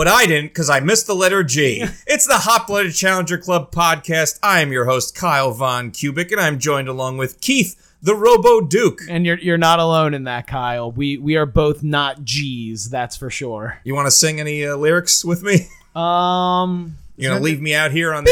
[0.00, 1.84] But I didn't because I missed the letter G.
[2.06, 4.38] it's the Hot Blooded Challenger Club podcast.
[4.42, 8.62] I am your host, Kyle Von Kubik, and I'm joined along with Keith, the Robo
[8.62, 9.02] Duke.
[9.10, 10.90] And you're you're not alone in that, Kyle.
[10.90, 13.78] We we are both not G's, that's for sure.
[13.84, 15.68] You want to sing any uh, lyrics with me?
[15.90, 18.30] Um, You're gonna leave me out here on the.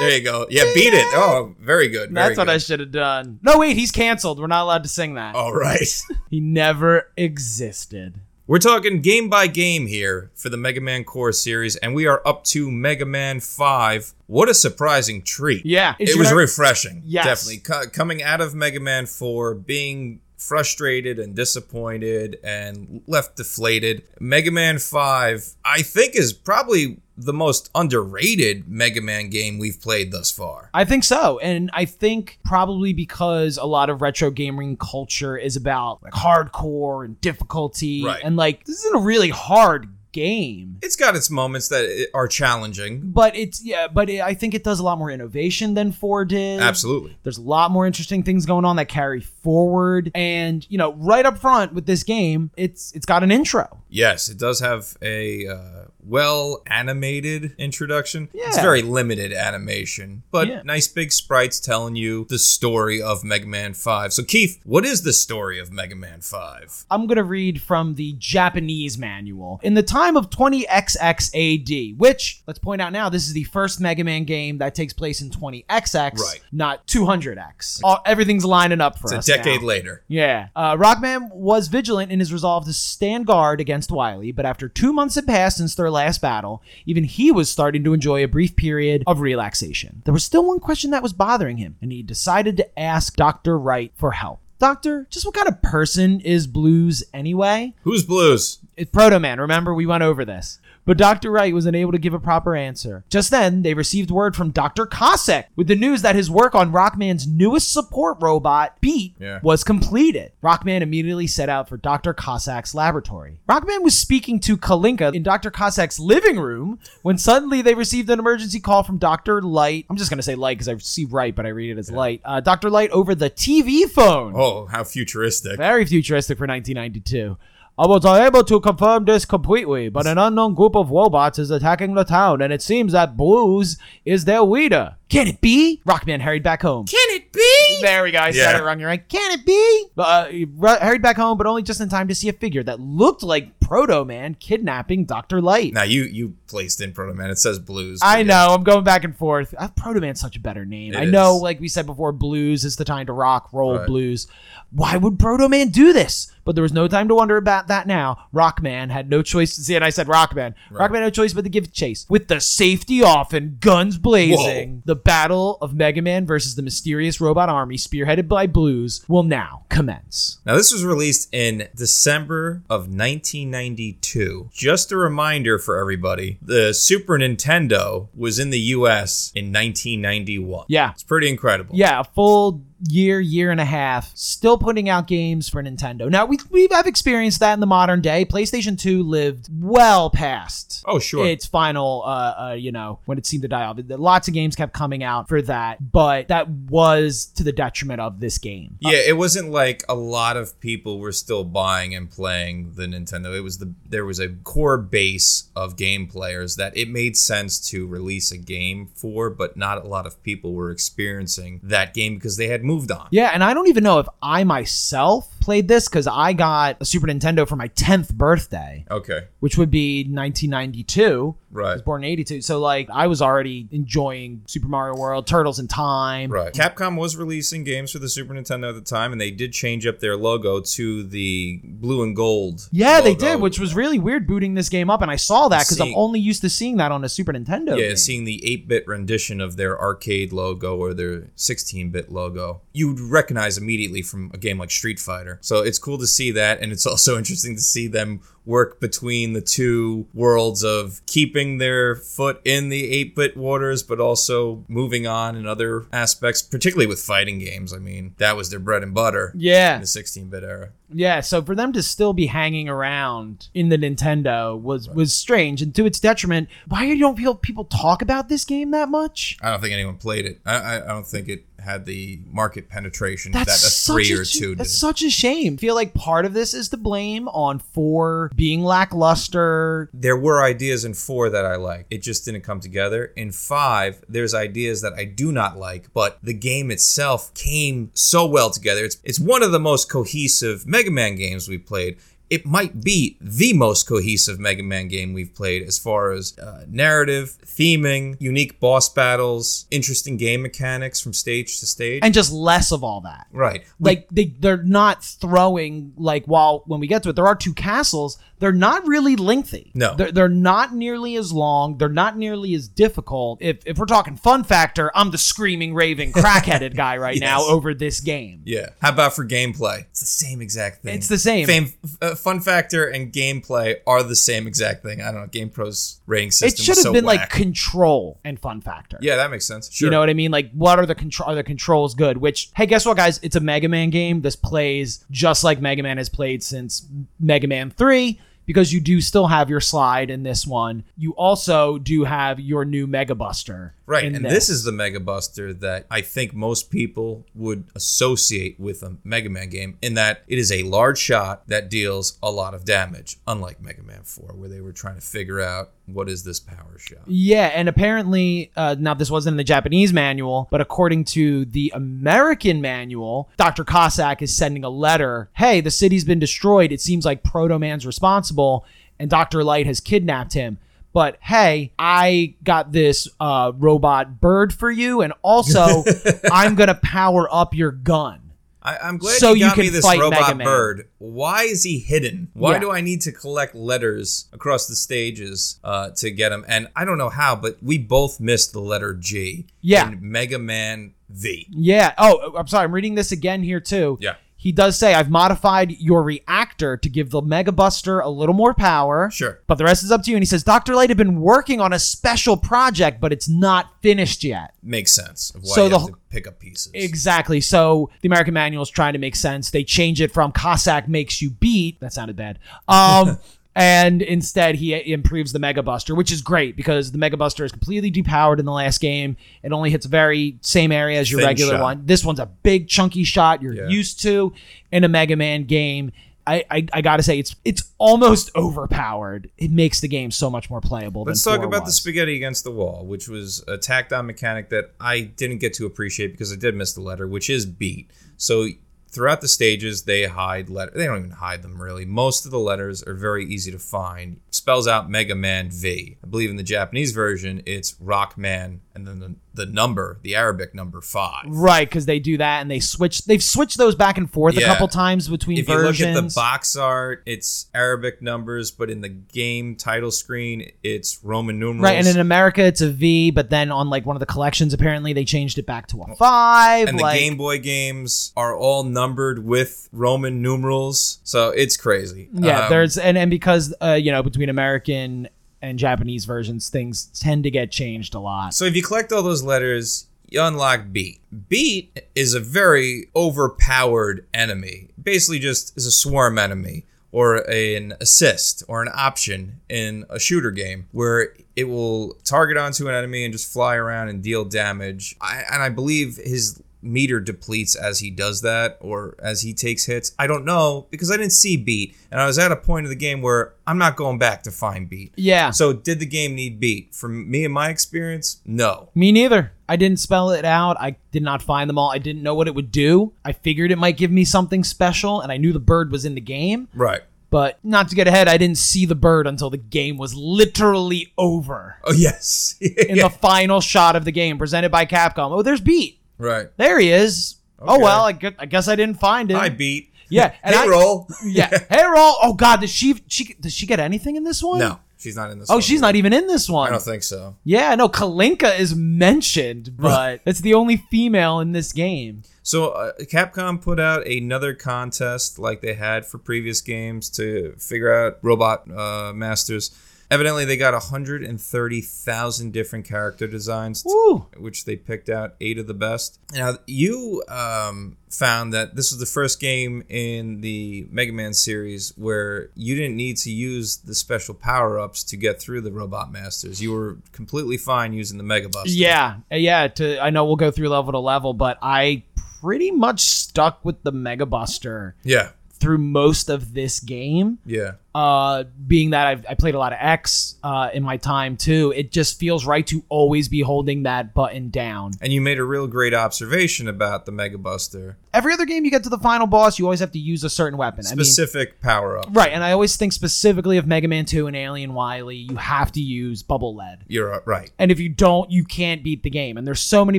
[0.00, 0.48] There you go.
[0.50, 1.06] Yeah, beat it.
[1.12, 2.10] Oh, very good.
[2.10, 2.54] Very that's what good.
[2.54, 3.38] I should have done.
[3.40, 4.40] No, wait, he's canceled.
[4.40, 5.36] We're not allowed to sing that.
[5.36, 6.02] All right.
[6.28, 8.20] He never existed.
[8.48, 12.22] We're talking game by game here for the Mega Man Core series, and we are
[12.24, 14.14] up to Mega Man 5.
[14.28, 15.66] What a surprising treat.
[15.66, 17.02] Yeah, It was refreshing.
[17.04, 17.24] Yes.
[17.26, 17.58] Definitely.
[17.58, 24.04] Co- coming out of Mega Man 4, being frustrated and disappointed and left deflated.
[24.20, 30.12] Mega Man 5, I think, is probably the most underrated Mega Man game we've played
[30.12, 30.70] thus far.
[30.74, 31.38] I think so.
[31.38, 37.04] And I think probably because a lot of retro gaming culture is about like hardcore
[37.04, 38.04] and difficulty.
[38.04, 38.20] Right.
[38.22, 40.78] And like this isn't a really hard game.
[40.82, 43.02] It's got its moments that are challenging.
[43.04, 46.24] But it's yeah, but it, I think it does a lot more innovation than 4
[46.24, 46.60] did.
[46.60, 47.18] Absolutely.
[47.22, 50.10] There's a lot more interesting things going on that carry forward.
[50.14, 53.82] And, you know, right up front with this game, it's it's got an intro.
[53.90, 55.75] Yes, it does have a uh,
[56.06, 58.28] well animated introduction.
[58.32, 60.62] It's very limited animation, but Yeah.
[60.64, 64.12] nice big sprites telling you the story of Mega Man 5.
[64.12, 66.84] So, Keith, what is the story of Mega Man 5?
[66.90, 69.60] I'm going to read from the Japanese manual.
[69.62, 73.80] In the time of 20XX AD, which, let's point out now, this is the first
[73.80, 76.40] Mega Man game that takes place in 20XX, Right.
[76.52, 77.80] not 200X.
[77.82, 79.66] All, everything's lining up for It's a decade now.
[79.66, 80.02] later.
[80.08, 80.48] Yeah.
[80.54, 84.92] Uh, Rockman was vigilant in his resolve to stand guard against Wily, but after two
[84.92, 88.54] months had passed since their last battle, even he was starting to enjoy a brief
[88.54, 90.02] period of relaxation.
[90.04, 93.58] There was still one question that was bothering him, and he decided to ask Dr.
[93.58, 94.40] Right for help.
[94.58, 97.74] Doctor, just what kind of person is Blues anyway?
[97.82, 98.58] Who's Blues?
[98.76, 99.74] It's Proto Man, remember?
[99.74, 100.58] We went over this.
[100.86, 101.30] But Dr.
[101.30, 103.04] Right was unable to give a proper answer.
[103.10, 104.86] Just then, they received word from Dr.
[104.86, 109.40] Cossack with the news that his work on Rockman's newest support robot, Beat, Yeah.
[109.42, 110.32] was completed.
[110.42, 112.14] Rockman immediately set out for Dr.
[112.14, 113.40] Cossack's laboratory.
[113.48, 115.50] Rockman was speaking to Kalinka in Dr.
[115.50, 119.42] Cossack's living room when suddenly they received an emergency call from Dr.
[119.42, 119.86] Light.
[119.90, 121.90] I'm just going to say Light because I see Right, but I read it as
[121.90, 122.20] Light.
[122.24, 122.70] Uh, Dr.
[122.70, 124.34] Light over the TV phone.
[124.36, 125.56] Oh, how futuristic.
[125.56, 127.36] Very futuristic for 1992.
[127.78, 131.92] I was unable to confirm this completely, but an unknown group of robots is attacking
[131.92, 133.76] the town, and it seems that Blues
[134.06, 134.96] is their leader.
[135.08, 135.80] Can it be?
[135.86, 136.84] Rockman hurried back home.
[136.86, 137.78] Can it be?
[137.80, 138.18] There we go.
[138.18, 138.58] I said Yeah.
[138.58, 138.80] it wrong.
[138.80, 139.08] You're right.
[139.08, 139.84] Can it be?
[139.96, 142.64] Uh, he ru- hurried back home, but only just in time to see a figure
[142.64, 145.40] that looked like Proto Man kidnapping Dr.
[145.40, 145.72] Light.
[145.72, 147.30] Now, you you placed in Proto Man.
[147.30, 148.00] It says Blues.
[148.02, 148.48] I but know.
[148.54, 149.54] I'm going back and forth.
[149.56, 150.94] Uh, Proto Man's such a better name.
[150.94, 151.42] It I know, is.
[151.42, 153.86] like we said before, blues is the time to rock, roll Right.
[153.86, 154.26] blues.
[154.72, 156.32] Why would Proto Man do this?
[156.44, 158.18] But there was no time to wonder about that now.
[158.32, 160.54] Rockman had no choice to see, and I said Rockman.
[160.70, 162.06] Rockman had no choice but to give chase.
[162.08, 167.20] With the safety off and guns blazing, the battle of Mega Man versus the mysterious
[167.20, 170.38] robot army, spearheaded by Blues, will now commence.
[170.44, 174.50] Now, this was released in December of 1992.
[174.52, 180.66] Just a reminder for everybody the Super Nintendo was in the US in 1991.
[180.68, 180.92] Yeah.
[180.92, 181.76] It's pretty incredible.
[181.76, 186.10] Yeah, a full year, year and a half, still putting out games for Nintendo.
[186.10, 188.24] Now we we have experienced that in the modern day.
[188.24, 191.26] PlayStation 2 lived well past Oh, sure.
[191.26, 193.78] its final uh, uh you know when it seemed to die off.
[193.86, 198.20] Lots of games kept coming out for that, but that was to the detriment of
[198.20, 198.76] this game.
[198.80, 203.36] Yeah, it wasn't like a lot of people were still buying and playing the Nintendo.
[203.36, 207.58] It was the there was a core base of game players that it made sense
[207.70, 212.14] to release a game for, but not a lot of people were experiencing that game
[212.14, 213.08] because they had moved on.
[213.10, 216.84] Yeah, and I don't even know if I myself played this because I got a
[216.84, 219.20] Super Nintendo for my 10th birthday, Okay.
[219.40, 220.04] which would be
[220.50, 221.36] 1992.
[221.38, 221.72] I Right.
[221.74, 222.42] was born in 82.
[222.42, 226.30] So, like, I was already enjoying Super Mario World, Turtles in Time.
[226.30, 226.52] Right.
[226.52, 229.86] Capcom was releasing games for the Super Nintendo at the time, and they did change
[229.86, 232.68] up their logo to the blue and gold.
[232.72, 235.00] Yeah, they did, which was really weird booting this game up.
[235.00, 237.70] And I saw that because I'm only used to seeing that on a Super Nintendo.
[237.78, 237.96] Yeah, game.
[237.96, 244.02] seeing the 8-bit rendition of their arcade logo or their 16-bit logo, you'd recognize immediately
[244.02, 245.35] from a game like Street Fighter.
[245.40, 249.32] So it's cool to see that, and it's also interesting to see them work between
[249.32, 255.34] the two worlds of keeping their foot in the 8-bit waters, but also moving on
[255.34, 257.72] in other aspects, particularly with fighting games.
[257.72, 260.70] I mean, that was their bread and butter in Yeah, the 16-bit era.
[260.92, 261.18] yeah.
[261.22, 265.74] So for them to still be hanging around in the Nintendo was was strange, and
[265.74, 266.48] to its detriment.
[266.68, 269.36] Why you don't feel people talk about this game that much?
[269.42, 270.40] I don't think anyone played it.
[270.46, 274.20] I, I, I don't think it had the market penetration That's that a three a,
[274.20, 274.58] or two did.
[274.58, 275.54] That's such a shame.
[275.54, 279.90] I feel like part of this is to blame on four being lackluster.
[279.92, 281.86] there were ideas in four that I like.
[281.90, 283.06] It just didn't come together.
[283.16, 288.26] In five, there's ideas that I do not like, but the game itself came so
[288.26, 288.84] well together.
[288.84, 291.98] It's it's one of the most cohesive Mega Man games we've played.
[292.28, 296.64] It might be the most cohesive Mega Man game we've played as far as uh,
[296.68, 302.00] narrative, theming, unique boss battles, interesting game mechanics from stage to stage.
[302.02, 303.26] And just less of all that.
[303.32, 303.64] right.
[303.78, 307.54] Like they they're not throwing like while when we get to it, there are two
[307.54, 308.18] castles.
[308.38, 309.70] They're not really lengthy.
[309.74, 309.94] No.
[309.94, 311.78] They're, they're not nearly as long.
[311.78, 313.40] They're not nearly as difficult.
[313.40, 317.72] If if we're talking fun factor, I'm the screaming, raving, crackheaded guy right now over
[317.72, 318.42] this game.
[318.44, 318.70] Yeah.
[318.82, 319.84] How about for gameplay?
[319.90, 320.96] It's the same exact thing.
[320.96, 321.46] It's the same.
[321.46, 325.00] Fame, uh, fun factor and gameplay are the same exact thing.
[325.00, 325.26] I don't know.
[325.28, 326.62] GamePro's rating system.
[326.62, 328.98] It should have so been like control and fun factor.
[329.00, 329.70] Yeah, that makes sense.
[329.70, 329.86] Sure.
[329.86, 330.30] You know what I mean?
[330.30, 331.30] Like, what are the control?
[331.30, 332.16] Are the controls good?
[332.18, 333.20] Which, hey, guess what, guys?
[333.22, 334.22] It's a Mega Man game.
[334.22, 336.86] This plays just like Mega Man has played since
[337.20, 340.84] Mega Man Three, because you do still have your slide in this one.
[340.96, 343.74] You also do have your new Mega Buster.
[343.86, 348.82] Right, and this is the Mega Buster that I think most people would associate with
[348.82, 352.52] a Mega Man game, in that it is a large shot that deals a lot
[352.52, 356.24] of damage, unlike Mega Man 4, where they were trying to figure out what is
[356.24, 356.98] this power shot.
[357.06, 361.72] Yeah, and apparently, uh, now this wasn't in the Japanese manual, but according to the
[361.74, 363.62] American manual, Dr.
[363.64, 365.30] Cossack is sending a letter.
[365.34, 366.72] Hey, the city's been destroyed.
[366.72, 368.64] It seems like Proto Man's responsible,
[368.98, 369.44] and Dr.
[369.44, 370.58] Light has kidnapped him.
[370.96, 375.84] But hey, I got this uh, robot bird for you, and also
[376.32, 378.32] I'm gonna power up your gun.
[378.62, 380.88] I, I'm glad So you you got me this robot bird.
[380.96, 382.28] Why is he hidden?
[382.32, 382.60] Why Yeah.
[382.60, 386.46] do I need to collect letters across the stages uh, to get him?
[386.48, 389.44] And I don't know how, but we both missed the letter G.
[389.60, 389.90] Yeah.
[389.90, 391.46] In Mega Man V.
[391.50, 391.92] Yeah.
[391.98, 392.64] Oh, I'm sorry.
[392.64, 393.98] I'm reading this again here too.
[394.00, 394.14] Yeah.
[394.46, 398.54] He does say, I've modified your reactor to give the Mega Buster a little more
[398.54, 399.10] power.
[399.10, 399.40] Sure.
[399.48, 400.16] But the rest is up to you.
[400.16, 400.76] And he says, Dr.
[400.76, 404.54] Light had been working on a special project, but it's not finished yet.
[404.62, 406.70] Makes sense of why So you the have to pick up pieces.
[406.74, 407.40] Exactly.
[407.40, 409.50] So the American manual is trying to make sense.
[409.50, 411.80] They change it from Cossack makes you beat.
[411.80, 412.38] That sounded bad.
[412.68, 413.18] Um,
[413.56, 417.50] and instead he improves the Mega Buster, which is great because the Mega Buster is
[417.50, 419.16] completely depowered in the last game.
[419.42, 421.62] It only hits very same area as your Thin regular shot.
[421.62, 421.82] one.
[421.86, 423.68] This one's a big chunky shot you're Yeah.
[423.68, 424.34] used to
[424.70, 425.90] in a Mega Man game.
[426.28, 429.30] I, I, I gotta say it's it's almost overpowered.
[429.38, 431.04] It makes the game so much more playable.
[431.04, 434.50] Let's talk 4 about the spaghetti against the wall, which was a tacked on mechanic
[434.50, 437.90] that I didn't get to appreciate because I did miss the letter, which is beat.
[438.16, 438.48] So
[438.96, 440.72] throughout the stages, they hide letter.
[440.74, 441.84] They don't even hide them really.
[441.84, 444.20] Most of the letters are very easy to find.
[444.30, 445.98] Spells out Mega Man V.
[446.02, 450.14] I believe in the Japanese version, it's Rock Man and then the, the number, the
[450.16, 451.24] Arabic number five.
[451.28, 453.04] Right, because they do that and they switch.
[453.04, 454.46] They've switched those back and forth a Yeah.
[454.48, 455.94] couple times between If you versions.
[455.94, 460.98] look at the box art, it's Arabic numbers, but in the game title screen, it's
[461.04, 461.62] Roman numerals.
[461.64, 464.52] Right, and in America it's a V, but then on like one of the collections,
[464.52, 466.68] apparently they changed it back to a five.
[466.68, 472.08] and the like, Game Boy games are all numbered with Roman numerals, so it's crazy.
[472.12, 475.08] yeah, Um, there's and and because uh, you know between American
[475.46, 478.34] and Japanese versions, things tend to get changed a lot.
[478.34, 481.00] so if you collect all those letters, you unlock Beat.
[481.28, 484.68] Beat is a very overpowered enemy.
[484.80, 490.30] Basically, just is a swarm enemy or an assist or an option in a shooter
[490.30, 494.96] game where it will target onto an enemy and just fly around and deal damage.
[495.00, 499.64] I, and I believe his meter depletes as he does that or as he takes
[499.66, 499.92] hits.
[499.98, 502.70] I don't know because I didn't see beat and I was at a point of
[502.70, 504.92] the game where I'm not going back to find beat.
[504.96, 505.30] Yeah.
[505.30, 506.74] So did the game need beat?
[506.74, 508.70] From me and my experience, no.
[508.74, 509.32] Me neither.
[509.48, 510.56] I didn't spell it out.
[510.60, 511.70] I did not find them all.
[511.70, 512.92] I didn't know what it would do.
[513.04, 515.94] I figured it might give me something special, and I knew the bird was in
[515.94, 516.48] the game.
[516.52, 516.82] Right.
[517.10, 520.92] But not to get ahead, I didn't see the bird until the game was literally
[520.98, 521.56] over.
[521.64, 522.34] Oh yes.
[522.40, 525.12] In the final shot of the game, presented by Capcom.
[525.12, 525.75] Oh, there's Beat.
[525.98, 526.28] Right.
[526.36, 527.16] There he is.
[527.38, 529.18] Oh well, I guess, I didn't find him.
[529.18, 529.72] I beat.
[529.88, 530.88] Yeah, and hey I- roll.
[531.04, 531.30] yeah.
[531.50, 531.94] Hey, roll.
[532.02, 532.82] Oh God, does she?
[532.88, 534.38] She does she get anything in this one?
[534.38, 535.30] No, she's not in this.
[535.30, 535.42] Oh, one.
[535.42, 536.48] she's not even in this one.
[536.48, 537.16] I don't think so.
[537.24, 542.02] Yeah, no, Kalinka is mentioned, but that's the only female in this game.
[542.22, 547.72] So uh, Capcom put out another contest like they had for previous games to figure
[547.72, 549.56] out robot uh, masters.
[549.90, 554.06] Evidently, they got 130,000 different character designs, Woo.
[554.16, 556.00] which they picked out eight of the best.
[556.12, 561.72] Now, you um, found that this was the first game in the Mega Man series
[561.76, 565.92] where you didn't need to use the special power ups to get through the robot
[565.92, 566.42] masters.
[566.42, 568.50] You were completely fine using the Mega Buster.
[568.50, 569.48] Yeah, yeah.
[569.48, 571.84] To I know we'll go through level to level, but I
[572.20, 575.10] pretty much stuck with the Mega Buster Yeah.
[575.38, 577.18] Through most of this game.
[577.24, 577.52] Yeah.
[577.74, 581.52] Uh, being that I've, I played a lot of X uh, in my time too,
[581.54, 584.72] it just feels right to always be holding that button down.
[584.80, 587.76] And you made a real great observation about the Mega Buster.
[587.92, 590.10] Every other game you get to the final boss, you always have to use a
[590.10, 590.64] certain weapon.
[590.66, 591.88] I mean, Specific power up.
[591.90, 595.52] right, and I always think specifically of Mega Man 2 and Alien Wily, you have
[595.52, 596.64] to use Bubble Lead.
[596.68, 597.30] You're uh, right.
[597.38, 599.18] And if you don't, you can't beat the game.
[599.18, 599.78] And there's so many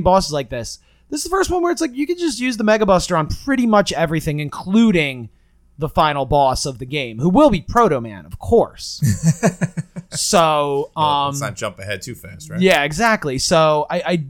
[0.00, 0.78] bosses like this.
[1.10, 3.16] This is the first one where it's like you can just use the Mega Buster
[3.16, 5.30] on pretty much everything, including
[5.78, 9.00] the final boss of the game, who will be Proto Man, of course.
[10.10, 12.60] so, Well, um, let's not jump ahead too fast, right?
[12.60, 13.38] yeah, exactly.
[13.38, 14.24] So I, I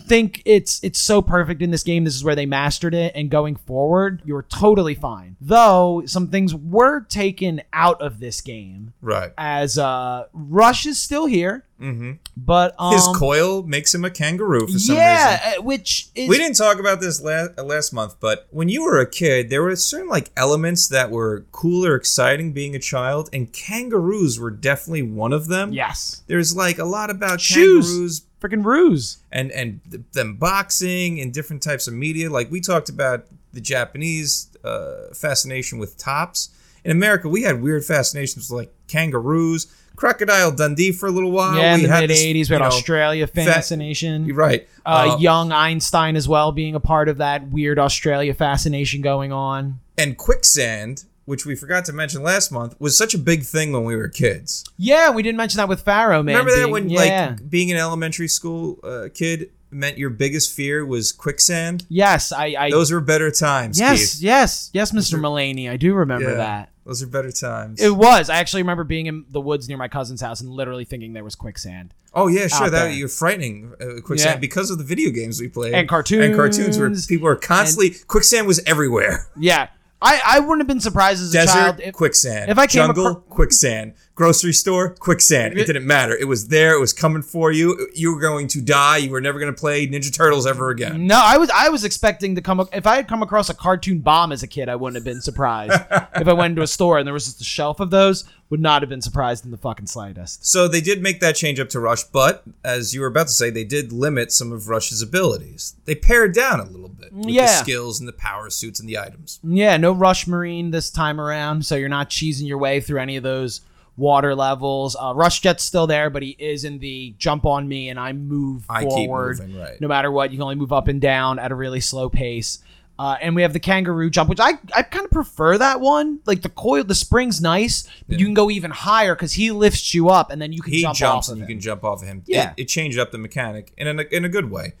[0.00, 2.04] think it's it's so perfect in this game.
[2.04, 5.36] This is where they mastered it, and going forward, you're totally fine.
[5.40, 9.32] Though some things were taken out of this game, Right.
[9.38, 12.12] as uh, Rush is still here, Mm-hmm.
[12.36, 14.96] but um, His coil makes him a kangaroo for some reason.
[14.96, 18.68] yeah, uh, which is We didn't talk about this last, uh, last month, but when
[18.68, 22.74] you were a kid, there were certain like elements that were cool or exciting being
[22.74, 25.72] a child, and kangaroos were definitely one of them.
[25.72, 27.86] yes, There's like a lot about Shoes.
[27.86, 29.18] kangaroos freaking ruse.
[29.30, 32.30] and and th- them boxing and different types of media.
[32.30, 36.50] Like we talked about the Japanese uh, fascination with tops.
[36.84, 39.66] In America, we had weird fascinations with like kangaroos,
[39.96, 41.56] crocodile Dundee for a little while.
[41.58, 44.24] yeah, in we the mid 80s we had you know, Australia fascination.
[44.24, 44.66] You're right.
[44.86, 49.30] uh, Uh, young Einstein as well being a part of that weird Australia fascination going
[49.32, 49.80] on.
[49.98, 53.84] and quicksand, which we forgot to mention last month, was such a big thing when
[53.84, 54.64] we were kids.
[54.76, 56.34] Yeah, we didn't mention that with Pharaoh, man.
[56.34, 57.28] Remember that being- when yeah.
[57.38, 61.86] like being an elementary school uh, kid meant your biggest fear was quicksand?
[61.88, 63.78] yes, I, I Those were better times.
[63.78, 64.22] yes, Keith.
[64.22, 65.18] yes, yes, Mr.
[65.18, 66.36] Mullaney, I do remember Yeah.
[66.36, 66.70] that.
[66.84, 67.80] Those are better times.
[67.80, 68.28] It was.
[68.28, 71.22] I actually remember being in the woods near my cousin's house and literally thinking there
[71.22, 72.68] was quicksand Oh yeah, sure.
[72.68, 72.90] That there.
[72.90, 74.40] you're frightening uh, quicksand Yeah.
[74.40, 76.24] because of the video games we played And cartoons.
[76.24, 79.28] and cartoons where people are constantly quicksand was everywhere.
[79.38, 79.68] Yeah,
[80.02, 81.80] I, I wouldn't have been surprised as a Desert child.
[81.80, 82.50] If, quicksand.
[82.50, 83.94] if I came jungle acro- quicksand.
[84.16, 85.56] Grocery store quicksand.
[85.58, 86.14] It didn't matter.
[86.14, 86.74] It was there.
[86.74, 87.88] It was coming for you.
[87.94, 88.98] You were going to die.
[88.98, 91.06] You were never going to play Ninja Turtles ever again.
[91.06, 92.68] no, I was I was expecting to come.
[92.72, 95.22] If I had come across a cartoon bomb as a kid, I wouldn't have been
[95.22, 95.72] surprised.
[96.16, 98.60] if I went into a store and there was just a shelf of those, would
[98.60, 100.44] not have been surprised in the fucking slightest.
[100.44, 103.32] So they did make that change up to Rush, but as you were about to
[103.32, 105.76] say, they did limit some of Rush's abilities.
[105.86, 107.46] They pared down a little bit with the Yeah.
[107.46, 109.38] skills and the power suits and the items.
[109.44, 113.16] Yeah, no Rush Marine this time around, so you're not cheesing your way through any
[113.16, 113.60] of those
[113.96, 114.96] water levels.
[114.98, 118.12] Uh, Rush Jet's still there, but he is in the jump on me and I
[118.12, 119.38] move I keep forward.
[119.40, 119.80] moving, right.
[119.80, 122.58] No matter what, you can only move up and down at a really slow pace.
[122.98, 126.20] Uh, and we have the kangaroo jump, which I, I kind of prefer that one.
[126.26, 129.94] Like the coil, the spring's nice, but you can go even higher because he lifts
[129.94, 131.58] you up and then you can He jump jumps off and of you him.
[131.58, 132.22] can jump off of him.
[132.26, 132.50] Yeah.
[132.58, 134.74] It, it changed up the mechanic in a, in a good way.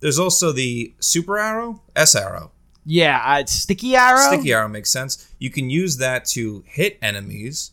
[0.00, 2.50] There's also the super arrow, S arrow.
[2.86, 4.32] Yeah, uh, sticky arrow.
[4.32, 5.28] Sticky arrow makes sense.
[5.38, 7.70] You can use that to hit enemies.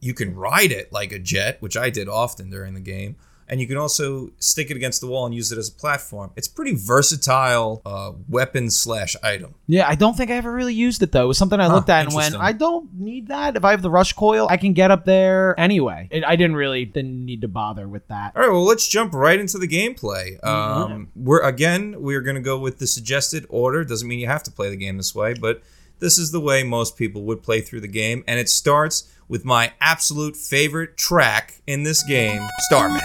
[0.00, 3.16] You can ride it like a jet, which I did often during the game.
[3.48, 6.32] and you can also stick it against the wall and use it as a platform.
[6.34, 9.54] It's pretty versatile uh, weapon slash item.
[9.68, 11.24] Yeah, I don't think I ever really used it though.
[11.24, 12.34] It was something I looked at and went.
[12.34, 13.54] I don't need that.
[13.56, 16.08] If I have the rush coil, I can get up there anyway.
[16.10, 18.32] It, I didn't really didn't need to bother with that.
[18.34, 20.44] All right, well, let's jump right into the gameplay.
[20.44, 23.84] Um, We're again, we're going to go with the suggested order.
[23.84, 25.62] Doesn't mean you have to play the game this way, but
[26.00, 29.44] this is the way most people would play through the game, and it starts with
[29.44, 33.00] my absolute favorite track in this game, Starman.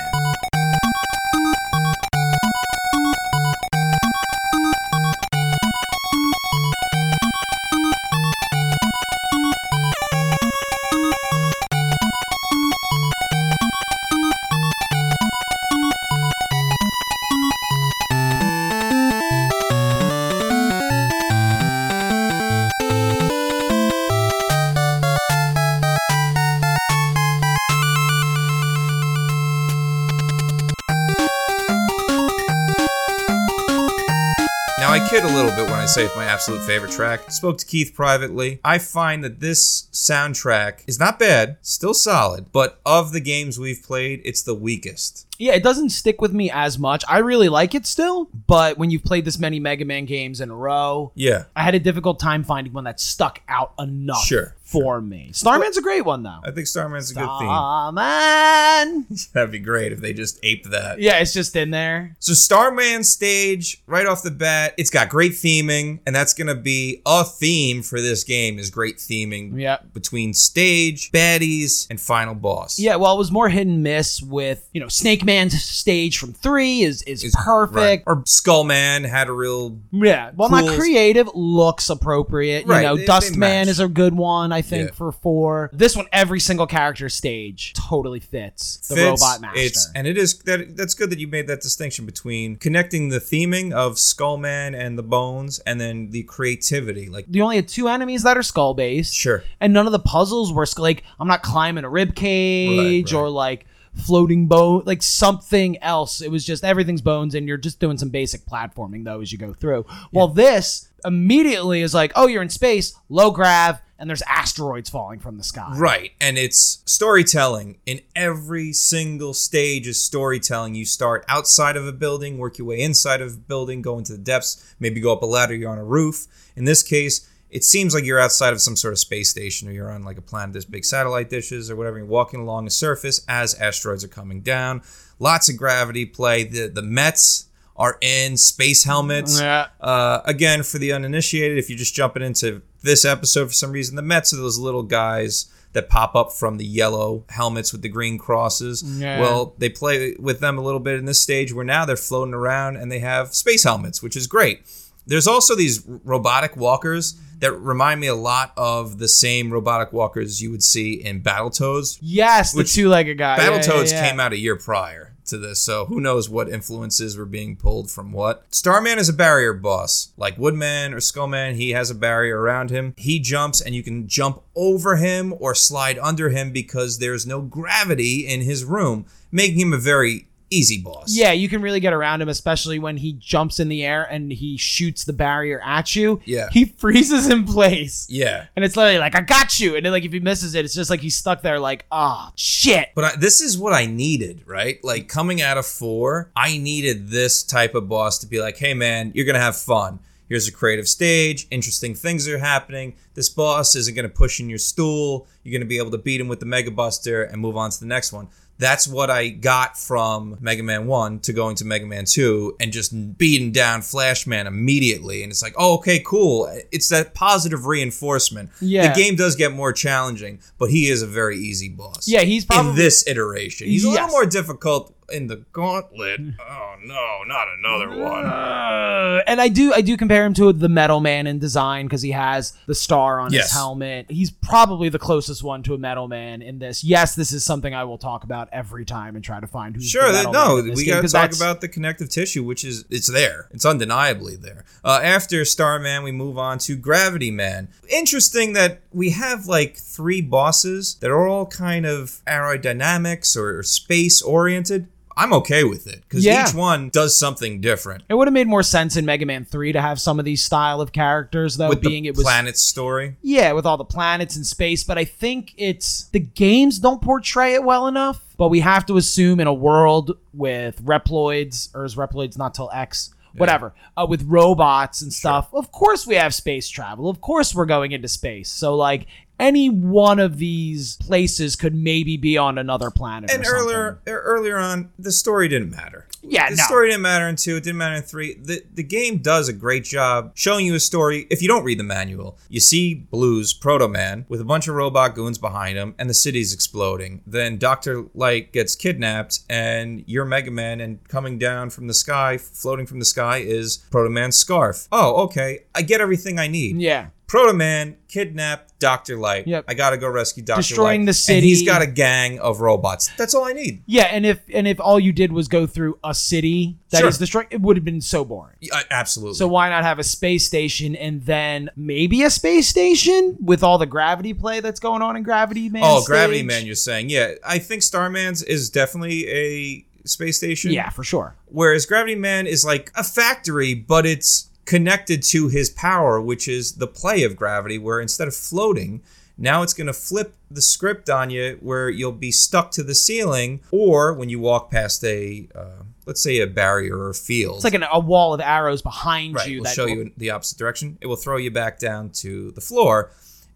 [35.71, 37.31] When I say it's my absolute favorite track.
[37.31, 38.59] Spoke to Keith privately.
[38.63, 43.81] I find that this soundtrack is not bad, still solid, but of the games we've
[43.81, 45.25] played, it's the weakest.
[45.41, 47.03] Yeah, it doesn't stick with me as much.
[47.09, 50.49] I really like it still, but when you've played this many Mega Man games in
[50.51, 54.55] a row, Yeah, I had a difficult time finding one that stuck out enough Sure,
[54.63, 55.31] for me.
[55.33, 56.39] Starman's a great one though.
[56.43, 57.49] I think Starman's a good theme.
[57.49, 59.07] Starman.
[59.33, 60.99] That'd be great if they just aped that.
[60.99, 62.15] Yeah, it's just in there.
[62.19, 67.01] So Starman stage, right off the bat, it's got great theming, and that's gonna be
[67.05, 69.77] a theme for this game is great theming Yeah.
[69.93, 72.79] between stage, baddies, and final boss.
[72.79, 76.33] Yeah, well, it was more hit and miss with you know Snake Man's stage from
[76.33, 77.75] three is is, Is- perfect.
[77.75, 78.03] Right.
[78.05, 80.77] Or Skullman had a real Yeah, well, not Cool.
[80.77, 82.65] creative, looks appropriate.
[82.65, 83.67] Right, You know, they- they Dust Man match.
[83.69, 84.95] is a good one, I think, Yeah.
[84.95, 85.69] for four.
[85.73, 89.21] This one, every single character stage totally fits the fits.
[89.21, 89.59] Robot Master.
[89.59, 93.19] It's and it is that that's good that you made that distinction between connecting the
[93.19, 97.07] theming of Skullman and the bones, and then the creativity.
[97.09, 99.13] Like you only had two enemies that are skull based.
[99.15, 103.17] sure, and none of the puzzles were like I'm not climbing a rib cage Right,
[103.17, 103.21] right.
[103.21, 106.21] or like floating bone like something else.
[106.21, 109.37] It was just everything's bones and you're just doing some basic platforming though as you
[109.37, 109.85] go through.
[110.11, 115.19] Well, this immediately is like, oh, you're in space, low grav, and there's asteroids falling
[115.19, 115.73] from the sky.
[115.77, 120.73] right, and it's storytelling in every single stage is storytelling.
[120.73, 124.13] You start outside of a building, work your way inside of a building, go into
[124.13, 125.53] the depths, maybe go up a ladder.
[125.53, 126.27] You're on a roof.
[126.55, 127.27] In this case.
[127.51, 130.17] It seems like you're outside of some sort of space station or you're on like
[130.17, 131.97] a planet that's big satellite dishes or whatever.
[131.97, 134.81] You're walking along the surface as asteroids are coming down.
[135.19, 136.45] Lots of gravity play.
[136.45, 139.39] The the Mets are in space helmets.
[139.39, 139.67] Yeah.
[139.79, 143.95] Uh, again, for the uninitiated, if you're just jumping into this episode for some reason,
[143.95, 147.89] the Mets are those little guys that pop up from the yellow helmets with the
[147.89, 148.83] green crosses.
[148.83, 149.19] Yeah.
[149.21, 152.33] Well, they play with them a little bit in this stage where now they're floating
[152.33, 154.61] around and they have space helmets, which is great.
[155.05, 160.41] There's also these robotic walkers that remind me a lot of the same robotic walkers
[160.41, 161.97] you would see in Battletoads.
[161.99, 163.37] Yes, the two-legged guy.
[163.37, 164.09] Yeah, Battletoads yeah, yeah.
[164.09, 167.89] came out a year prior to this, so who knows what influences were being pulled
[167.89, 168.45] from what.
[168.51, 170.13] Starman is a barrier boss.
[170.17, 172.93] Like Woodman or Skullman, he has a barrier around him.
[172.97, 177.41] He jumps and you can jump over him or slide under him because there's no
[177.41, 181.15] gravity in his room, making him a very easy boss.
[181.15, 184.31] Yeah, you can really get around him, especially when he jumps in the air and
[184.31, 186.21] he shoots the barrier at you.
[186.25, 186.49] Yeah.
[186.51, 188.05] He freezes in place.
[188.09, 188.45] Yeah.
[188.55, 189.75] And it's literally like, I got you.
[189.75, 192.31] And then, like, if he misses it, it's just like he's stuck there, like, ah,
[192.35, 192.89] shit.
[192.93, 194.83] But I, this is what I needed, right?
[194.83, 198.73] Like coming out of four, I needed this type of boss to be like, hey
[198.73, 199.99] man, you're gonna have fun.
[200.27, 202.95] Here's a creative stage, interesting things are happening.
[203.15, 205.27] This boss isn't gonna push in your stool.
[205.43, 207.79] You're gonna be able to beat him with the Mega Buster and move on to
[207.79, 208.29] the next one.
[208.61, 212.71] That's what I got from Mega Man 1 to going to Mega Man 2 and
[212.71, 215.23] just beating down Flash Man immediately.
[215.23, 216.47] And it's like, oh, okay, cool.
[216.71, 218.51] It's that positive reinforcement.
[218.61, 218.93] Yeah.
[218.93, 222.45] The game does get more challenging, but he is a very easy boss Yeah, he's
[222.45, 222.69] probably.
[222.69, 223.65] in this iteration.
[223.67, 226.19] He's a little more difficult in the gauntlet.
[226.39, 228.25] Oh no, not another one.
[228.25, 232.01] Uh, and I do, I do compare him to the Metal Man in design because
[232.01, 233.45] he has the star on Yes.
[233.45, 234.05] his helmet.
[234.09, 236.83] He's probably the closest one to a Metal Man in this.
[236.83, 239.87] Yes, this is something I will talk about every time and try to find who's
[239.89, 242.43] Sure, the that, no, Man in this we got to talk about the connective tissue,
[242.43, 243.47] which is it's there.
[243.51, 244.65] It's undeniably there.
[244.83, 247.67] Uh, after Starman, we move on to Gravity Man.
[247.89, 254.21] Interesting that we have like three bosses that are all kind of aerodynamics or space
[254.21, 254.87] oriented.
[255.17, 256.47] I'm okay with it because Yeah.
[256.47, 258.03] each one does something different.
[258.09, 260.43] It would have made more sense in Mega Man 3 to have some of these
[260.43, 263.85] style of characters though With being the it was planet story, Yeah, with all the
[263.85, 268.21] planets and space, but I think it's the games don't portray it well enough.
[268.37, 272.69] But we have to assume in a world with Reploids, or is Reploids not till
[272.73, 273.13] X?
[273.37, 275.47] Whatever, uh, with robots and stuff.
[275.53, 277.09] Of course, we have space travel.
[277.09, 278.49] Of course, we're going into space.
[278.49, 279.07] So, like,
[279.41, 283.31] any one of these places could maybe be on another planet.
[283.31, 286.07] and or earlier er- earlier on, the story didn't matter.
[286.23, 286.63] Yeah, the no.
[286.63, 287.55] story didn't matter in two.
[287.57, 288.35] It didn't matter in three.
[288.35, 291.25] The the game does a great job showing you a story.
[291.31, 294.75] If you don't read the manual, you see Blues Proto Man with a bunch of
[294.75, 297.21] robot goons behind him, and the city's exploding.
[297.25, 302.37] Then Doctor Light gets kidnapped, and you're Mega Man, and coming down from the sky,
[302.37, 304.87] floating from the sky, is Proto Man's scarf.
[304.91, 305.63] Oh, okay.
[305.73, 306.77] I get everything I need.
[306.79, 309.47] yeah, Proto Man kidnapped Doctor Light.
[309.47, 309.63] Yep.
[309.69, 310.67] I gotta go rescue Doctor Light.
[310.67, 313.09] Destroying the And he's got a gang of robots.
[313.17, 313.83] That's all I need.
[313.85, 314.09] yeah.
[314.11, 317.19] And if and if all you did was go through a city that is Sure.
[317.19, 318.57] destroyed, it would have been so boring.
[318.59, 319.35] Yeah, absolutely.
[319.35, 323.77] So why not have a space station and then maybe a space station with all
[323.77, 325.83] the gravity play that's going on in Gravity Man?
[325.85, 326.43] oh, Gravity?
[326.43, 327.09] Man, you're saying?
[327.09, 330.73] Yeah, I think Starman's is definitely a space station.
[330.73, 331.35] Yeah, for sure.
[331.45, 336.73] Whereas Gravity Man is like a factory, but it's connected to his power, which is
[336.73, 339.01] the play of gravity, where instead of floating,
[339.37, 342.93] now it's going to flip the script on you where you'll be stuck to the
[342.93, 347.55] ceiling, or when you walk past a, uh, let's say, a barrier or field.
[347.55, 349.57] It's like an, a wall of arrows behind right, you.
[349.57, 350.97] will that show you in the opposite direction.
[351.01, 353.11] It will throw you back down to the floor.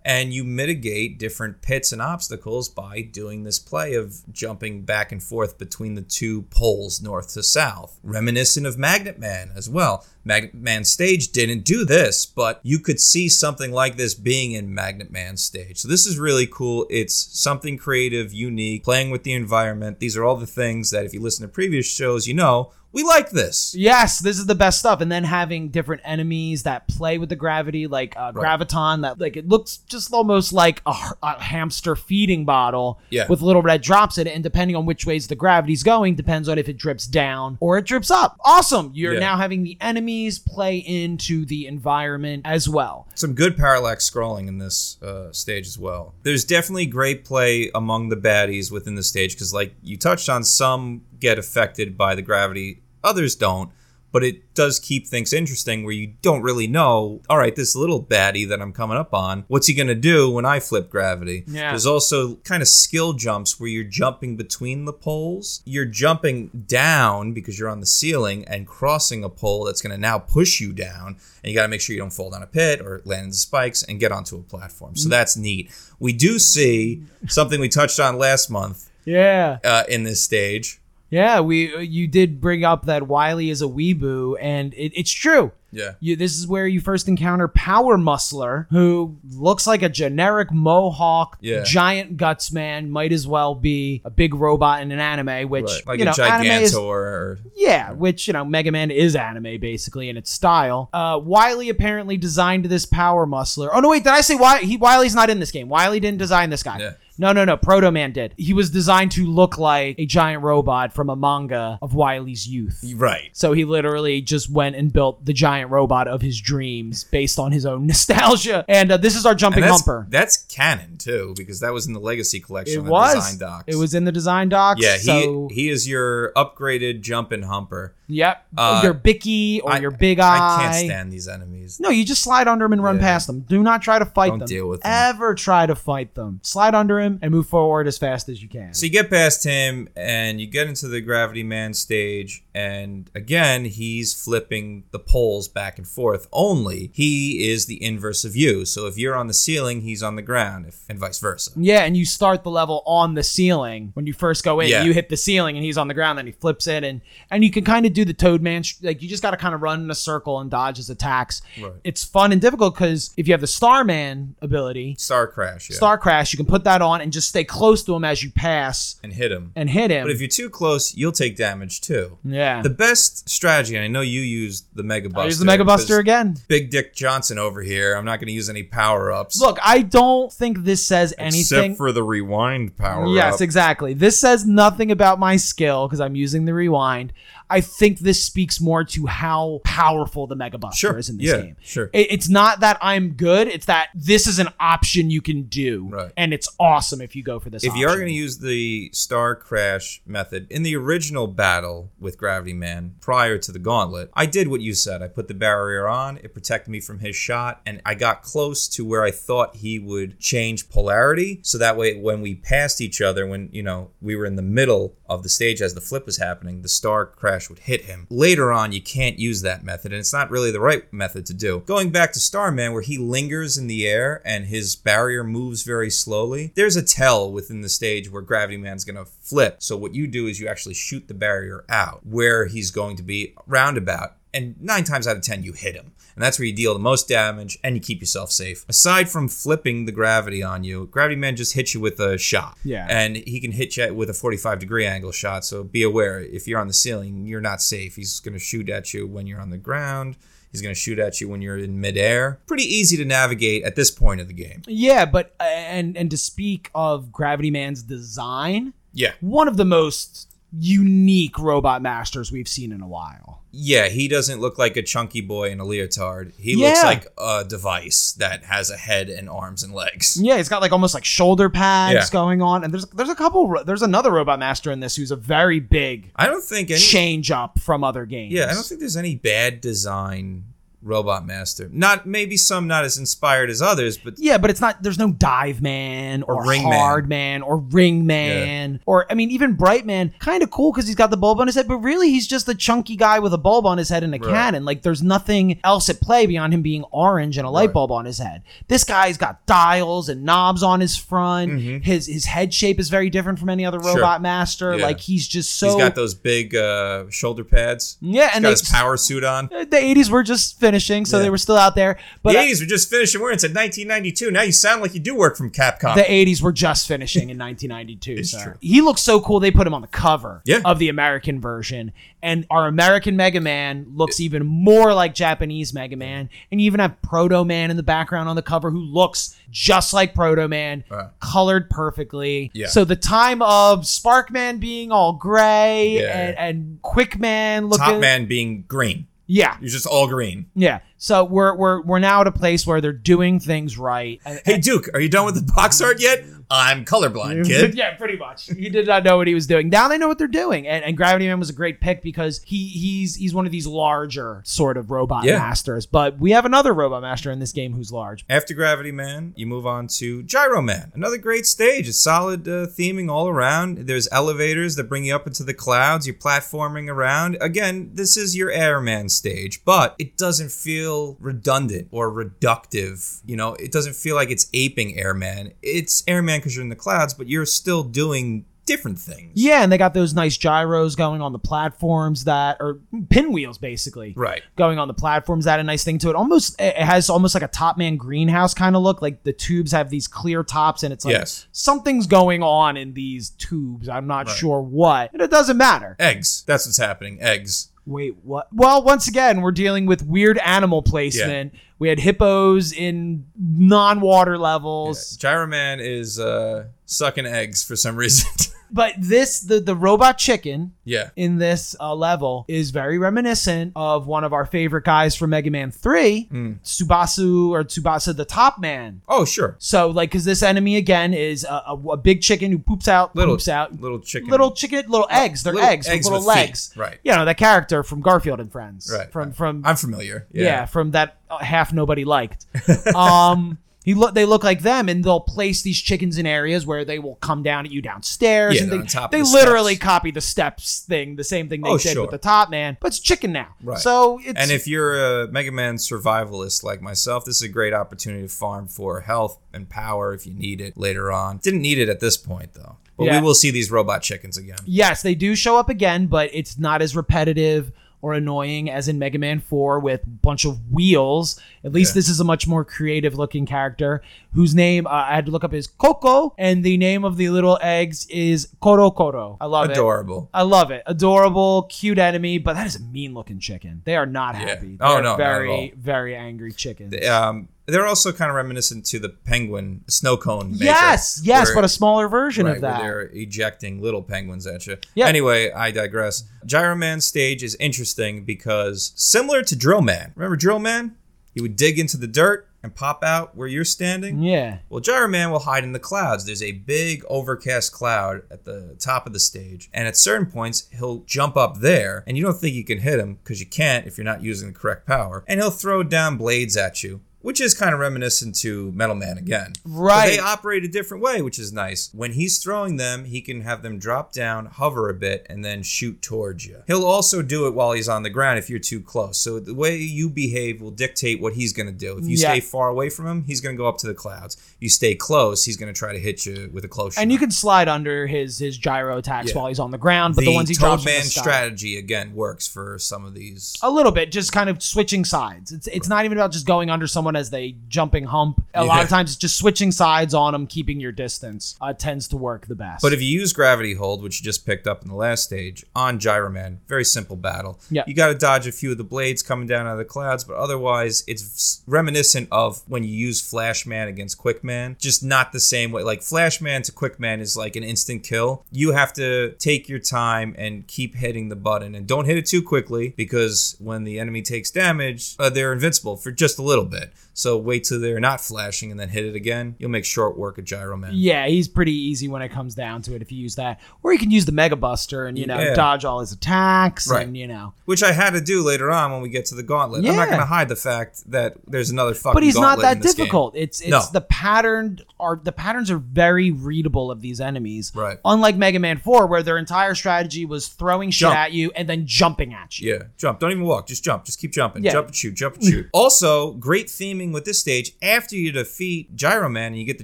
[0.07, 5.21] And you mitigate different pits and obstacles by doing this play of jumping back and
[5.21, 7.99] forth between the two poles, north to south.
[8.03, 10.05] Reminiscent of Magnet Man as well.
[10.23, 14.71] Magnet Man stage didn't do this, but you could see something like this being in
[14.71, 15.79] Magnet Man stage.
[15.79, 16.85] So this is really cool.
[16.91, 19.99] It's something creative, unique, playing with the environment.
[19.99, 23.03] These are all the things that if you listen to previous shows, you know, we
[23.03, 23.75] like this.
[23.77, 25.01] Yes, this is the best stuff.
[25.01, 29.37] And then having different enemies that play with the gravity, like uh, Graviton, that like
[29.37, 30.93] it looks just almost like a
[31.39, 33.27] hamster feeding bottle Yeah.
[33.29, 34.31] with little red drops in it.
[34.33, 37.77] And depending on which ways the gravity's going, depends on if it drips down or
[37.77, 38.37] it drips up.
[38.43, 38.91] Awesome.
[38.95, 39.19] You're Yeah.
[39.19, 43.07] now having the enemies play into the environment as well.
[43.13, 46.13] some good parallax scrolling in this uh, stage as well.
[46.23, 50.43] There's definitely great play among the baddies within the stage because, like you touched on,
[50.43, 53.71] some get affected by the gravity, others don't.
[54.11, 58.01] But it does keep things interesting where you don't really know, all right, this little
[58.01, 61.43] baddie that I'm coming up on, what's he going to do when I flip gravity?
[61.47, 61.71] Yeah.
[61.71, 65.61] There's also kind of skill jumps where you're jumping between the poles.
[65.65, 69.99] You're jumping down because you're on the ceiling and crossing a pole that's going to
[69.99, 71.17] now push you down.
[71.43, 73.29] And you got to make sure you don't fall down a pit or land in
[73.31, 74.95] the spikes and get onto a platform.
[74.95, 75.69] So that's neat.
[75.99, 79.57] We do see something we touched on last month Yeah.
[79.61, 80.79] uh, in this stage.
[81.09, 85.51] Yeah, we you did bring up that Wily is a weeboo, and it, it's true.
[85.71, 85.91] Yeah.
[85.99, 91.37] You, this is where you first encounter Power Muscler, who looks like a generic mohawk,
[91.41, 91.63] Yeah.
[91.65, 92.89] giant guts man.
[92.89, 95.87] Might as well be a big robot in an anime, which Right.
[95.87, 99.59] Like you a know, anime is or yeah, which you know, Mega Man is anime
[99.59, 100.89] basically in its style.
[100.93, 103.69] Uh, Wily apparently designed this Power Muscler.
[103.73, 104.65] Oh no, wait, did I say Wily?
[104.65, 105.67] He Wily's not in this game.
[105.67, 106.79] Wily didn't design this guy.
[106.79, 106.93] Yeah.
[107.17, 107.57] No, no, no.
[107.57, 108.33] Proto Man did.
[108.37, 112.83] He was designed to look like a giant robot from a manga of Wily's youth.
[112.95, 113.29] right.
[113.33, 117.51] So he literally just went and built the giant robot of his dreams based on
[117.51, 118.65] his own nostalgia.
[118.67, 120.07] And uh, this is our jumping And that's, humper.
[120.09, 123.15] that's canon too, because that was in the Legacy collection It was.
[123.15, 123.63] design docs.
[123.67, 124.81] It was in the design docs.
[124.83, 127.93] Yeah, he so, he is your upgraded jumping humper.
[128.07, 128.45] Yep.
[128.57, 130.37] Uh, your Bicky or I- your Big Eye.
[130.57, 131.79] I can't stand these enemies.
[131.79, 133.01] No, you just slide under him and run Yeah.
[133.01, 133.41] past them.
[133.41, 134.47] Do not try to fight Don't them.
[134.47, 134.91] deal with them.
[134.93, 136.39] Ever try to fight them.
[136.43, 138.73] Slide under him and move forward as fast as you can.
[138.73, 143.65] So you get past him and you get into the Gravity Man stage, and again,
[143.65, 146.27] he's flipping the poles back and forth.
[146.31, 148.63] Only he is the inverse of you.
[148.65, 151.51] So if you're on the ceiling, he's on the ground, if, and vice versa.
[151.57, 154.69] Yeah, and you start the level on the ceiling when you first go in.
[154.69, 154.83] Yeah.
[154.83, 156.17] You hit the ceiling, and he's on the ground.
[156.17, 158.63] Then he flips it, and and you can kind of do the Toadman.
[158.63, 160.89] sh- Like you just got to kind of run in a circle and dodge his
[160.89, 161.41] attacks.
[161.61, 161.73] Right.
[161.83, 165.75] It's fun and difficult because if you have the Starman ability, Star Crash, yeah.
[165.75, 168.31] Star Crash, you can put that on and just stay close to him as you
[168.31, 169.51] pass and hit him.
[169.55, 170.05] and hit him.
[170.05, 172.17] But if you're too close, you'll take damage too.
[172.23, 175.21] yeah, The best strategy, and I know you used the Mega Buster.
[175.21, 176.37] I use the Mega Buster again.
[176.47, 177.95] Big Dick Johnson over here.
[177.95, 179.39] I'm not going to use any power ups.
[179.39, 181.41] Look, I don't think this says anything.
[181.41, 183.93] Except for the rewind power Yes, exactly.
[183.93, 187.13] This says nothing about my skill because I'm using the rewind.
[187.55, 190.97] I think this speaks more to how powerful the Mega Buster Sure.
[190.97, 191.55] is in this Yeah, game.
[191.61, 191.89] sure.
[191.93, 195.87] It- it's not that I'm good; it's that this is an option you can do,
[195.89, 196.11] Right.
[196.17, 197.63] and it's awesome if you go for this.
[197.63, 202.17] If you are going to use the Star Crash method in the original battle with
[202.17, 205.01] Gravity Man prior to the Gauntlet, I did what you said.
[205.01, 208.67] I put the barrier on, it protected me from his shot, and I got close
[208.69, 211.39] to where I thought he would change polarity.
[211.41, 214.41] So that way, when we passed each other, when, you know, we were in the
[214.41, 218.07] middle of the stage as the flip was happening, the Star Crash would hit him.
[218.09, 221.33] Later on, you can't use that method, and it's not really the right method to
[221.33, 221.63] do.
[221.65, 225.89] Going back to Starman, where he lingers in the air and his barrier moves very
[225.89, 229.57] slowly, there's a tell within the stage where Gravity Man's gonna flip.
[229.59, 233.03] So what you do is you actually shoot the barrier out where he's going to
[233.03, 234.15] be roundabout.
[234.33, 235.93] And nine times out of ten, you hit him.
[236.15, 238.65] And that's where you deal the most damage and you keep yourself safe.
[238.69, 242.57] Aside from flipping the gravity on you, Gravity Man just hits you with a shot.
[242.63, 242.87] Yeah.
[242.89, 245.43] And he can hit you with a 45 degree angle shot.
[245.43, 247.97] So be aware if you're on the ceiling, you're not safe.
[247.97, 250.15] He's going to shoot at you when you're on the ground.
[250.51, 252.39] He's going to shoot at you when you're in midair.
[252.47, 254.61] Pretty easy to navigate at this point of the game.
[254.67, 259.11] yeah, but uh, and and to speak of Gravity Man's design, Yeah.
[259.19, 263.41] one of the most unique robot masters we've seen in a while.
[263.57, 266.33] Yeah, he doesn't look like a chunky boy in a leotard.
[266.37, 270.17] He looks like a device that has a head and arms and legs.
[270.21, 272.05] Yeah, he's got like almost like shoulder pads Yeah.
[272.11, 273.55] going on, and there's there's a couple.
[273.65, 276.79] There's another robot master in this who's a very big I don't think any.
[276.79, 278.33] change up from other games.
[278.33, 280.43] Yeah, I don't think there's any bad design
[280.85, 281.69] Robot Master.
[281.73, 284.81] Not maybe some not as inspired as others, but Yeah, but it's not.
[284.83, 286.79] There's no Dive Man or, Ring Man.
[286.79, 290.13] Hard Man or Ring Man or I mean even Bright Man.
[290.19, 292.47] Kind of cool because he's got the bulb on his head, but really he's just
[292.47, 294.29] a chunky guy with a bulb on his head and a Right.
[294.29, 294.63] cannon.
[294.65, 297.73] Like there's nothing else at play beyond him being orange and a light Right.
[297.73, 298.43] bulb on his head.
[298.67, 301.51] This guy's got dials and knobs on his front.
[301.51, 301.83] Mhm.
[301.83, 303.95] His his head shape is very different from any other Sure.
[303.95, 304.77] robot master.
[304.77, 304.85] Yeah.
[304.85, 307.97] Like he's just so he's got those big uh, shoulder pads.
[308.01, 309.49] yeah, He's and got they, his power suit on.
[309.51, 311.23] the 80s were just finishing, so Yeah.
[311.23, 311.97] they were still out there.
[312.21, 313.21] But the uh, 80s were just finishing.
[313.21, 314.31] We're into 1992.
[314.31, 315.95] Now you sound like you do work from Capcom.
[315.95, 318.11] the 80s were just finishing in 1992.
[318.19, 318.43] It's so.
[318.43, 318.53] true.
[318.59, 319.39] He looks so cool.
[319.39, 320.59] They put him on the cover Yeah.
[320.65, 321.93] of the American version.
[322.21, 326.29] And our American Mega Man looks even more like Japanese Mega Man.
[326.51, 329.93] And you even have Proto Man in the background on the cover who looks just
[329.93, 331.07] like Proto Man, Right.
[331.19, 332.51] colored perfectly.
[332.53, 332.67] Yeah.
[332.67, 336.17] So the time of Sparkman being all gray Yeah.
[336.17, 337.85] and, and Quick Man looking.
[337.85, 339.07] Top Man being green.
[339.27, 339.57] Yeah.
[339.59, 340.47] You're just all green.
[340.55, 340.79] Yeah.
[341.05, 344.19] So we're, we're, we're now at a place where they're doing things right.
[344.43, 346.23] Hey Duke, are you done with the box art yet?
[346.49, 347.73] I'm colorblind, kid.
[347.73, 348.45] yeah, pretty much.
[348.47, 349.69] He did not know what he was doing.
[349.69, 352.41] Now they know what they're doing, and, and Gravity Man was a great pick because
[352.45, 355.39] he he's he's one of these larger sort of robot Yeah.
[355.39, 355.87] masters.
[355.87, 358.25] But we have another robot master in this game who's large.
[358.29, 360.91] After Gravity Man, you move on to Gyro Man.
[360.93, 361.87] Another great stage.
[361.87, 363.79] It's solid uh, theming all around.
[363.87, 366.05] There's elevators that bring you up into the clouds.
[366.05, 367.37] You're platforming around.
[367.41, 373.21] Again, this is your Airman stage, but it doesn't feel redundant or reductive.
[373.25, 375.53] You know, it doesn't feel like it's aping Airman.
[375.61, 379.31] It's Airman because you're in the clouds, but you're still doing different things.
[379.35, 382.79] Yeah, and they got those nice gyros going on the platforms that are
[383.09, 384.13] pinwheels basically.
[384.17, 384.41] Right.
[384.55, 386.15] Going on the platforms, that a nice thing to it.
[386.15, 389.03] Almost, it has almost like a Top Man greenhouse kind of look.
[389.03, 391.45] Like the tubes have these clear tops, and it's like Yes.
[391.51, 393.87] something's going on in these tubes.
[393.87, 394.35] I'm not Right.
[394.35, 395.95] sure what, and it doesn't matter.
[395.99, 396.43] Eggs.
[396.47, 397.19] That's what's happening.
[397.21, 397.69] Eggs.
[397.85, 398.47] Wait, what?
[398.51, 401.53] Well, once again, we're dealing with weird animal placement.
[401.77, 408.29] We had hippos in non-water levels, Gyro Man is uh, sucking eggs for some reason.
[408.71, 411.09] but this the the robot chicken yeah.
[411.15, 415.49] in this uh, level is very reminiscent of one of our favorite guys from Mega
[415.51, 416.53] Man Three, Hmm.
[416.63, 419.01] Tsubasu or Tsubasa the Top Man.
[419.07, 419.55] Oh, sure.
[419.59, 423.15] So, like, because this enemy again is a, a, a big chicken who poops out,
[423.15, 424.29] Little poops out, Little chicken.
[424.29, 425.43] little chicken, little eggs.
[425.43, 426.41] They're little eggs, with little with feet.
[426.47, 426.73] legs.
[426.75, 426.97] Right.
[427.03, 428.91] You know that character from Garfield and Friends.
[428.93, 430.27] Right, From from I'm familiar.
[430.31, 430.43] yeah.
[430.43, 430.65] Yeah.
[430.65, 432.45] from that uh, half nobody liked.
[432.95, 436.83] um, he look they look like them, and they'll place these chickens in areas where
[436.83, 438.55] they will come down at you downstairs.
[438.55, 439.85] Yeah, and they're on top they the literally steps.
[439.85, 442.01] copy the steps thing, the same thing they Oh, did sure.
[442.01, 443.55] with the top man, but it's chicken now.
[443.63, 443.77] Right.
[443.77, 447.73] So it's And if you're a Mega Man survivalist like myself, this is a great
[447.73, 451.37] opportunity to farm for health and power if you need it later on.
[451.37, 452.77] Didn't need it at this point though.
[452.97, 453.19] But Yeah.
[453.19, 454.57] we will see these robot chickens again.
[454.65, 458.99] yes, they do show up again, but it's not as repetitive or annoying as in
[458.99, 461.39] Mega Man 4 with a bunch of wheels.
[461.63, 461.99] At least Yeah.
[461.99, 464.01] this is a much more creative looking character
[464.33, 467.29] whose name uh, I had to look up is Coco, and the name of the
[467.29, 469.37] little eggs is Koro Koro.
[469.41, 469.73] I love it.
[469.73, 470.29] Adorable.
[470.33, 470.83] I love it.
[470.85, 473.81] Adorable, cute enemy, but that is a mean looking chicken.
[473.85, 474.47] They are not Yeah.
[474.49, 474.77] happy.
[474.79, 476.93] Oh, They're no, very, very angry chickens.
[477.07, 480.51] Um, They're also kind of reminiscent to the penguin snow cone.
[480.51, 482.81] Maker, yes, yes, where- but a smaller version right, of that.
[482.81, 484.77] they're ejecting little penguins at you.
[484.95, 485.07] Yep.
[485.07, 486.23] Anyway, I digress.
[486.45, 490.13] Gyro Man's stage is interesting because similar to Drill Man.
[490.15, 490.95] Remember Drill Man?
[491.33, 494.23] He would dig into the dirt and pop out where you're standing.
[494.23, 494.59] Yeah.
[494.69, 496.25] Well, Gyro Man will hide in the clouds.
[496.25, 500.67] There's a big overcast cloud at the top of the stage, and at certain points,
[500.77, 503.85] he'll jump up there, and you don't think you can hit him because you can't
[503.85, 507.01] if you're not using the correct power, and he'll throw down blades at you.
[507.25, 509.53] Which is kind of reminiscent to Metal Man again.
[509.65, 510.07] But Right.
[510.11, 511.89] they operate a different way, which is nice.
[511.91, 515.63] When he's throwing them, he can have them drop down, hover a bit, and then
[515.63, 516.57] shoot towards you.
[516.67, 519.17] He'll also do it while he's on the ground if you're too close.
[519.17, 521.97] So the way you behave will dictate what he's going to do.
[521.97, 522.33] If you Yeah.
[522.33, 524.37] stay far away from him, he's going to go up to the clouds.
[524.59, 527.01] You stay close, he's going to try to hit you with a close shot.
[527.01, 529.37] And you can slide under his his gyro attacks Yeah.
[529.37, 532.47] while he's on the ground, but the, ones he drops Man the strategy again works
[532.47, 533.55] for some of these.
[533.63, 535.51] a little bit, just kind of switching sides.
[535.51, 538.43] It's it's not even about just going under someone as they jumping hump.
[538.53, 541.55] A lot of times, just switching sides on them, keeping your distance.
[541.61, 542.81] Uh, tends to work the best.
[542.81, 545.65] But if you use gravity hold, which you just picked up in the last stage,
[545.75, 547.59] on Gyro Man, very simple battle.
[547.69, 547.83] Yeah.
[547.87, 550.23] You got to dodge a few of the blades coming down out of the clouds,
[550.23, 554.77] but otherwise, it's reminiscent of when you use Flash Man against Quick Man.
[554.79, 555.83] Just not the same way.
[555.83, 558.45] Like Flash Man to Quick Man is like an instant kill.
[558.51, 562.25] You have to take your time and keep hitting the button, and don't hit it
[562.25, 566.65] too quickly because when the enemy takes damage, uh, they're invincible for just a little
[566.65, 566.93] bit.
[567.17, 569.55] So wait till they're not flashing and then hit it again.
[569.57, 570.91] You'll make short work of Gyro Man.
[570.93, 573.01] yeah, he's pretty easy when it comes down to it.
[573.01, 575.53] If you use that, or you can use the Mega Buster and you know Yeah.
[575.55, 577.07] dodge all his attacks, Right.
[577.07, 577.53] and you know.
[577.65, 579.85] which I had to do later on when we get to the gauntlet.
[579.87, 582.13] I'm not going to hide the fact that there's another fucking.
[582.13, 583.05] But he's not that this game.
[583.05, 583.35] difficult.
[583.35, 583.81] It's it's No.
[583.93, 587.71] the pattern are the patterns are very readable of these enemies.
[587.73, 587.97] Right.
[588.03, 591.15] Unlike Mega Man 4, where their entire strategy was throwing shit Jump.
[591.17, 592.73] at you and then jumping at you.
[592.73, 593.19] Yeah, jump.
[593.19, 593.67] Don't even walk.
[593.67, 594.03] Just jump.
[594.05, 594.63] Just keep jumping.
[594.63, 594.71] Yeah.
[594.73, 595.13] Jump and shoot.
[595.15, 595.69] Jump and shoot.
[595.73, 597.73] also, great theming with this stage.
[597.81, 599.83] After you defeat Gyro Man and you get the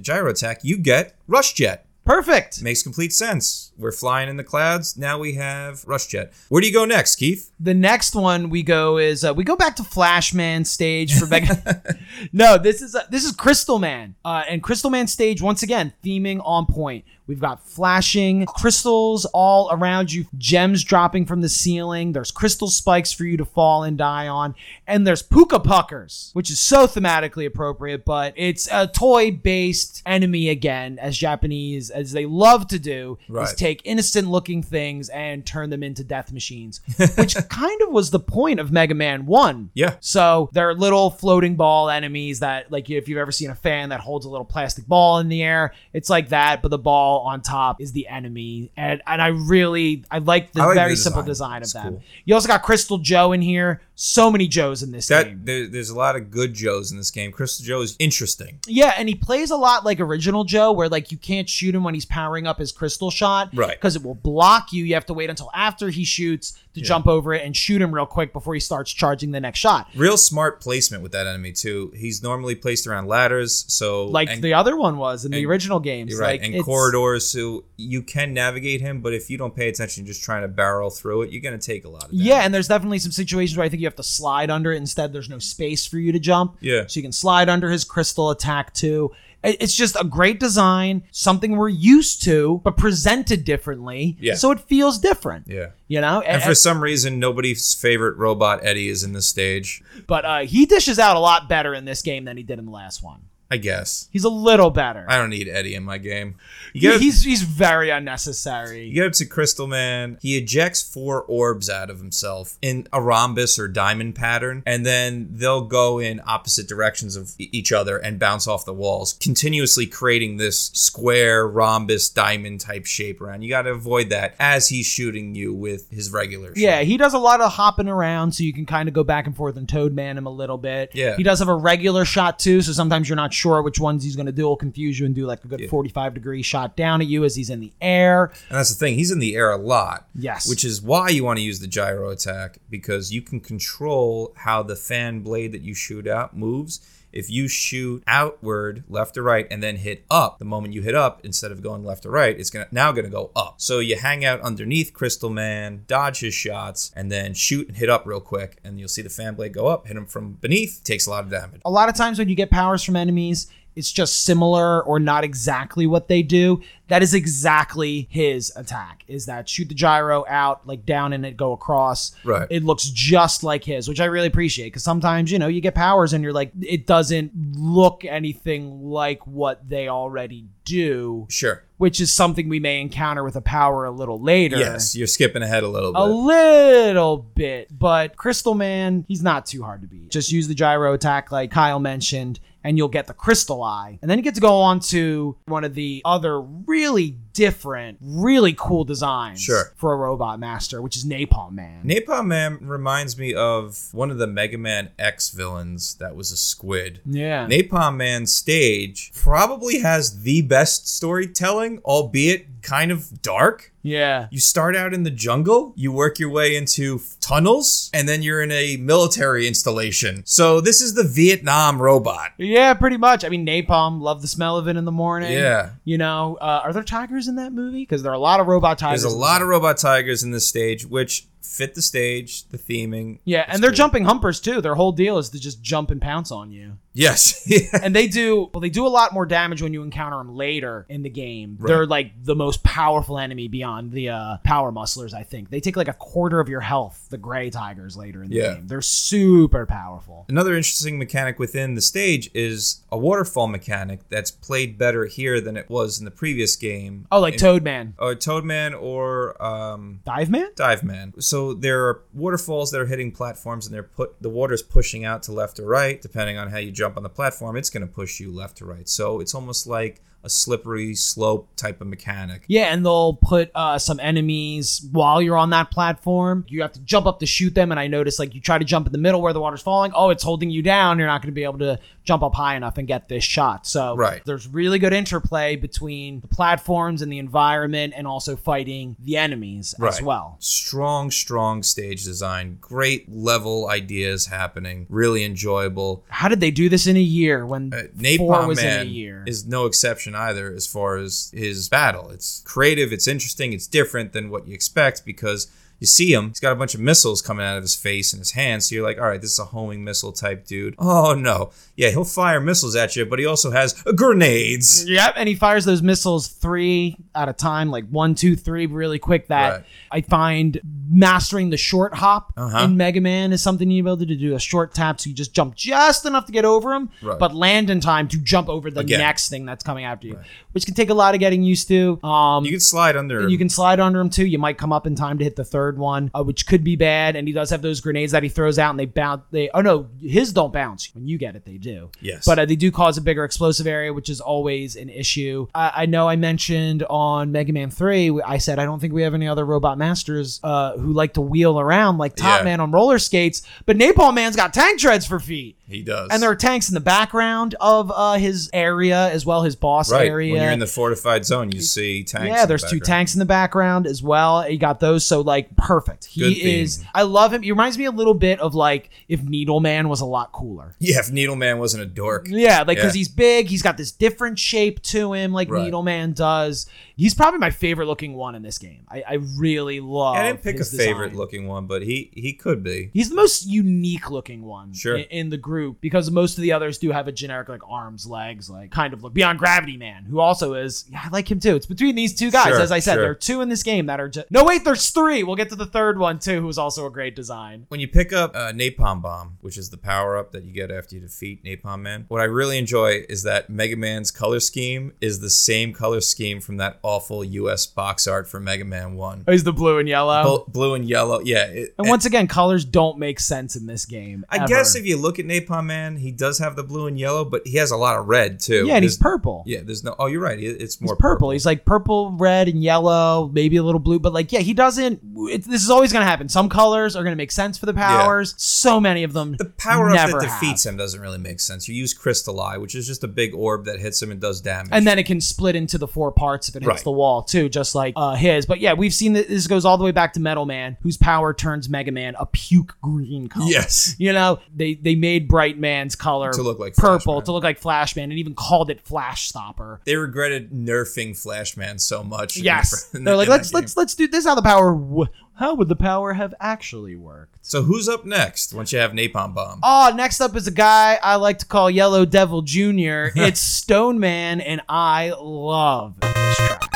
[0.00, 1.86] gyro attack, you get Rush Jet.
[2.04, 2.60] Perfect.
[2.62, 3.70] Makes complete sense.
[3.78, 4.96] We're flying in the clouds.
[4.96, 6.32] Now we have Rush Jet.
[6.48, 7.52] Where do you go next, Keith?
[7.60, 11.82] The next one we go is uh, we go back to Flashman stage for Mega.
[12.32, 15.92] no, this is uh, this is Crystal Man, uh, and Crystal Man stage once again
[16.04, 17.04] theming on point.
[17.26, 22.12] We've got flashing crystals all around you, gems dropping from the ceiling.
[22.12, 24.54] There's crystal spikes for you to fall and die on,
[24.86, 28.04] and there's puka puckers, which is so thematically appropriate.
[28.04, 33.80] But it's a toy-based enemy again, as Japanese as they love to do, is take
[33.84, 36.80] innocent-looking things and turn them into death machines,
[37.16, 39.70] which kind of was the point of Mega Man One.
[39.74, 39.94] Yeah.
[40.00, 44.00] So they're little floating ball enemies that, like, if you've ever seen a fan that
[44.00, 47.40] holds a little plastic ball in the air, it's like that, but the ball on
[47.40, 48.70] top is the enemy.
[48.76, 51.32] And and I really I like the I like the very simple design.
[51.32, 51.92] design of It's them.
[51.94, 52.02] cool.
[52.24, 53.80] You also got Crystal Joe in here.
[54.04, 55.40] So many Joes in this That game.
[55.44, 57.30] there, there's a lot of good Joes in this game.
[57.30, 58.58] Crystal Joe is interesting.
[58.66, 61.84] Yeah, and he plays a lot like original Joe, where like you can't shoot him
[61.84, 63.70] when he's powering up his crystal shot, Right.
[63.78, 64.84] Because it will block you.
[64.84, 67.94] You have to wait until after he shoots to jump over it and shoot him
[67.94, 69.86] real quick before he starts charging the next shot.
[69.94, 71.92] Real smart placement with that enemy too.
[71.94, 75.78] He's normally placed around ladders, so Like and- the other one was in the original
[75.78, 76.18] games.
[76.18, 79.00] Right, Like, and corridors, so you can navigate him.
[79.00, 81.84] But if you don't pay attention, just trying to barrel through it, you're gonna take
[81.84, 82.26] a lot of damage.
[82.26, 84.76] Yeah, and there's definitely some situations where I think you have to slide under it
[84.76, 85.12] instead.
[85.12, 86.56] There's no space for you to jump.
[86.60, 86.86] Yeah.
[86.86, 89.12] So you can slide under his crystal attack too.
[89.44, 94.16] It's just a great design, something we're used to, but presented differently.
[94.20, 94.34] Yeah.
[94.34, 95.48] So it feels different.
[95.48, 95.70] yeah.
[95.88, 96.20] You know?
[96.20, 99.82] And And- for some reason, nobody's favorite robot Eddie is in this stage.
[100.06, 102.66] but uh, he dishes out a lot better in this game than he did in
[102.66, 103.22] the last one.
[103.52, 105.04] I guess He's a little better.
[105.08, 106.36] I don't need Eddie in my game.
[106.72, 108.86] You He- he's he's very unnecessary.
[108.86, 110.16] you get up to Crystal Man.
[110.22, 115.28] He ejects four orbs out of himself in a rhombus or diamond pattern, and then
[115.32, 120.38] they'll go in opposite directions of each other and bounce off the walls, continuously creating
[120.38, 123.42] this square rhombus diamond type shape around.
[123.42, 126.48] You got to avoid that as he's shooting you with his regular.
[126.48, 126.56] shot.
[126.56, 129.26] Yeah, he does a lot of hopping around, so you can kind of go back
[129.26, 130.90] and forth and Toad Man him a little bit.
[130.94, 131.16] Yeah.
[131.16, 134.16] he does have a regular shot too, so sometimes you're not sure which ones he's
[134.16, 134.44] going to do.
[134.44, 137.34] Will confuse you and do like a good 45 degree shot down at you as
[137.34, 138.32] he's in the air.
[138.48, 138.94] And that's the thing.
[138.94, 140.08] He's in the air a lot.
[140.14, 140.48] Yes.
[140.48, 144.62] Which is why you want to use the gyro attack because you can control how
[144.62, 146.80] the fan blade that you shoot out moves.
[147.12, 150.94] If you shoot outward, left or right, and then hit up, the moment you hit
[150.94, 153.60] up, instead of going left or right, it's gonna now gonna go up.
[153.60, 157.90] So you hang out underneath Crystal Man, dodge his shots, and then shoot and hit
[157.90, 160.82] up real quick, and you'll see the fan blade go up, hit him from beneath,
[160.84, 161.60] takes a lot of damage.
[161.64, 165.24] A lot of times when you get powers from enemies, it's just similar or not
[165.24, 166.60] exactly what they do.
[166.88, 169.02] That is exactly his attack.
[169.08, 172.12] Is that shoot the gyro out like down and it go across.
[172.22, 172.46] Right.
[172.50, 175.74] It looks just like his, which I really appreciate because sometimes you know you get
[175.74, 181.64] powers and you're like it doesn't look anything like what they already do, Sure.
[181.78, 184.58] which is something we may encounter with a power a little later.
[184.58, 186.00] Yes, you're skipping ahead a little bit.
[186.00, 190.10] A little bit, but Crystal Man, he's not too hard to beat.
[190.10, 193.98] Just use the gyro attack like Kyle mentioned, and you'll get the crystal eye.
[194.02, 198.54] And then you get to go on to one of the other really different, really
[198.56, 199.72] cool designs Sure.
[199.76, 201.84] for a robot master, which is Napalm Man.
[201.84, 206.36] Napalm Man reminds me of one of the Mega Man X villains that was a
[206.36, 207.00] squid.
[207.06, 207.46] yeah.
[207.46, 213.72] Napalm Man's stage probably has the best storytelling, albeit kind of dark.
[213.82, 214.28] yeah.
[214.30, 218.40] You start out in the jungle, you work your way into tunnels, and then you're
[218.40, 220.22] in a military installation.
[220.24, 222.30] So this is the Vietnam robot.
[222.38, 223.24] Yeah, pretty much.
[223.24, 225.32] I mean, napalm, love the smell of it in the morning.
[225.32, 225.70] Yeah.
[225.84, 227.82] You know, uh, are there tigers in that movie?
[227.82, 229.02] Because there are a lot of robot tigers.
[229.02, 233.18] There's a lot of robot tigers in this stage, which fit the stage, the theming.
[233.24, 233.76] Yeah, and they're cool.
[233.76, 234.60] jumping humpers too.
[234.60, 236.78] Their whole deal is to just jump and pounce on you.
[236.94, 237.48] Yes.
[237.82, 238.60] And they do well.
[238.60, 241.56] They do a lot more damage when you encounter them later in the game.
[241.58, 241.68] Right.
[241.68, 245.14] They're like the most powerful enemy beyond the uh, power musclers.
[245.14, 247.06] I think they take like a quarter of your health.
[247.10, 248.54] The gray tigers later in the Yeah.
[248.54, 248.66] game.
[248.68, 250.26] They're super powerful.
[250.28, 255.56] Another interesting mechanic within the stage is a waterfall mechanic that's played better here than
[255.56, 257.06] it was in the previous game.
[257.10, 260.50] Oh, like In- Toadman, or Toadman or um, Dive Man.
[260.56, 261.12] Dive Man.
[261.32, 265.22] So there are waterfalls that are hitting platforms, and they're put the water's pushing out
[265.22, 267.56] to left or right, depending on how you jump on the platform.
[267.56, 268.86] It's going to push you left to right.
[268.86, 272.44] So it's almost like a slippery slope type of mechanic.
[272.46, 276.44] Yeah, and they'll put uh, some enemies while you're on that platform.
[276.48, 278.64] You have to jump up to shoot them, and I noticed like you try to
[278.64, 279.92] jump in the middle where the water's falling.
[279.94, 280.98] Oh, it's holding you down.
[280.98, 283.66] You're not going to be able to jump up high enough and get this shot.
[283.66, 284.22] So Right.
[284.24, 289.74] there's really good interplay between the platforms and the environment, and also fighting the enemies
[289.84, 290.36] as well.
[290.40, 292.58] Strong, strong stage design.
[292.60, 294.86] Great level ideas happening.
[294.88, 296.04] Really enjoyable.
[296.08, 297.82] How did they do this in a year when Uh,
[298.18, 299.24] four Napalm was in a Man year?
[299.26, 302.10] is no exception either as far as his battle.
[302.10, 305.48] It's creative, it's interesting, it's different than what you expect because
[305.82, 308.20] you see him, he's got a bunch of missiles coming out of his face and
[308.20, 308.68] his hands.
[308.68, 310.76] So you're like, all right, this is a homing missile type dude.
[310.78, 311.50] Oh no.
[311.74, 314.88] Yeah, he'll fire missiles at you, but he also has grenades.
[314.88, 318.98] Yep, and he fires those missiles three at a time, like one, two, three, really
[319.00, 319.26] quick.
[319.28, 319.64] That Right.
[319.90, 322.64] I find mastering the short hop Uh-huh.
[322.64, 324.34] in Mega Man is something you'll be able to do.
[324.36, 327.18] A short tap, so you just jump just enough to get over him, Right.
[327.18, 329.00] but land in time to jump over the Again.
[329.00, 330.18] next thing that's coming after you,
[330.52, 331.98] which can take a lot of getting used to.
[332.04, 333.28] Um, You can slide under.
[333.28, 334.26] you can slide under him too.
[334.26, 336.76] You might come up in time to hit the third one, uh, which could be
[336.76, 337.16] bad.
[337.16, 339.22] And he does have those grenades that he throws out, and they bounce.
[339.30, 340.94] They oh no, his don't bounce.
[340.94, 341.90] When you get it, they do.
[342.00, 342.24] Yes.
[342.24, 345.46] But uh, they do cause a bigger explosive area, which is always an issue.
[345.54, 349.02] I, I know I mentioned on Mega Man Three, I said I don't think we
[349.02, 352.44] have any other robot masters uh, who like to wheel around like Top Yeah.
[352.44, 355.56] Man on roller skates, but Napalm Man's got tank treads for feet.
[355.66, 356.08] he does.
[356.10, 359.90] And there are tanks in the background of uh, his area as well, his boss
[359.90, 360.08] right.
[360.08, 360.32] area.
[360.32, 362.26] When you're in the fortified zone, you see tanks.
[362.26, 364.42] Yeah, in the there's two tanks in the background as well.
[364.42, 366.04] He got those, so like perfect.
[366.06, 366.84] He is.
[366.94, 367.42] I love him.
[367.42, 370.74] He reminds me a little bit of like if Needleman was a lot cooler.
[370.78, 372.26] Yeah, if Needleman wasn't a dork.
[372.28, 372.98] Yeah, like because Yeah.
[372.98, 375.64] he's big, he's got this different shape to him, like Right.
[375.64, 376.66] Needle Man does.
[376.96, 378.84] He's probably my favorite looking one in this game.
[378.88, 380.16] I, I really love.
[380.16, 382.90] I didn't pick a his favorite looking one, but he he could be.
[382.92, 384.96] He's the most unique looking one Sure.
[384.96, 388.06] in, in the group because most of the others do have a generic like arms,
[388.06, 389.14] legs, like kind of look.
[389.14, 391.54] Beyond Gravity Man, who also is, yeah, I like him too.
[391.56, 392.48] It's between these two guys.
[392.48, 393.02] Sure, As I said, sure.
[393.02, 394.30] there are two in this game that are just.
[394.30, 395.22] No, wait, there's three.
[395.22, 397.66] We'll get to the third one too, who's also a great design.
[397.68, 400.70] When you pick up uh, Napalm Bomb, which is the power up that you get
[400.70, 404.92] after you defeat Napalm Man, what I really enjoy is that Mega Man's color scheme
[405.00, 409.24] is the same color scheme from that awful US box art for Mega Man 1.
[409.26, 410.44] Oh, he's the blue and yellow.
[410.46, 411.20] Bl- Blue and yellow.
[411.20, 411.44] Yeah.
[411.46, 414.24] it- and once again, colors don't make sense in this game.
[414.28, 414.46] I ever.
[414.46, 417.42] guess if you look at Napalm Man, he does have the blue and yellow, but
[417.46, 418.66] he has a lot of red too.
[418.66, 419.42] yeah, and he's purple.
[419.46, 419.94] Yeah, there's no.
[419.98, 420.38] Oh, you're right.
[420.38, 421.30] It's more He's purple.
[421.30, 425.00] He's like purple, red, and yellow, maybe a little blue, but like, yeah, he doesn't.
[425.32, 426.28] It, this is always going to happen.
[426.28, 428.34] Some colors are going to make sense for the powers.
[428.36, 429.36] So many of them.
[429.38, 430.40] The power up that have.
[430.40, 431.68] defeats him doesn't really make sense.
[431.68, 434.40] You use Crystal Eye, which is just a big orb that hits him and does
[434.40, 434.70] damage.
[434.72, 436.84] And then it can split into the four parts if it hits Right.
[436.84, 438.46] the wall too, just like uh, his.
[438.46, 440.96] But yeah, we've seen that this goes all the way back to Metal Man, whose
[440.96, 443.46] power turns Mega Man a puke green color.
[443.50, 447.32] yes, You know, they they made Bright Man's color To look like purple Flash to
[447.32, 449.80] look like Flash Man, and even called it Flash Stopper.
[449.84, 452.36] they regretted nerfing Flashman so much.
[452.36, 454.22] in Yes, the- in they're the- like let's let's let's do this.
[454.22, 454.72] Is how the power.
[454.72, 455.06] W-
[455.42, 457.36] how would the power have actually worked?
[457.42, 459.58] So who's up next once you have Napalm Bomb?
[459.64, 463.10] Oh, next up is a guy I like to call Yellow Devil Jr.
[463.16, 466.72] it's Stone Man, and I love this track.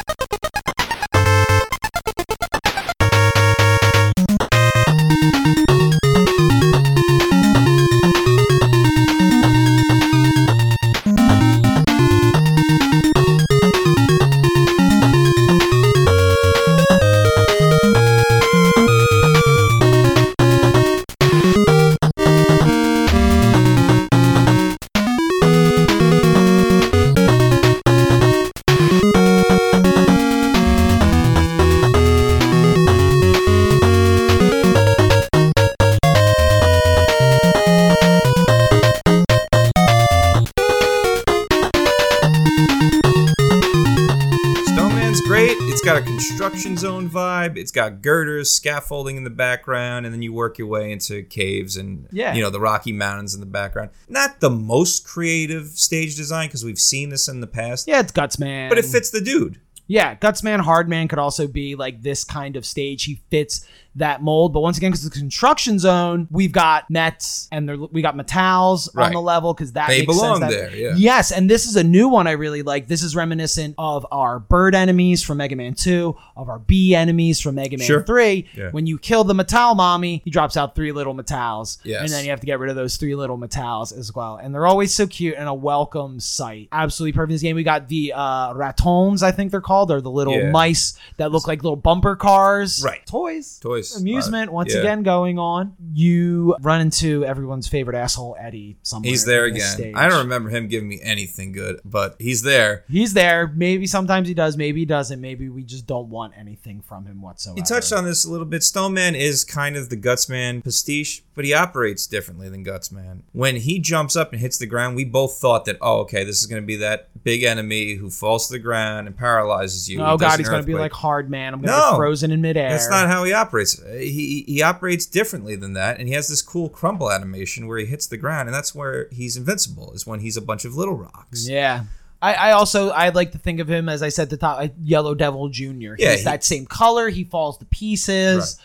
[47.17, 47.57] Vibe.
[47.57, 51.77] It's got girders, scaffolding in the background, and then you work your way into caves
[51.77, 52.35] and Yeah.
[52.35, 53.91] you know the Rocky Mountains in the background.
[54.09, 58.13] Not the most creative stage design because we've seen this in the past, Yeah, it's
[58.13, 58.69] Guts Man.
[58.69, 59.61] but it fits the dude.
[59.89, 63.05] Yeah, Gutsman, Hardman could also be like this kind of stage.
[63.05, 63.65] He fits
[63.97, 64.53] that mold.
[64.53, 68.89] But once again, because it's a construction zone, we've got Mets and we got Metals
[68.97, 70.95] on the level because that They belong that- there, yeah.
[70.97, 72.89] Yes, and this is a new one I really like.
[72.89, 77.41] This is reminiscent of our bird enemies from Mega Man 2, of our bee enemies
[77.41, 78.03] from Mega Man Sure.
[78.03, 78.47] 3.
[78.57, 78.71] Yeah.
[78.71, 81.79] When you kill the Metal Mommy, he drops out three little Metals.
[81.85, 82.03] Yes.
[82.03, 84.37] And then you have to get rid of those three little Metals as well.
[84.37, 86.69] And they're always so cute and a welcome sight.
[86.73, 87.57] Absolutely perfect this game.
[87.57, 90.51] We got the uh, Rattons, I think they're called, or the little Yeah.
[90.51, 92.83] mice that look like little bumper cars.
[92.85, 93.05] Right.
[93.07, 93.59] Toys.
[93.61, 93.86] Toys.
[93.95, 94.81] Amusement Uh, once yeah.
[94.81, 95.75] again going on.
[95.95, 99.11] You run into everyone's favorite asshole, Eddie, somewhere.
[99.11, 99.61] He's there again.
[99.77, 99.95] stage.
[99.97, 102.85] I don't remember him giving me anything good, but he's there.
[102.89, 103.53] He's there.
[103.55, 105.21] Maybe sometimes he does, maybe he doesn't.
[105.21, 107.59] Maybe we just don't want anything from him whatsoever.
[107.59, 108.63] You touched on this a little bit.
[108.63, 113.23] Stoneman is kind of the Gutsman pastiche, but he operates differently than Gutsman.
[113.33, 116.41] When he jumps up and hits the ground, we both thought that, oh, okay, this
[116.41, 120.01] is going to be that big enemy who falls to the ground and paralyzes you.
[120.01, 121.55] Oh god, he's gonna be like hard man.
[121.55, 121.93] I'm gonna No.
[121.93, 122.71] be frozen in midair.
[122.71, 123.76] That's not how he operates.
[123.87, 127.87] He he operates differently than that, and he has this cool crumble animation where he
[127.87, 129.93] hits the ground, and that's where he's invincible.
[129.93, 131.49] Is when he's a bunch of little rocks.
[131.49, 131.85] Yeah.
[132.23, 134.75] I, I also I like to think of him as I said the top, like
[134.83, 135.97] Yellow Devil Junior.
[135.99, 137.11] Yeah, He's he- that same color.
[137.11, 138.59] He falls to pieces,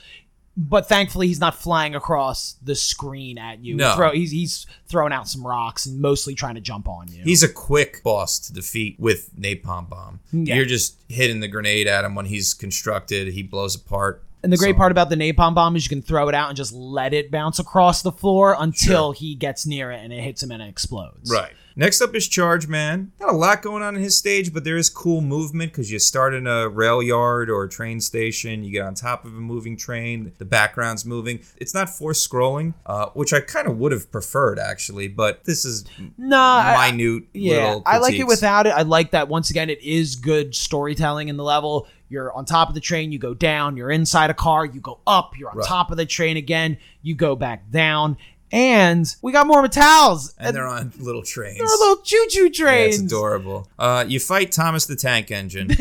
[0.55, 3.75] but thankfully he's not flying across the screen at you.
[3.75, 3.93] No.
[3.95, 7.23] Throw, he's he's throwing out some rocks and mostly trying to jump on you.
[7.23, 10.21] He's a quick boss to defeat with napalm bomb.
[10.31, 10.55] Yeah.
[10.55, 13.33] You're just hitting the grenade at him when he's constructed.
[13.33, 14.23] He blows apart.
[14.43, 16.49] And the great So- part about the napalm bomb is you can throw it out
[16.49, 20.21] and just let it bounce across the floor until he gets near it and it
[20.21, 21.31] hits him and it explodes.
[21.31, 21.51] Right.
[21.73, 23.13] Next up is Charge Man.
[23.21, 25.99] Not a lot going on in his stage, but there is cool movement because you
[25.99, 28.65] start in a rail yard or a train station.
[28.65, 30.33] You get on top of a moving train.
[30.37, 31.39] The background's moving.
[31.55, 35.63] It's not forced scrolling, uh, which I kind of would have preferred actually, but this
[35.63, 35.85] is
[36.17, 37.23] No, I- minute.
[37.33, 38.71] Yeah, little I like it without it.
[38.71, 41.87] I like that once again, it is good storytelling in the level.
[42.11, 44.99] You're on top of the train, you go down, you're inside a car, you go
[45.07, 45.67] up, you're on Right.
[45.67, 48.17] top of the train again, you go back down.
[48.51, 50.33] And we got more Metals.
[50.37, 51.57] And they're on little trains.
[51.57, 52.95] they're little choo choo Yeah, trains.
[52.95, 53.69] it's adorable.
[53.79, 55.69] Uh, you fight Thomas the Tank Engine.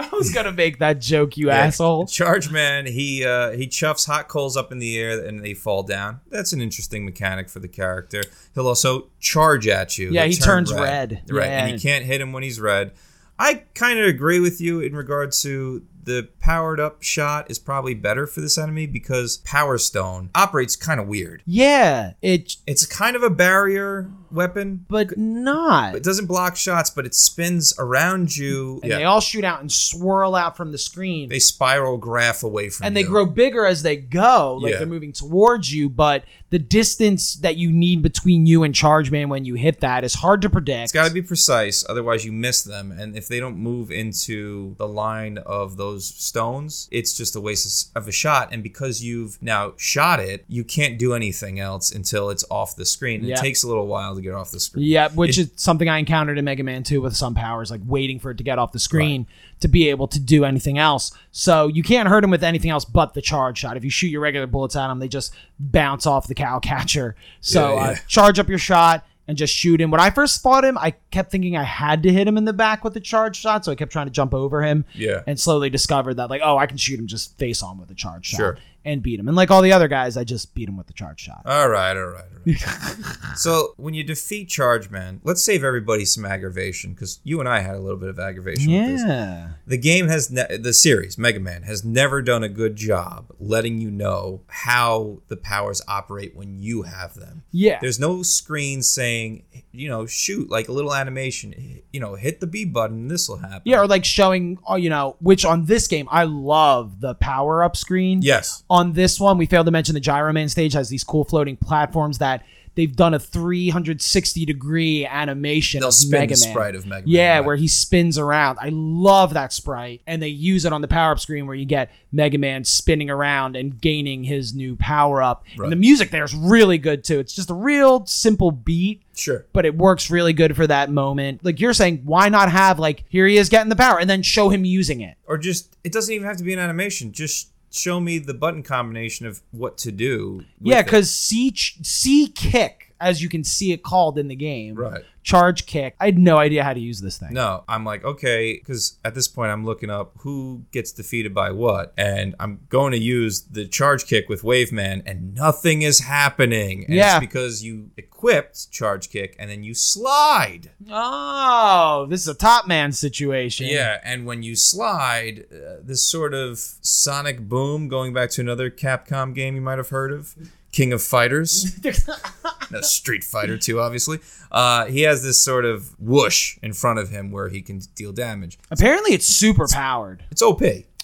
[0.00, 2.06] I was gonna make that joke, you asshole.
[2.06, 5.82] Charge man, he uh, he chuffs hot coals up in the air and they fall
[5.82, 6.20] down.
[6.30, 8.22] That's an interesting mechanic for the character.
[8.54, 10.10] He'll also charge at you.
[10.12, 11.22] Yeah, turn turns red.
[11.28, 11.74] Right, and Yeah.
[11.74, 12.92] you can't hit him when he's red.
[13.38, 17.94] I kind of agree with you in regard to the powered up shot is probably
[17.94, 21.42] better for this enemy because Power Stone operates kind of weird.
[21.46, 24.84] Yeah, it, It's kind of a barrier weapon.
[24.88, 25.94] but not.
[25.94, 28.80] It doesn't block shots, but it spins around you.
[28.82, 31.28] and they all shoot out and swirl out from the screen.
[31.28, 32.86] they spiral graph away from you.
[32.88, 33.02] and you.
[33.04, 34.78] they grow bigger as they go like Yeah.
[34.78, 39.28] they're moving towards you but the distance that you need between you and charge man
[39.28, 42.32] when you hit that is hard to predict It's got to be precise, otherwise you
[42.32, 42.90] miss them.
[42.92, 47.90] And if they don't move into the line of those stones, it's just a waste
[47.96, 48.48] of a shot.
[48.52, 52.84] And because you've now shot it, you can't do anything else until it's off the
[52.86, 53.24] screen.
[53.24, 53.34] Yeah.
[53.36, 54.84] It takes a little while to get off the screen.
[54.86, 58.18] yeah which is something i encountered in mega man 2 with some powers like waiting
[58.18, 59.26] for it to get off the screen
[59.60, 62.84] to be able to do anything else so you can't hurt him with anything else
[62.84, 66.06] but the charge shot if you shoot your regular bullets at him they just bounce
[66.06, 69.90] off the cow catcher so Yeah, Uh, charge up your shot and just shoot him.
[69.90, 72.54] When I first fought him, I kept thinking I had to hit him in the
[72.54, 74.86] back with a charge shot, so I kept trying to jump over him.
[74.94, 75.22] Yeah.
[75.26, 77.94] And slowly discovered that like, oh, I can shoot him just face on with a
[77.94, 78.58] charge shot Sure.
[78.84, 79.28] And beat him.
[79.28, 81.42] And like all the other guys, I just beat him with the charge shot.
[81.44, 83.36] All right, all right, all right.
[83.36, 87.60] so when you defeat Charge Man, let's save everybody some aggravation because you and I
[87.60, 89.02] had a little bit of aggravation with this.
[89.02, 89.48] yeah.
[89.66, 93.80] The game has ne- the series Mega Man has never done a good job letting
[93.80, 97.42] you know how the powers operate when you have them.
[97.50, 97.78] Yeah.
[97.80, 102.46] There's no screen saying, you know, shoot like a little animation, you know, hit the
[102.46, 103.62] B button this will happen.
[103.64, 107.62] Yeah, or like showing, oh, you know, which on this game, I love the power
[107.62, 108.22] up screen.
[108.22, 108.64] Yes.
[108.70, 111.56] On this one, we failed to mention the Gyro Man stage has these cool floating
[111.56, 112.44] platforms that
[112.74, 116.36] they've done a 360 degree animation They'll of spin Mega Man.
[116.36, 117.44] sprite of Mega Man, Yeah, right.
[117.46, 118.58] where he spins around.
[118.60, 120.02] I love that sprite.
[120.06, 123.10] And they use it on the power up screen where you get Mega Man spinning
[123.10, 125.44] around and gaining his new power up.
[125.56, 125.64] Right.
[125.64, 127.18] And the music there is really good too.
[127.18, 129.46] It's just a real simple beat Sure.
[129.52, 131.44] but it works really good for that moment.
[131.44, 134.22] Like you're saying, why not have like here he is getting the power and then
[134.22, 135.16] show him using it?
[135.26, 137.12] Or just it doesn't even have to be an animation.
[137.12, 137.48] Just
[137.78, 140.44] show me the button combination of what to do.
[140.60, 145.04] yeah, because C C kick, as you can see it called in the game, Right.
[145.28, 145.94] Charge kick.
[146.00, 147.32] I had no idea how to use this thing.
[147.32, 151.50] No, I'm like, okay, because at this point I'm looking up who gets defeated by
[151.50, 156.00] what, and I'm going to use the charge kick with Wave Man, and nothing is
[156.00, 156.84] happening.
[156.86, 157.16] And Yeah.
[157.16, 160.70] it's because you equipped charge kick and then you slide.
[160.90, 163.66] Oh, this is a top man situation.
[163.66, 168.70] Yeah, and when you slide, uh, this sort of sonic boom, going back to another
[168.70, 170.34] Capcom game you might have heard of,
[170.72, 171.78] King of Fighters.
[172.70, 174.18] no, Street Fighter 2, obviously.
[174.52, 178.12] Uh, he has this sort of whoosh in front of him where he can deal
[178.12, 178.58] damage.
[178.70, 180.24] Apparently, it's super powered.
[180.30, 180.60] It's OP.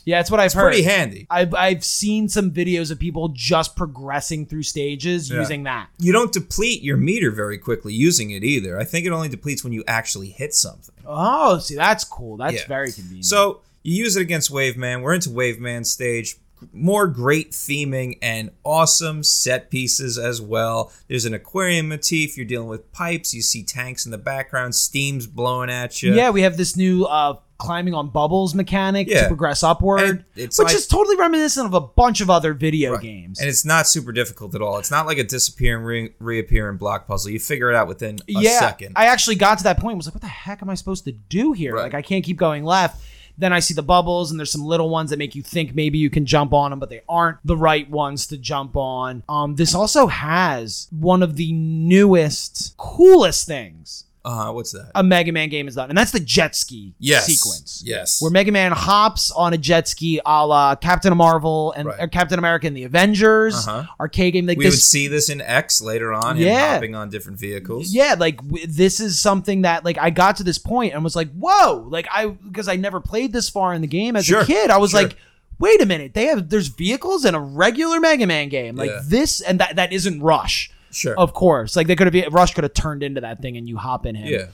[0.07, 0.73] Yeah, that's what I've heard.
[0.73, 1.27] Pretty handy.
[1.31, 5.39] I've I've seen some videos of people just progressing through stages Yeah.
[5.39, 5.89] using that.
[5.99, 8.79] You don't deplete your meter very quickly using it either.
[8.79, 10.95] I think it only depletes when you actually hit something.
[11.07, 12.37] Oh, see, that's cool.
[12.37, 12.67] That's Yeah.
[12.69, 13.25] very convenient.
[13.25, 15.01] So you use it against Wave Man.
[15.01, 16.37] We're into Wave Man stage.
[16.73, 20.93] More great theming and awesome set pieces as well.
[21.09, 22.37] There's an aquarium motif.
[22.37, 23.35] You're dealing with pipes.
[23.35, 24.75] You see tanks in the background.
[24.75, 26.15] Steam's blowing at you.
[26.15, 29.23] Yeah, we have this new uh, climbing on bubbles mechanic Yeah.
[29.23, 32.93] to progress upward, it's which like- is totally reminiscent of a bunch of other video
[32.95, 33.01] Right.
[33.03, 33.39] games.
[33.39, 34.79] And it's not super difficult at all.
[34.79, 37.31] It's not like a disappear and re- reappear and block puzzle.
[37.31, 38.95] You figure it out within a yeah, second.
[38.97, 39.93] I actually got to that point.
[39.93, 41.75] and Was like, what the heck am I supposed to do here?
[41.75, 41.85] Right.
[41.85, 43.01] Like, I can't keep going left.
[43.37, 45.99] Then I see the bubbles, and there's some little ones that make you think maybe
[45.99, 49.23] you can jump on them, but they aren't the right ones to jump on.
[49.29, 54.91] Um, this also has one of the newest, coolest things uh, what's that?
[54.95, 57.27] a Mega Man game is done, and that's the jet ski yes.
[57.27, 57.83] sequence.
[57.85, 58.23] Yes.
[58.23, 62.01] where Mega Man hops on a jet ski, a la Captain Marvel and Right.
[62.01, 63.85] or Captain America and the Avengers Uh-huh.
[64.01, 64.47] arcade game.
[64.47, 66.75] Like we would see this in X later on, him Yeah.
[66.75, 67.93] hopping on different vehicles.
[67.93, 71.15] yeah, like w- this is something that like I got to this point and was
[71.17, 74.41] like, whoa, like I because I never played this far in the game as Sure,
[74.41, 74.71] a kid.
[74.71, 75.03] I was sure.
[75.03, 75.17] like.
[75.61, 76.15] Wait a minute!
[76.15, 79.01] They have there's vehicles in a regular Mega Man game like Yeah.
[79.07, 81.19] this, and that that isn't Rush, Sure.
[81.19, 81.77] of course.
[81.77, 84.07] Like they could have been Rush could have turned into that thing, and you hop
[84.07, 84.27] in him.
[84.33, 84.47] yeah.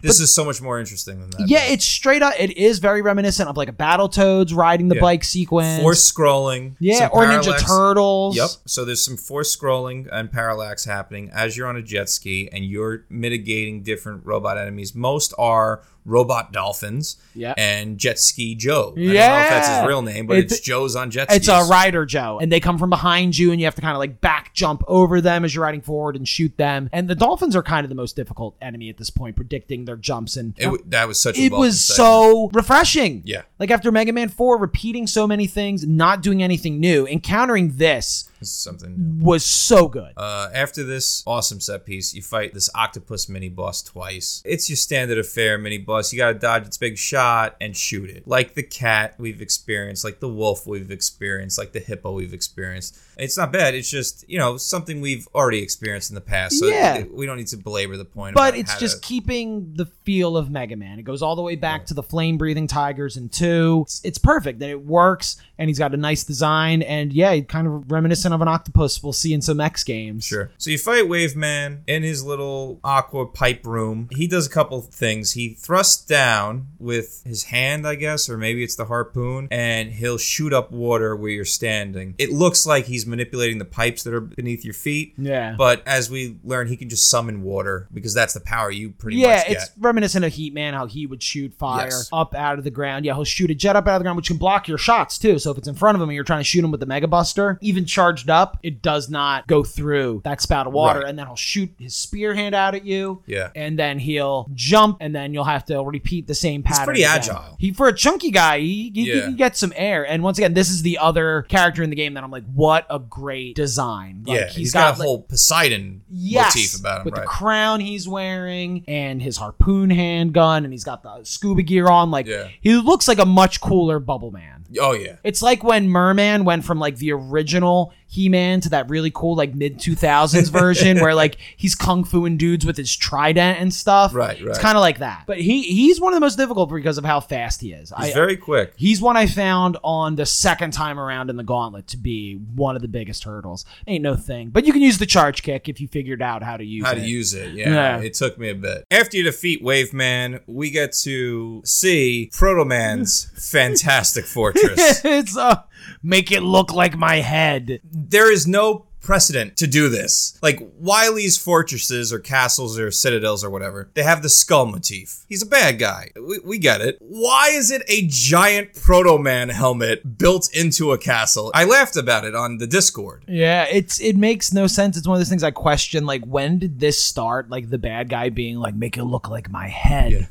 [0.00, 1.48] This is so much more interesting than that.
[1.48, 2.32] Yeah, it's straight up.
[2.38, 5.00] It is very reminiscent of like a Battletoads riding the Yeah.
[5.00, 5.82] bike sequence.
[5.82, 6.76] force scrolling.
[6.78, 8.36] yeah, or Ninja parallax- Turtles.
[8.36, 8.50] Yep.
[8.66, 12.64] So there's some force scrolling and parallax happening as you're on a jet ski and
[12.64, 14.94] you're mitigating different robot enemies.
[14.94, 17.54] Most are robot dolphins Yeah.
[17.56, 18.94] and Jet Ski Joe.
[18.96, 19.16] I don't know if
[19.50, 21.36] that's his real name, but It's- it's, Joe's on jet skis.
[21.40, 23.92] It's a Rider Joe, and they come from behind you, and you have to kind
[23.92, 26.88] of like back jump over them as you're riding forward and shoot them.
[26.92, 29.96] And the dolphins are kind of the most difficult enemy at this point, predicting their
[29.96, 30.36] jumps.
[30.36, 31.96] And It, w- that was such a it was segment.
[31.96, 33.22] so refreshing.
[33.24, 33.42] Yeah.
[33.58, 38.27] Like after Mega Man 4, repeating so many things, not doing anything new, encountering this
[38.40, 39.24] It's something new.
[39.24, 40.12] was so good.
[40.16, 44.42] Uh, after this awesome set piece, you fight this octopus mini boss twice.
[44.44, 46.12] It's your standard affair mini boss.
[46.12, 48.26] You gotta dodge its big shot and shoot it.
[48.26, 52.98] Like the cat we've experienced, like the wolf we've experienced, like the hippo we've experienced.
[53.18, 53.74] It's not bad.
[53.74, 56.58] It's just you know something we've already experienced in the past.
[56.58, 57.04] So Yeah.
[57.10, 58.34] we don't need to belabor the point.
[58.34, 60.98] but it's just to- keeping the feel of Mega Man.
[60.98, 63.82] It goes all the way back to the flame breathing tigers in two.
[63.86, 65.36] It's, it's perfect and it works.
[65.60, 66.82] And he's got a nice design.
[66.82, 70.24] And yeah, kind of reminiscent of an octopus we'll see in some X games.
[70.24, 70.50] Sure.
[70.56, 74.08] So you fight Wave Man in his little aqua pipe room.
[74.12, 75.32] He does a couple things.
[75.32, 80.18] He thrusts down with his hand, I guess, or maybe it's the harpoon, and he'll
[80.18, 82.14] shoot up water where you're standing.
[82.18, 85.14] It looks like he's manipulating the pipes that are beneath your feet.
[85.18, 85.54] Yeah.
[85.58, 89.16] But as we learn, he can just summon water because that's the power you pretty
[89.18, 89.56] yeah, much get.
[89.56, 92.08] it's reminiscent of Heat Man, how he would shoot fire Yes.
[92.12, 93.04] up out of the ground.
[93.04, 95.18] Yeah, he'll shoot a jet up out of the ground, which can block your shots
[95.18, 95.38] too.
[95.38, 96.86] So if it's in front of him and you're trying to shoot him with the
[96.86, 101.08] Mega Buster, even charged up, it does not go through that spout of water, Right.
[101.08, 103.22] and then he'll shoot his spear hand out at you.
[103.26, 103.50] Yeah.
[103.54, 106.84] and then he'll jump, and then you'll have to repeat the same pattern.
[106.86, 107.16] pretty again.
[107.18, 107.56] agile.
[107.58, 109.28] He for a chunky guy, he, he, Yeah.
[109.28, 110.04] he gets some air.
[110.06, 112.86] And once again, this is the other character in the game that I'm like, what
[112.90, 114.24] a great design.
[114.26, 117.22] Like, yeah, he's got, a like, whole Poseidon yes, motif about him, with right?
[117.22, 122.10] the crown he's wearing and his harpoon handgun, and he's got the scuba gear on.
[122.10, 122.48] Like Yeah.
[122.60, 124.64] he looks like a much cooler Bubble Man.
[124.80, 129.10] oh yeah, It's like when Merman went from like the original He-Man to that really
[129.10, 133.72] cool like mid 2000s version where like he's kung fuing dudes with his trident and
[133.72, 134.14] stuff.
[134.14, 134.48] Right, right.
[134.48, 135.24] It's kind of like that.
[135.26, 137.92] But he he's one of the most difficult because of how fast he is.
[137.98, 138.72] he's I, very quick.
[138.76, 142.76] He's one I found on the second time around in the gauntlet to be one
[142.76, 143.64] of the biggest hurdles.
[143.86, 144.48] Ain't no thing.
[144.48, 146.92] But you can use the charge kick if you figured out how to use How
[146.92, 147.00] it.
[147.00, 147.52] to use it?
[147.52, 148.00] Yeah, Yeah.
[148.00, 148.86] it took me a bit.
[148.90, 155.00] After you defeat Wave Man, we get to see Proto Man's fantastic fortress.
[155.04, 155.62] it's uh
[156.02, 157.80] make it look like my head.
[157.92, 160.38] there is no precedent to do this.
[160.42, 165.24] Like Wily's fortresses or castles or citadels or whatever, they have the skull motif.
[165.28, 166.10] He's a bad guy.
[166.14, 166.98] We, we get it.
[167.00, 171.50] Why is it a giant Proto Man helmet built into a castle?
[171.54, 173.24] I laughed about it on the Discord.
[173.26, 174.96] Yeah, it's it makes no sense.
[174.96, 176.04] It's one of those things I question.
[176.04, 177.48] Like, when did this start?
[177.48, 180.12] Like the bad guy being like, make it look like my head.
[180.12, 180.26] Yeah.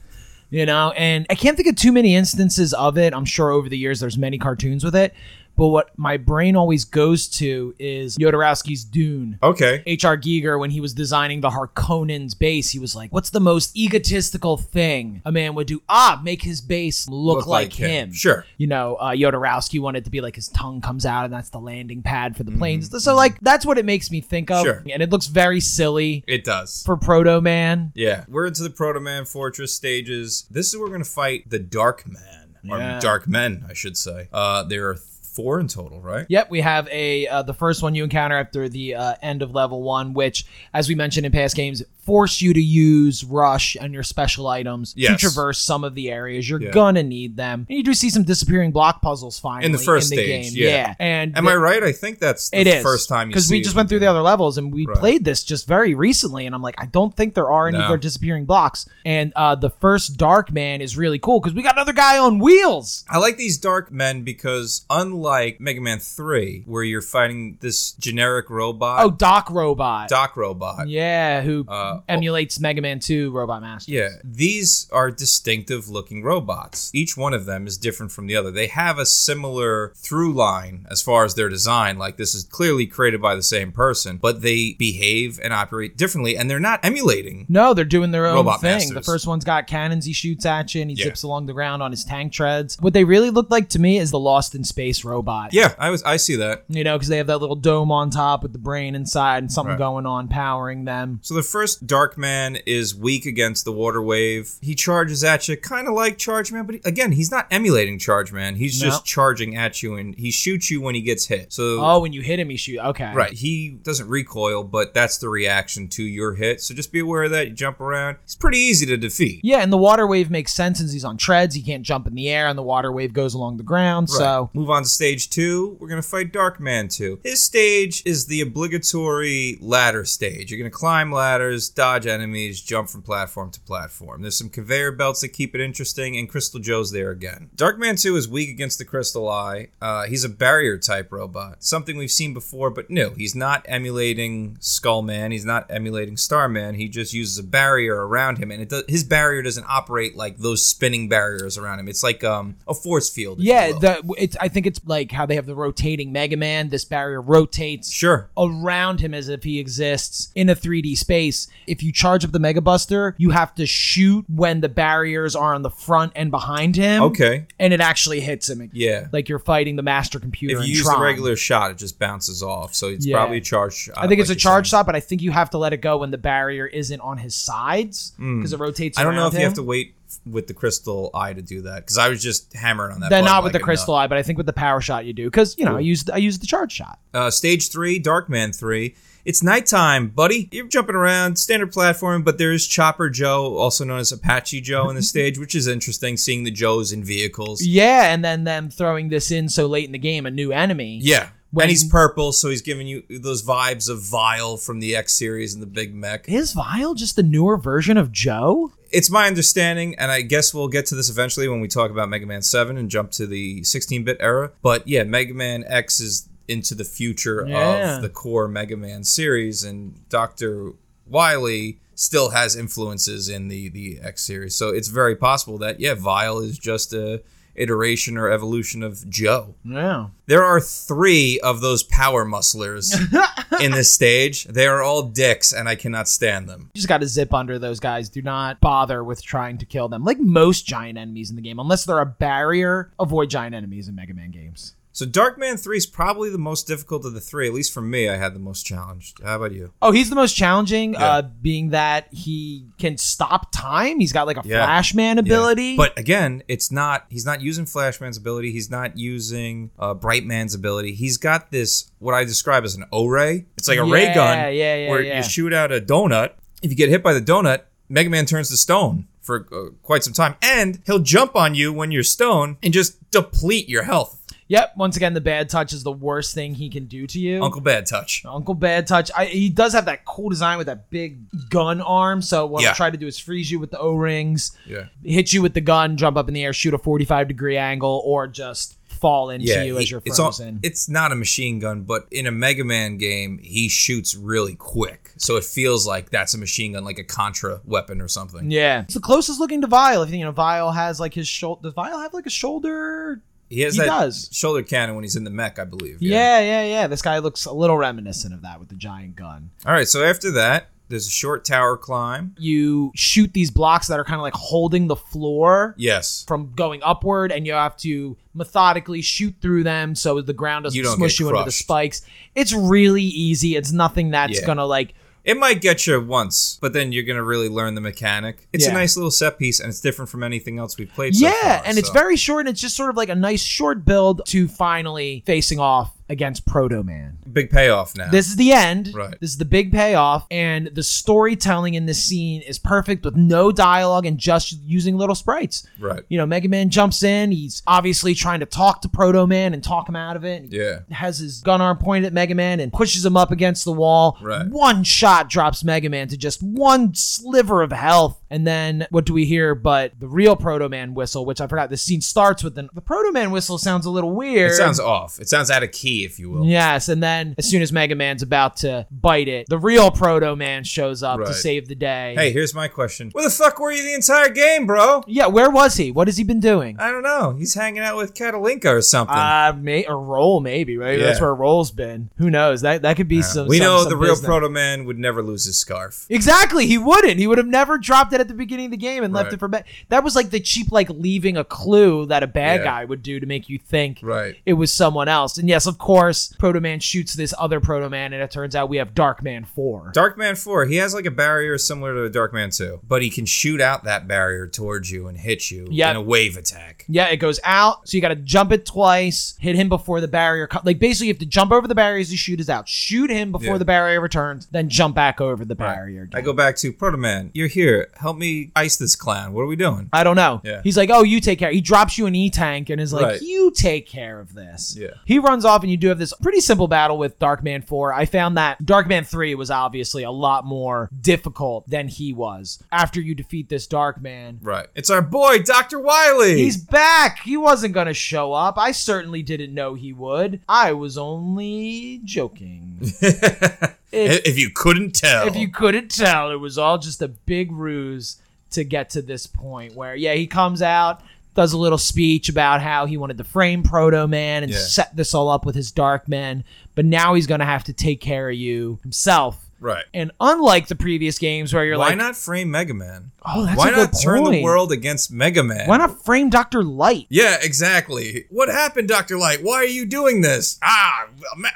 [0.49, 3.13] You know, and I can't think of too many instances of it.
[3.13, 5.13] I'm sure over the years there's many cartoons with it.
[5.57, 9.39] But what my brain always goes to is Jodorowsky's Dune.
[9.43, 9.83] Okay.
[9.85, 10.15] H.R.
[10.17, 14.55] Giger, when he was designing the Harkonnen's base, he was like, "What's the most egotistical
[14.57, 15.81] thing a man would do?
[15.89, 17.89] Ah, make his base look, Look like, like him.
[17.89, 18.45] him." Sure.
[18.57, 21.59] You know, uh, Jodorowsky wanted to be like his tongue comes out, and that's the
[21.59, 22.89] landing pad for the planes.
[22.89, 22.99] Mm-hmm.
[22.99, 24.83] So, like, that's what it makes me think of, Sure.
[24.89, 26.83] and it looks very silly It does.
[26.85, 27.91] for Proto Man.
[27.95, 28.25] Yeah.
[28.27, 30.45] We're into the Proto Man Fortress stages.
[30.51, 32.55] This is where we're going to fight the Dark Man.
[32.69, 32.99] Or Yeah.
[32.99, 34.27] Dark Men, I should say.
[34.33, 34.95] Uh, there are
[35.37, 36.25] four in total, right?
[36.27, 39.53] Yep, we have a uh, the first one you encounter after the uh, end of
[39.55, 43.93] level one, which, as we mentioned in past games, force you to use rush and
[43.93, 45.11] your special items Yes.
[45.21, 46.49] to traverse some of the areas.
[46.49, 46.71] You're Yeah.
[46.71, 47.65] gonna need them.
[47.69, 50.53] And you do see some disappearing block puzzles finally In the first in the stage,
[50.55, 50.63] game.
[50.69, 50.95] yeah.
[50.99, 51.83] and Am the- I right?
[51.83, 54.21] I think that's the It is first time because we just went through the other
[54.21, 54.97] levels and we Right.
[54.97, 57.83] played this just very recently, and I'm like, I don't think there are any No.
[57.85, 58.85] other disappearing blocks.
[59.05, 62.39] And uh, the first Dark Man is really cool because we got another guy on
[62.39, 63.03] wheels.
[63.09, 65.26] I like these dark men because unlike
[65.59, 70.09] Mega Man 3, where you're fighting this generic robot, Oh, Doc Robot.
[70.09, 70.87] Doc robot.
[70.87, 73.91] Yeah, who Uh, emulates Mega Man 2 Robot Master.
[73.91, 76.89] Yeah, these are distinctive looking robots.
[76.93, 78.51] Each one of them is different from the other.
[78.51, 81.97] They have a similar through line as far as their design.
[81.97, 86.37] Like, this is clearly created by the same person, but they behave and operate differently,
[86.37, 87.45] and they're not emulating.
[87.49, 88.75] No, they're doing their own Robot thing.
[88.75, 88.93] Masters.
[88.93, 91.05] The first one's got cannons he shoots at you and he Yeah.
[91.05, 92.77] zips along the ground on his tank treads.
[92.79, 95.16] What they really look like to me is the Lost in Space robot.
[95.51, 96.63] Yeah, I was I see that.
[96.69, 99.51] You know, because they have that little dome on top with the brain inside and
[99.51, 99.77] something Right.
[99.77, 101.19] going on powering them.
[101.23, 104.53] So the first Dark Man is weak against the Water Wave.
[104.61, 107.99] He charges at you, kind of like Charge Man, but he- again, he's not emulating
[107.99, 108.55] Charge Man.
[108.55, 108.87] He's No.
[108.89, 111.51] just charging at you, and he shoots you when he gets hit.
[111.53, 112.81] So Oh, when you hit him, he shoots.
[112.81, 113.11] Okay.
[113.13, 113.33] Right.
[113.33, 116.61] He doesn't recoil, but that's the reaction to your hit.
[116.61, 117.47] So just be aware of that.
[117.47, 118.17] You jump around.
[118.23, 119.41] It's pretty easy to defeat.
[119.43, 121.55] Yeah, and the water wave makes sense since he's on treads.
[121.55, 124.09] He can't jump in the air, and the water wave goes along the ground.
[124.09, 125.77] So move on to stage two.
[125.79, 127.19] We're gonna fight Darkman two.
[127.23, 130.51] His stage is the obligatory ladder stage.
[130.51, 134.21] You're gonna climb ladders, dodge enemies, jump from platform to platform.
[134.21, 137.49] There's some conveyor belts that keep it interesting, and Crystal Joe's there again.
[137.55, 139.69] Darkman two is weak against the Crystal Eye.
[139.81, 143.11] Uh, he's a barrier type robot, something we've seen before, but new.
[143.15, 145.31] He's not emulating Skullman.
[145.31, 146.75] He's not emulating Starman.
[146.75, 150.37] He just uses a barrier around him, and it does, his barrier doesn't operate like
[150.37, 151.87] those spinning barriers around him.
[151.87, 153.39] It's like um, a force field.
[153.39, 156.69] yeah, the it's I think it's like how they have the rotating Mega Man.
[156.69, 158.29] This barrier rotates Sure.
[158.37, 161.47] around him as if he exists in a 3D space.
[161.67, 165.53] If you charge up the Mega Buster, you have to shoot when the barriers are
[165.53, 167.01] on the front and behind him.
[167.03, 167.45] Okay.
[167.59, 168.69] And it actually hits him.
[168.73, 169.07] Yeah.
[169.11, 170.57] Like you're fighting the master computer.
[170.59, 170.99] If you use Tron.
[170.99, 172.73] the regular shot, it just bounces off.
[172.75, 173.17] So it's Yeah.
[173.17, 173.95] probably a charge shot.
[173.97, 174.79] I think it's like a charge saying.
[174.79, 177.17] shot, but I think you have to let it go when the barrier isn't on
[177.17, 178.97] his sides because it rotates.
[178.97, 179.01] Hmm.
[179.01, 179.93] I don't know if you have to wait
[180.31, 183.09] with the crystal eye to do that because I was just hammering on that.
[183.09, 185.13] Then not with like the crystal eye, but I think with the power shot you
[185.13, 186.99] do because you know I used I used the charge shot.
[187.13, 188.95] Uh, stage three, Darkman three.
[189.25, 190.47] It's nighttime, buddy.
[190.53, 194.95] You're jumping around, standard platform, but there's Chopper Joe, also known as Apache Joe, in
[194.95, 196.15] the stage, which is interesting.
[196.15, 197.61] Seeing the Joes in vehicles.
[197.61, 201.01] Yeah, and then them throwing this in so late in the game, a new enemy.
[201.03, 201.27] Yeah.
[201.51, 205.13] When- and he's purple, so he's giving you those vibes of Vile from the X
[205.13, 206.27] series and the Big Mech.
[206.27, 208.71] Is Vile just a newer version of Joe?
[208.89, 212.07] it's my understanding, and I guess we'll get to this eventually when we talk about
[212.07, 214.51] Mega Man 7 and jump to the 16 bit era.
[214.61, 217.97] But yeah, Mega Man X is into the future Yeah.
[217.97, 220.71] of the core Mega Man series, and Doctor
[221.05, 224.55] Wily still has influences in the the X series.
[224.55, 227.21] So it's very possible that yeah, Vile is just a
[227.57, 229.55] iteration or evolution of Joe.
[229.63, 230.07] Yeah.
[230.27, 232.95] There are three of those power musclers
[233.61, 234.45] in this stage.
[234.45, 236.69] They are all dicks, and I cannot stand them.
[236.73, 238.09] You just got to zip under those guys.
[238.09, 240.03] Do not bother with trying to kill them.
[240.03, 243.95] Like most giant enemies in the game, unless they're a barrier, avoid giant enemies in
[243.95, 244.75] Mega Man games.
[244.97, 247.47] So Darkman 3 is probably the most difficult of the three.
[247.47, 249.21] At least for me, I had the most challenged.
[249.23, 249.71] How about you?
[249.79, 251.05] Oh, he's the most challenging, Yeah.
[251.07, 253.99] uh, being that he can stop time.
[253.99, 254.65] He's got like a Yeah.
[254.65, 255.63] Flashman ability.
[255.65, 255.77] Yeah.
[255.77, 257.05] But again, it's not.
[257.11, 258.51] He's not using Flashman's ability.
[258.51, 260.93] He's not using uh, Brightman's ability.
[260.95, 263.45] He's got this what I describe as an O-ray.
[263.55, 266.31] It's like a ray gun yeah, yeah, where you shoot out a donut.
[266.63, 270.03] If you get hit by the donut, Mega Man turns to stone for uh, quite
[270.03, 274.15] some time, and he'll jump on you when you're stone and just deplete your health.
[274.47, 277.43] Yep, once again, the bad touch is the worst thing he can do to you.
[277.43, 278.23] Uncle Bad Touch.
[278.25, 279.09] Uncle Bad Touch.
[279.15, 281.19] I, he does have that cool design with that big
[281.49, 282.21] gun arm.
[282.21, 282.69] So what Yeah.
[282.69, 284.85] I'll try to do is freeze you with the O rings, Yeah.
[285.03, 288.01] hit you with the gun, jump up in the air, shoot a 45 degree angle,
[288.05, 290.59] or just fall into you he- as you're it's all, frozen.
[290.63, 295.11] it's not a machine gun, but in a Mega Man game, he shoots really quick,
[295.17, 298.49] so it feels like that's a machine gun, like a Contra weapon or something.
[298.49, 300.01] yeah, it's the closest looking to Vile.
[300.01, 301.61] If you know, Vile has like his shoulder.
[301.63, 303.21] Does Vile have like a shoulder?
[303.49, 304.29] He has He that does.
[304.31, 306.01] shoulder cannon when he's in the mech, I believe.
[306.01, 306.39] Yeah.
[306.39, 309.51] yeah, yeah, This guy looks a little reminiscent of that with the giant gun.
[309.65, 312.33] All right, so after that, there's a short tower climb.
[312.37, 315.75] You shoot these blocks that are kind of like holding the floor.
[315.77, 316.23] Yes.
[316.27, 320.77] from going upward and you have to methodically shoot through them so the ground doesn't
[320.77, 322.03] You smush you into the spikes.
[322.35, 323.55] It's really easy.
[323.57, 324.45] It's nothing that's Yeah.
[324.45, 324.93] gonna like
[325.27, 328.47] It might get you once, but then you're gonna really learn the mechanic.
[328.53, 328.71] It's Yeah.
[328.71, 331.15] a nice little set piece, and it's different from anything else we've played.
[331.17, 333.43] so Yeah, far, and it's very short and it's just sort of like a nice
[333.43, 337.17] short build to finally facing off against Proto Man.
[337.31, 338.09] big payoff now.
[338.09, 338.91] This is the end.
[338.93, 339.19] Right.
[339.19, 340.25] This is the big payoff.
[340.31, 345.15] And the storytelling in this scene is perfect with no dialogue and just using little
[345.15, 345.67] sprites.
[345.79, 346.03] right.
[346.09, 347.31] You know, Mega Man jumps in.
[347.31, 350.45] He's obviously trying to talk to Proto Man and talk him out of it.
[350.51, 350.79] Yeah.
[350.91, 354.17] has his gun arm pointed at Mega Man and pushes him up against the wall.
[354.21, 354.47] Right.
[354.47, 358.21] One shot drops Mega Man to just one sliver of health.
[358.29, 361.69] And then what do we hear but the real Proto Man whistle, which I forgot.
[361.69, 364.51] The scene starts with the, the Proto Man whistle sounds a little weird.
[364.51, 365.19] It sounds off.
[365.19, 366.45] It sounds out of key, if you will.
[366.45, 370.35] Yes, and then as soon as Mega Man's about to bite it, the real Proto
[370.35, 372.15] Man shows up to save the day.
[372.17, 373.09] Hey, here's my question.
[373.11, 375.03] Where the fuck were you the entire game, bro?
[375.07, 375.91] Yeah, where was he?
[375.91, 376.77] What has he been doing?
[376.79, 377.31] I don't know.
[377.37, 379.15] He's hanging out with Catalinka or something.
[379.15, 380.99] Uh, may, a roll maybe, right?
[380.99, 381.25] That's Yeah.
[381.25, 382.09] where roll's been.
[382.17, 382.61] Who knows?
[382.61, 383.47] That that could be some.
[383.47, 384.15] we some- know some the real.
[384.17, 386.05] Proto Man would never lose his scarf.
[386.09, 387.17] Exactly, he wouldn't.
[387.19, 389.33] He would have never dropped it at the beginning of the game and left Right.
[389.33, 389.65] it for bad.
[389.89, 392.65] That was like the cheap, like leaving a clue that a bad Yeah.
[392.65, 394.35] guy would do to make you think Right.
[394.45, 395.37] it was someone else.
[395.37, 398.69] And yes, of course, Proto Man shoots this other Proto Man, and it turns out
[398.69, 399.91] we have Dark Man Four.
[399.93, 403.09] Dark Man 4, he has like a barrier similar to Dark Man 2, but he
[403.09, 405.91] can shoot out that barrier towards you and hit you Yep.
[405.91, 406.85] in a wave attack.
[406.87, 410.07] yeah, it goes out, so you got to jump it twice, hit him before the
[410.07, 410.47] barrier.
[410.47, 412.67] Co- like basically, you have to jump over the barriers to shoot his out.
[412.69, 413.57] Shoot him before Yeah.
[413.57, 416.03] the barrier returns, then jump back over the barrier.
[416.03, 416.17] Again.
[416.17, 417.31] I go back to Proto Man.
[417.33, 417.89] You're here.
[417.99, 419.33] Help me ice this clown.
[419.33, 419.89] What are we doing?
[419.91, 420.41] I don't know.
[420.43, 420.61] Yeah.
[420.63, 421.51] He's like, oh, you take care.
[421.51, 423.21] He drops you an E tank and is like, Right.
[423.21, 424.75] you take care of this.
[424.77, 424.91] Yeah.
[425.05, 427.93] He runs off and you do have this pretty simple battle with Darkman 4.
[427.93, 432.61] I found that Darkman 3 was obviously a lot more difficult than he was.
[432.71, 434.67] After you defeat this Darkman, Right.
[434.75, 435.79] It's our boy, Dr.
[435.79, 436.35] Wily.
[436.37, 437.19] he's back.
[437.19, 438.57] He wasn't going to show up.
[438.57, 440.41] I certainly didn't know he would.
[440.47, 442.91] I was only joking.
[443.91, 445.27] if you couldn't tell.
[445.27, 448.17] if you couldn't tell, it was all just a big ruse
[448.51, 451.01] to get to this point where, yeah, he comes out,
[451.35, 454.57] does a little speech about how he wanted to frame Proto Man and Yeah.
[454.59, 457.73] set this all up with his Dark Men, but now he's going to have to
[457.73, 459.43] take care of you himself.
[459.59, 459.85] right.
[459.93, 463.11] And unlike the previous games where you're Why like, why not frame Mega Man?
[463.25, 465.67] oh, that's Why not turn the world against Mega Man?
[465.67, 467.07] Why not frame Doctor Light?
[467.09, 468.25] Yeah, exactly.
[468.29, 469.39] What happened, Doctor Light?
[469.43, 470.57] Why are you doing this?
[470.63, 471.07] Ah,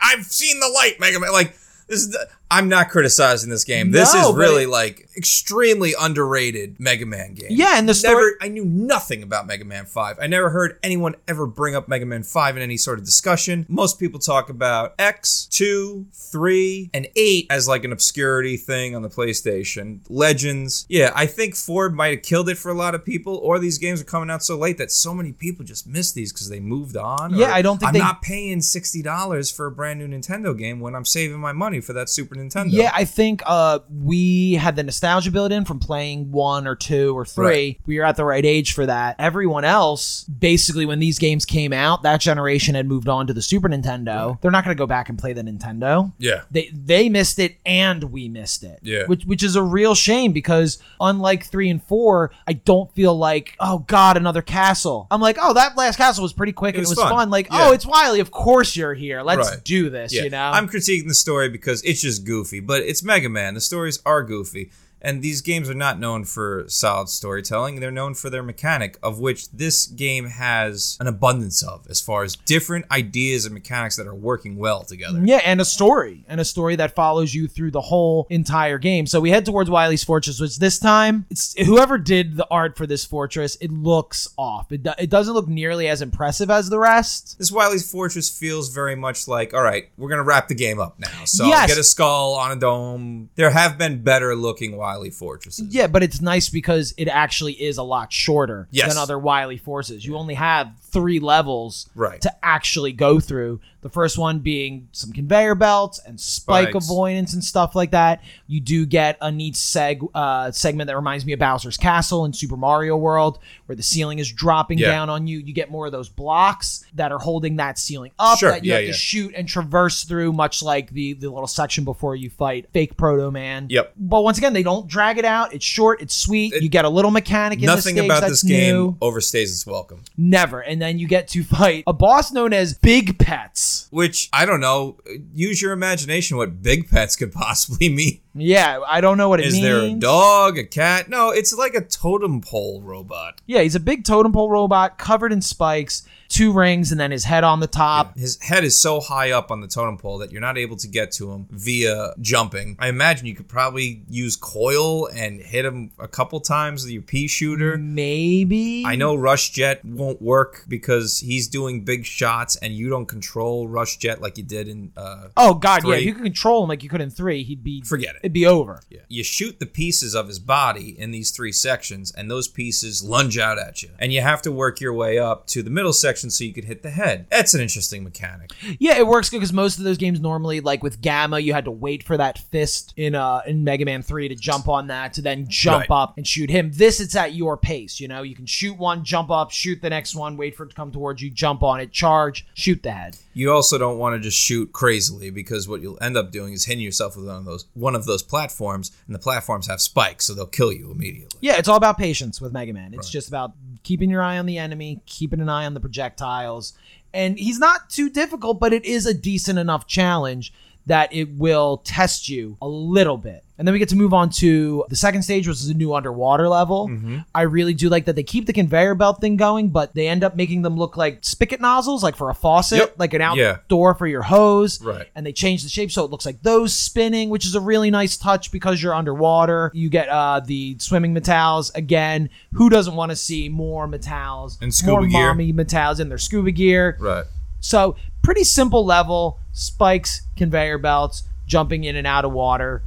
[0.04, 1.32] I've seen the light, Mega Man.
[1.32, 1.56] Like
[1.92, 2.12] this is.
[2.12, 3.92] The, I'm not criticizing this game.
[3.92, 7.48] This No, is but really it- like extremely underrated Mega Man game.
[7.52, 8.14] Yeah, and the story.
[8.16, 10.18] Never, I knew nothing about Mega Man 5.
[10.22, 13.66] I never heard anyone ever bring up Mega Man 5 in any sort of discussion.
[13.70, 19.02] Most people talk about X, 2, 3, and 8 as like an obscurity thing on
[19.02, 20.00] the PlayStation.
[20.10, 20.86] Legends.
[20.90, 23.78] Yeah, I think 4 might have killed it for a lot of people, or these
[23.78, 26.60] games are coming out so late that so many people just miss these because they
[26.60, 27.34] moved on.
[27.34, 30.58] Yeah, or I don't think I'm they- not paying $60 for a brand new Nintendo
[30.58, 32.68] game when I'm saving my money for that Super Nintendo.
[32.72, 37.18] Yeah, I think uh, we had the nostalgia built in from playing one or two
[37.18, 37.46] or three.
[37.46, 37.80] Right.
[37.86, 39.16] We were at the right age for that.
[39.20, 43.42] Everyone else, basically, when these games came out, that generation had moved on to the
[43.42, 44.40] Super Nintendo.
[44.42, 46.12] They're not going to go back and play the Nintendo.
[46.18, 46.42] yeah.
[46.52, 48.80] They they missed it and we missed it.
[48.82, 49.06] Yeah.
[49.06, 53.56] Which which is a real shame because unlike three and four, I don't feel like,
[53.60, 55.08] oh God, another castle.
[55.12, 57.12] I'm like, oh, that last castle was pretty quick It and it was was fun.
[57.12, 57.30] fun.
[57.30, 57.68] Like, Yeah.
[57.70, 58.20] oh, it's Wily.
[58.20, 59.22] Of course you're here.
[59.22, 59.64] Let's Right.
[59.64, 60.24] do this, Yeah.
[60.24, 60.52] you know?
[60.52, 63.56] I'm critiquing the story because it's just goofy, but it's Mega Man.
[63.56, 64.72] The stories are goofy.
[65.02, 67.80] And these games are not known for solid storytelling.
[67.80, 72.24] They're known for their mechanic, of which this game has an abundance of, as far
[72.24, 75.20] as different ideas and mechanics that are working well together.
[75.24, 79.08] Yeah, and a story, and a story that follows you through the whole entire game.
[79.08, 82.86] So we head towards Wily's Fortress, which this time, it's whoever did the art for
[82.86, 84.72] this fortress, it looks off.
[84.72, 87.38] It, do- it doesn't look nearly as impressive as the rest.
[87.40, 91.00] This Wily's Fortress feels very much like, all right, we're gonna wrap the game up
[91.00, 91.26] now.
[91.26, 91.68] So Yes.
[91.70, 93.30] get a skull on a dome.
[93.36, 95.74] There have been better looking Wily Fortresses.
[95.74, 98.90] Yeah, but it's nice because it actually is a lot shorter Yes.
[98.90, 100.06] than other Wily forces.
[100.06, 102.20] You only have three levels Right.
[102.22, 103.62] to actually go through.
[103.82, 106.86] The first one being some conveyor belts and spike Spikes.
[106.86, 108.22] avoidance and stuff like that.
[108.48, 112.34] You do get a neat seg uh, segment that reminds me of Bowser's Castle in
[112.34, 114.90] Super Mario World, where the ceiling is dropping Yeah.
[114.92, 115.40] down on you.
[115.40, 118.70] You get more of those blocks that are holding that ceiling up Sure, that you
[118.70, 118.92] yeah, have yeah.
[118.92, 122.96] to shoot and traverse through, much like the the little section before you fight fake
[122.98, 123.66] Proto Man.
[123.70, 123.94] Yep.
[123.98, 125.54] But once again, they don't drag it out.
[125.56, 126.02] It's short.
[126.02, 126.54] It's sweet.
[126.62, 128.92] You get a little mechanic in Nothing the stage about that's this game new.
[129.02, 130.04] overstays its welcome.
[130.18, 130.60] Never.
[130.62, 133.71] And then you get to fight a boss known as Big Pets.
[133.92, 134.98] Which I don't know.
[135.34, 136.38] Use your imagination.
[136.38, 138.20] What big pets could possibly mean?
[138.34, 139.64] Yeah, I don't know what it Is means.
[139.66, 141.10] there a dog, a cat?
[141.10, 143.42] No, it's like a totem pole robot.
[143.46, 147.26] Yeah, he's a big totem pole robot covered in spikes, two rings, and then his
[147.26, 148.18] head on the top.
[148.18, 150.88] His head is so high up on the totem pole that you're not able to
[150.88, 152.78] get to him via jumping.
[152.80, 157.02] I imagine you could probably use coil and hit him a couple times with your
[157.02, 157.78] pea shooter.
[157.78, 158.84] Maybe.
[158.86, 163.68] I know Rush Jet won't work because he's doing big shots and you don't control
[163.68, 165.90] Rush Jet like you did in uh Oh God, yeah.
[165.90, 165.98] Three.
[166.00, 168.20] If you could control him like you could in three, he'd be Forget it.
[168.24, 168.82] It'd be over.
[168.90, 169.02] Yeah.
[169.10, 173.38] You shoot the pieces of his body in these three sections, and those pieces lunge
[173.38, 173.90] out at you.
[174.00, 176.66] And you have to work your way up to the middle section so you could
[176.66, 177.26] hit the head.
[177.32, 178.52] That's an interesting mechanic.
[178.80, 181.66] Yeah, it works good because most of those games normally, like with Gamma, you had
[181.66, 185.14] to wait for that fist in uh in Mega Man Three to jump on that
[185.14, 185.92] to then jump Right.
[185.92, 186.72] up and shoot him.
[186.74, 188.00] This it's at your pace.
[188.00, 190.70] You know, you can shoot one, jump up, shoot the next one, wait for it
[190.70, 193.18] to come towards you, jump on it, charge, shoot the head.
[193.34, 196.66] You also don't want to just shoot crazily because what you'll end up doing is
[196.66, 200.26] hitting yourself with one of those one of those platforms, and the platforms have spikes,
[200.26, 201.40] so they'll kill you immediately.
[201.42, 202.94] Yeah, it's all about patience with Mega Man.
[202.94, 203.54] It's just about
[203.84, 205.80] keeping your eye on the enemy, keeping an eye on the
[206.12, 206.74] projectiles.
[207.14, 210.54] And he's not too difficult, but it is a decent enough challenge
[210.88, 213.44] that it will test you a little bit.
[213.58, 215.94] And then we get to move on to the second stage, which is a new
[215.94, 216.90] underwater level.
[217.36, 220.24] I really do like that they keep the conveyor belt thing going, but they end
[220.24, 222.96] up making them look like spigot nozzles, like for a faucet, Yep.
[222.98, 223.52] like an Yeah.
[223.52, 224.82] outdoor for your hose.
[224.82, 225.06] Right.
[225.16, 227.92] And they change the shape so it looks like those spinning, which is a really
[227.92, 229.70] nice touch because you're underwater.
[229.76, 232.30] You get uh, the swimming metalls again.
[232.54, 235.28] Who doesn't want to see more metalls And scuba more gear.
[235.28, 236.98] mommy metalls in their scuba gear?
[237.00, 237.26] Right.
[237.60, 242.84] So pretty simple level: spikes, conveyor belts, jumping in and out of water.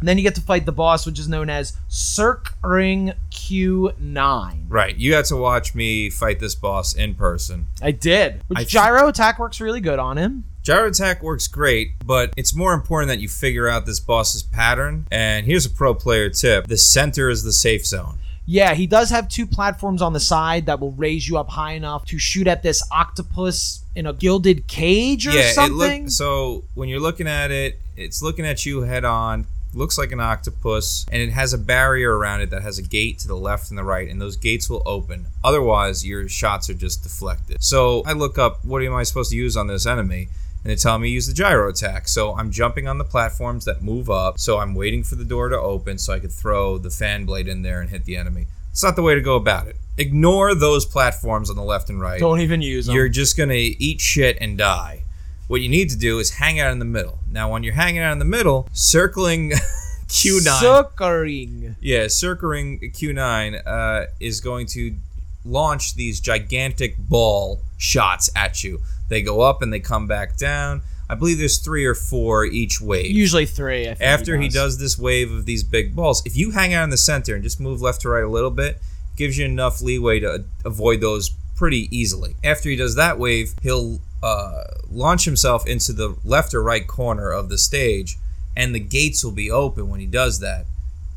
[0.00, 4.64] And then you get to fight the boss, which is known as Cirque Ring Q9.
[4.68, 4.96] Right.
[4.96, 7.68] You got to watch me fight this boss in person.
[7.80, 8.42] I did.
[8.48, 10.44] Which I- gyro attack works really good on him.
[10.62, 15.06] Gyro attack works great, but it's more important that you figure out this boss's pattern.
[15.10, 18.18] And here's a pro player tip the center is the safe zone.
[18.46, 21.72] Yeah, he does have two platforms on the side that will raise you up high
[21.72, 26.02] enough to shoot at this octopus in a gilded cage or yeah, it something.
[26.04, 29.46] look so when you're looking at it, it's looking at you head on.
[29.72, 33.18] Looks like an octopus, and it has a barrier around it that has a gate
[33.20, 35.26] to the left and the right, and those gates will open.
[35.42, 37.60] Otherwise, your shots are just deflected.
[37.60, 40.28] So I look up what am I supposed to use on this enemy,
[40.62, 42.06] and they tell me use the gyro attack.
[42.06, 44.38] So I'm jumping on the platforms that move up.
[44.38, 47.48] So I'm waiting for the door to open so I could throw the fan blade
[47.48, 48.46] in there and hit the enemy.
[48.74, 49.76] It's not the way to go about it.
[49.98, 52.18] Ignore those platforms on the left and right.
[52.18, 52.96] Don't even use them.
[52.96, 55.04] You're just gonna eat shit and die.
[55.46, 57.20] What you need to do is hang out in the middle.
[57.30, 59.52] Now, when you're hanging out in the middle, circling
[60.08, 61.76] Q9, Suckering.
[61.80, 64.96] yeah, circling Q9 uh, is going to
[65.44, 68.80] launch these gigantic ball shots at you.
[69.08, 70.82] They go up and they come back down.
[71.08, 73.10] I believe there's three or four each wave.
[73.10, 73.82] Usually three.
[73.82, 76.84] I think After he does this wave of these big balls, if you hang out
[76.84, 78.80] in the center and just move left to right a little bit,
[79.16, 82.36] gives you enough leeway to avoid those pretty easily.
[82.42, 87.30] After he does that wave, he'll uh, launch himself into the left or right corner
[87.30, 88.16] of the stage,
[88.56, 90.66] and the gates will be open when he does that.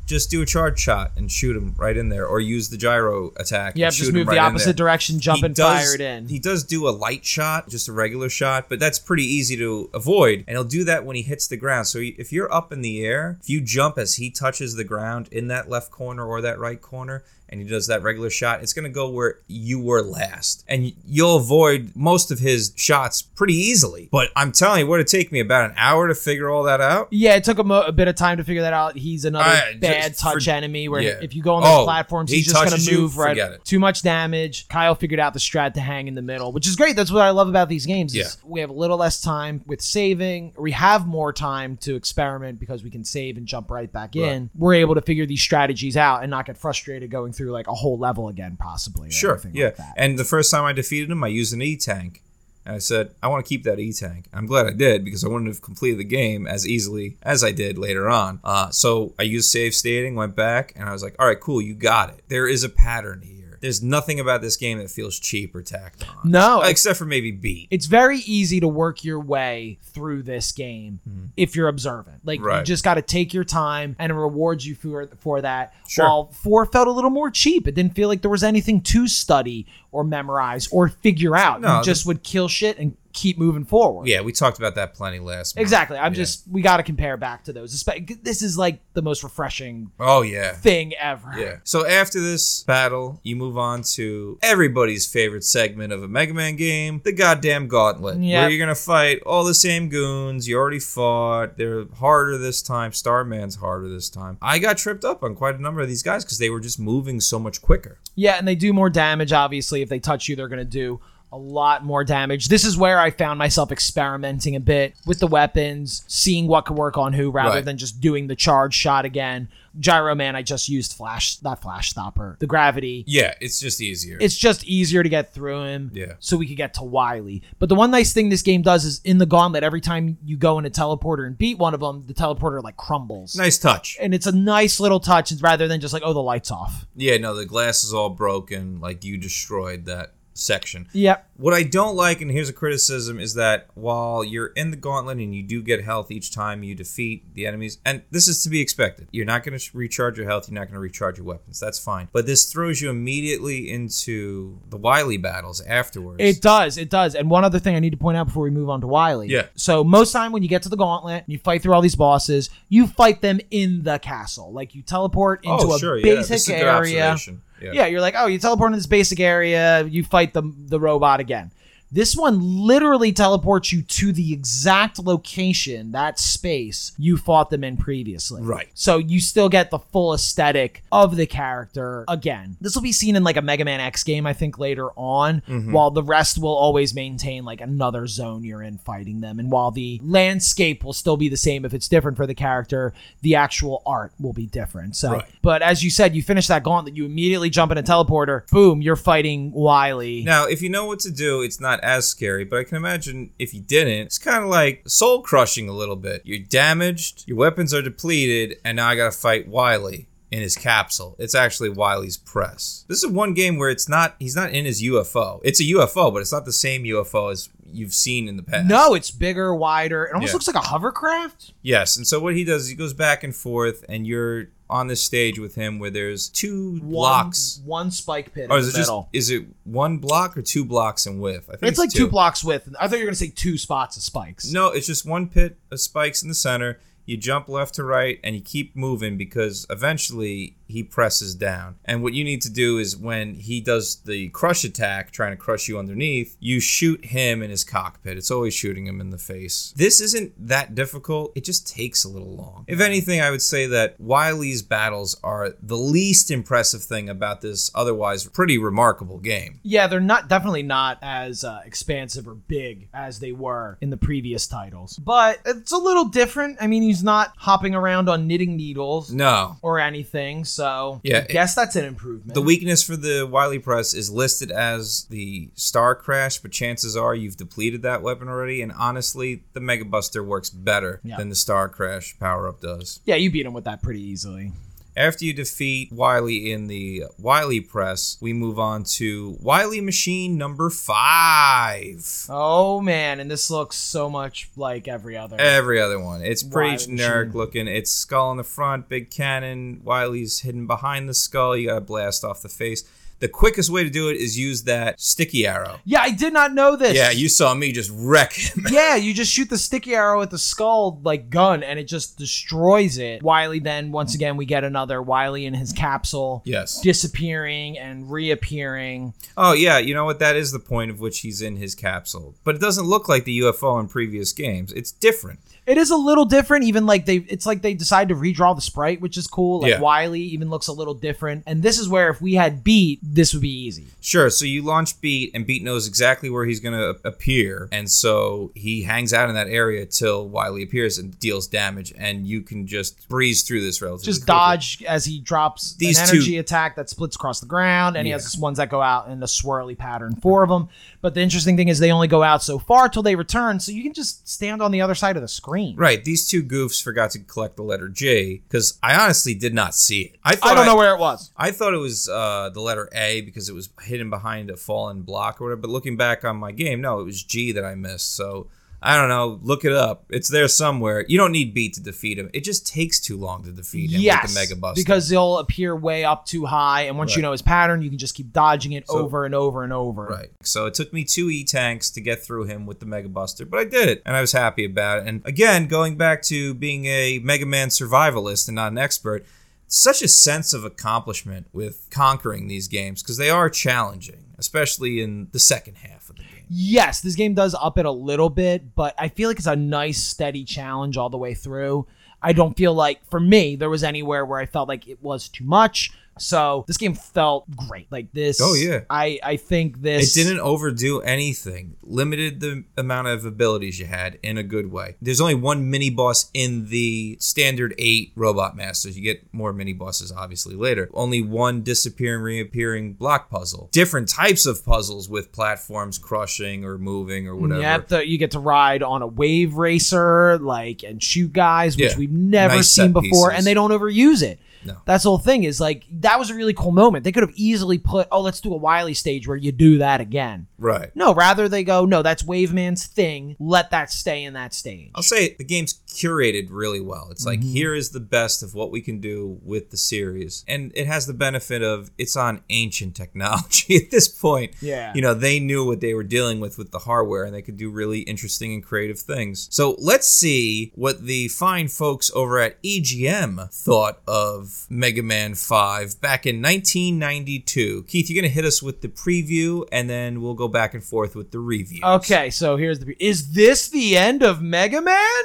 [0.07, 3.33] Just do a charge shot and shoot him right in there, or use the gyro
[3.35, 3.73] attack.
[3.75, 6.29] Yeah, just move the right in opposite direction, jump He and does- fire it in.
[6.29, 9.89] He does do a light shot, just a regular shot, but that's pretty easy to
[9.93, 10.45] avoid.
[10.47, 11.87] And he'll do that when he hits the ground.
[11.87, 15.27] So if you're up in the air, if you jump as he touches the ground
[15.31, 18.73] in that left corner or that right corner, and he does that regular shot, it's
[18.73, 20.63] going to go where you were last.
[20.67, 24.09] And you'll avoid most of his shots pretty easily.
[24.11, 26.81] But I'm telling you, it would take me about an hour to figure all that
[26.81, 27.07] out.
[27.11, 28.95] Yeah, it took him a, a bit of time to figure that out.
[28.97, 31.19] He's another I- bad just touch for- enemy where yeah.
[31.21, 33.37] if you go on those Oh, platforms, he he's just going to you, move right.
[33.37, 33.63] it.
[33.65, 34.67] Too much damage.
[34.67, 36.95] Kyle figured out the strat to hang in the middle, which is great.
[36.95, 38.15] That's what I love about these games.
[38.15, 38.25] Yeah.
[38.43, 40.53] We have a little less time with saving.
[40.57, 44.49] We have more time to experiment because we can save and jump right back in.
[44.55, 47.73] We're able to figure these strategies out and not get frustrated going through like a
[47.73, 49.09] whole level again, possibly.
[49.09, 49.41] or Sure.
[49.53, 49.65] Yeah.
[49.67, 49.93] Like that.
[49.95, 52.21] and the first time I defeated him, I used an E tank.
[52.65, 54.25] And I said, I want to keep that E tank.
[54.33, 57.53] I'm glad I did because I wouldn't have completed the game as easily as I
[57.53, 58.41] did later on.
[58.43, 61.61] Uh, so I used save stating, went back, and I was like, all right, cool,
[61.61, 62.23] you got it.
[62.27, 63.46] There is a pattern here.
[63.67, 66.31] There's nothing about this game that feels cheap or tacked on.
[66.31, 67.67] No, Except for maybe beat.
[67.69, 71.01] it's very easy to work your way through this game
[71.35, 72.25] if you're observant.
[72.25, 72.63] Like you Mm-hmm.
[72.63, 75.73] Just got to take your time and it rewards you for for that.
[75.87, 76.05] Sure.
[76.05, 79.07] While four felt a little more cheap, it didn't feel like there was anything to
[79.07, 81.59] study or memorize or figure out.
[81.59, 84.07] No, you just would kill shit and keep moving forward.
[84.07, 85.61] Yeah, we talked about that plenty last month.
[85.63, 85.97] Exactly.
[85.97, 86.17] I'm Yeah.
[86.17, 87.83] just we got to compare back to those.
[88.23, 90.53] This is like the most refreshing Oh, yeah.
[90.53, 91.33] thing ever.
[91.37, 91.57] Yeah.
[91.63, 96.55] So after this battle, you move on to everybody's favorite segment of a Mega Man
[96.55, 98.19] game, the goddamn gauntlet.
[98.19, 98.41] Yep.
[98.41, 101.57] Where you're gonna fight all the same goons you already fought.
[101.57, 102.91] They're harder this time.
[102.93, 104.37] Starman's harder this time.
[104.41, 106.79] I got tripped up on quite a number of these guys because they were just
[106.79, 107.97] moving so much quicker.
[108.15, 109.31] Yeah, and they do more damage.
[109.33, 110.99] Obviously, if they touch you, they're going to do
[111.31, 112.47] a lot more damage.
[112.47, 116.77] This is where I found myself experimenting a bit with the weapons, seeing what could
[116.77, 117.65] work on who, rather Right.
[117.65, 119.49] than just doing the charge shot again.
[119.79, 123.03] Gyro Man, I just used flash, not flash stopper, the gravity.
[123.05, 124.17] Yeah, it's just easier.
[124.19, 125.91] It's just easier to get through him.
[125.93, 126.13] Yeah.
[126.19, 127.43] So we could get to Wily.
[127.59, 130.35] But the one nice thing this game does is in the gauntlet, every time you
[130.37, 133.35] go in a teleporter and beat one of them, the teleporter like crumbles.
[133.35, 133.97] nice touch.
[134.01, 136.87] And it's a nice little touch rather than just like, oh, the light's off.
[136.95, 138.79] Yeah, no, the glass is all broken.
[138.79, 140.87] Like you destroyed that section.
[140.93, 141.29] Yep.
[141.37, 145.17] What I don't like, and here's a criticism, is that while you're in the gauntlet
[145.17, 148.49] and you do get health each time you defeat the enemies, and this is to
[148.49, 151.25] be expected, you're not going to recharge your health, you're not going to recharge your
[151.25, 151.59] weapons.
[151.59, 152.07] That's fine.
[152.11, 156.17] But this throws you immediately into the Wily battles afterwards.
[156.19, 157.13] It does, it does.
[157.13, 159.27] And one other thing I need to point out before we move on to Wily.
[159.27, 159.47] Yeah.
[159.55, 161.95] So most time when you get to the gauntlet, and you fight through all these
[161.95, 164.51] bosses, you fight them in the castle.
[164.51, 166.03] Like you teleport oh, into oh, a sure, yeah.
[166.15, 167.17] basic a good area.
[167.61, 167.71] Yeah.
[167.73, 171.19] Yeah, you're like, oh, you teleport into this basic area, you fight the the robot
[171.19, 171.51] again.
[171.91, 177.77] This one literally teleports you to the exact location, that space you fought them in
[177.77, 178.41] previously.
[178.41, 178.67] Right.
[178.73, 182.57] So you still get the full aesthetic of the character again.
[182.59, 185.41] This will be seen in like a Mega Man X game, I think, later on,
[185.47, 185.71] Mm-hmm.
[185.71, 189.39] while the rest will always maintain like another zone you're in fighting them.
[189.39, 192.93] And while the landscape will still be the same if it's different for the character,
[193.21, 194.95] the actual art will be different.
[194.95, 195.25] So, Right.
[195.41, 198.81] but as you said, you finish that gauntlet, you immediately jump in a teleporter, boom,
[198.81, 200.23] you're fighting Wily.
[200.23, 203.31] Now, if you know what to do, it's not as scary, but I can imagine
[203.39, 206.21] if you didn't, it's kind of like soul crushing a little bit.
[206.25, 211.15] You're damaged, your weapons are depleted, and now I gotta fight Wily in his capsule.
[211.19, 212.83] It's actually Wily's press.
[212.89, 215.39] This is one game where it's not, he's not in his UFO.
[215.43, 218.67] It's a UFO, but it's not the same UFO as you've seen in the past.
[218.67, 220.05] No, it's bigger, wider.
[220.05, 220.33] It almost Yeah.
[220.35, 221.53] looks like a hovercraft.
[221.61, 224.87] Yes, and so what he does is he goes back and forth, and you're on
[224.87, 227.61] this stage with him where there's two blocks.
[227.63, 229.09] One, one spike pit Or in is it just middle.
[229.13, 231.49] is it one block or two blocks in width?
[231.49, 232.67] I think it's like two blocks width.
[232.79, 234.51] I thought you were gonna say two spots of spikes.
[234.51, 236.79] No, it's just one pit of spikes in the center.
[237.05, 241.75] You jump left to right and you keep moving because eventually he presses down.
[241.85, 245.37] And what you need to do is when he does the crush attack, trying to
[245.37, 248.17] crush you underneath, you shoot him in his cockpit.
[248.17, 249.73] It's always shooting him in the face.
[249.75, 252.65] This isn't that difficult, it just takes a little long.
[252.67, 257.71] If anything, I would say that Wily's battles are the least impressive thing about this
[257.73, 259.59] otherwise pretty remarkable game.
[259.63, 263.97] Yeah, they're not definitely not as uh, expansive or big as they were in the
[263.97, 264.97] previous titles.
[264.97, 266.57] But it's a little different.
[266.61, 271.19] I mean, he's not hopping around on knitting needles No, or anything, so So yeah,
[271.29, 272.33] I guess that's an improvement.
[272.33, 277.13] The weakness for the Wily Press is listed as the Star Crash, but chances are
[277.13, 278.63] you've depleted that weapon already.
[278.63, 281.17] And honestly, the Mega Buster works better Yeah.
[281.17, 282.99] than the Star Crash power up does.
[283.05, 284.51] yeah, you beat him with that pretty easily.
[284.97, 290.71] After you defeat Wily in the Wily press, we move on to Wily Machine number
[290.71, 292.25] five.
[292.29, 295.37] Oh man, and this looks so much like every other.
[295.39, 296.23] Every other one.
[296.23, 297.37] It's pretty Wily generic Machine.
[297.39, 297.67] looking.
[297.67, 299.81] It's skull in the front, big cannon.
[299.83, 301.55] Wily's hidden behind the skull.
[301.55, 302.83] You gotta blast off the face.
[303.19, 305.79] The quickest way to do it is use that sticky arrow.
[305.85, 306.95] yeah, I did not know this.
[306.95, 308.65] Yeah, you saw me just wreck him.
[308.69, 312.17] Yeah, you just shoot the sticky arrow at the skull like gun, and it just
[312.17, 313.23] destroys it.
[313.23, 316.41] Wily then once again we get another Wily in his capsule.
[316.45, 316.79] yes.
[316.81, 319.13] Disappearing and reappearing.
[319.35, 320.19] Oh yeah, you know what?
[320.19, 322.35] That is the point of which he's in his capsule.
[322.43, 324.71] But it doesn't look like the UFO in previous games.
[324.73, 325.39] It's different.
[325.67, 328.61] It is a little different, even like they it's like they decide to redraw the
[328.61, 329.59] sprite, which is cool.
[329.61, 329.81] Like Yeah.
[329.81, 331.43] Wily even looks a little different.
[331.45, 333.85] And this is where if we had beat, this would be easy.
[333.99, 334.29] Sure.
[334.29, 338.51] So you launch Beat, and Beat knows exactly where he's going to appear, and so
[338.55, 342.65] he hangs out in that area till Wily appears and deals damage, and you can
[342.65, 344.05] just breeze through this relatively.
[344.05, 344.33] Just quickly.
[344.33, 348.07] dodge as he drops These an two- energy attack that splits across the ground, and
[348.07, 350.69] he has ones that go out in a swirly pattern, four of them.
[351.01, 353.71] But the interesting thing is they only go out so far till they return, so
[353.71, 355.75] you can just stand on the other side of the screen.
[355.75, 356.03] Right.
[356.03, 360.01] These two goofs forgot to collect the letter J because I honestly did not see
[360.01, 360.15] it.
[360.23, 361.31] I I don't know where it was.
[361.37, 365.03] I thought it was uh, the letter A because it was hidden behind a fallen
[365.03, 365.61] block or whatever.
[365.61, 368.15] But looking back on my game, no, it was G that I missed.
[368.15, 368.47] So
[368.81, 369.39] I don't know.
[369.41, 370.05] Look it up.
[370.11, 371.03] It's there somewhere.
[371.07, 372.29] You don't need B to defeat him.
[372.31, 374.79] It just takes too long to defeat him Yes, with the Mega Buster.
[374.79, 377.97] because they'll appear way up too high, and once you know his pattern, you can
[377.97, 380.03] just keep dodging it So- over and over and over.
[380.05, 380.29] Right.
[380.43, 383.45] So it took me two E tanks to get through him with the Mega Buster,
[383.45, 385.07] but I did it, and I was happy about it.
[385.07, 389.25] And again, going back to being a Mega Man survivalist and not an expert,
[389.69, 395.27] such a sense of accomplishment with conquering these games because they are challenging, especially in
[395.33, 396.06] the second half of the game.
[396.49, 399.55] Yes, this game does up it a little bit, but I feel like it's a
[399.55, 401.87] nice, steady challenge all the way through.
[402.21, 405.27] I don't feel like, for me, there was anywhere where I felt like it was
[405.29, 405.91] too much.
[406.19, 407.91] So this game felt great.
[407.91, 408.39] Like this.
[408.41, 408.81] Oh, yeah.
[408.89, 410.15] I I think this.
[410.15, 411.75] It didn't overdo anything.
[411.83, 414.95] Limited the amount of abilities you had in a good way.
[415.01, 418.97] There's only one mini boss in the standard eight robot masters.
[418.97, 420.89] You get more mini bosses obviously later.
[420.93, 423.69] Only one disappearing, reappearing block puzzle.
[423.71, 427.61] Different types of puzzles with platforms crushing or moving or whatever.
[427.61, 431.77] You, have to, you get to ride on a wave racer, like, and shoot guys,
[431.77, 431.97] which Yeah.
[431.97, 433.37] we've never Nice seen before, pieces.
[433.37, 434.39] and they don't overuse it.
[434.67, 434.81] No.
[434.85, 435.43] That's the whole thing.
[435.43, 437.03] Is like that was a really cool moment.
[437.03, 440.01] They could have easily put, oh, let's do a Wily stage where you do that
[440.01, 440.47] again.
[440.57, 440.95] Right.
[440.95, 443.35] No, rather they go, no, that's Waveman's thing.
[443.39, 444.91] Let that stay in that stage.
[444.95, 447.07] I'll say the game's curated really well.
[447.11, 447.49] It's like Mm-hmm.
[447.53, 451.05] here is the best of what we can do with the series, and it has
[451.07, 454.53] the benefit of it's on ancient technology at this point.
[454.61, 454.91] Yeah.
[454.95, 457.57] you know they knew what they were dealing with with the hardware, and they could
[457.57, 459.47] do really interesting and creative things.
[459.51, 465.99] So let's see what the fine folks over at EGM thought of Mega Man Five
[466.01, 467.83] back in 1992.
[467.87, 471.15] Keith, you're gonna hit us with the preview, and then we'll go back and forth
[471.15, 471.81] with the review.
[471.83, 472.95] Okay, so here's the.
[472.99, 475.23] Is this the end of Mega Man?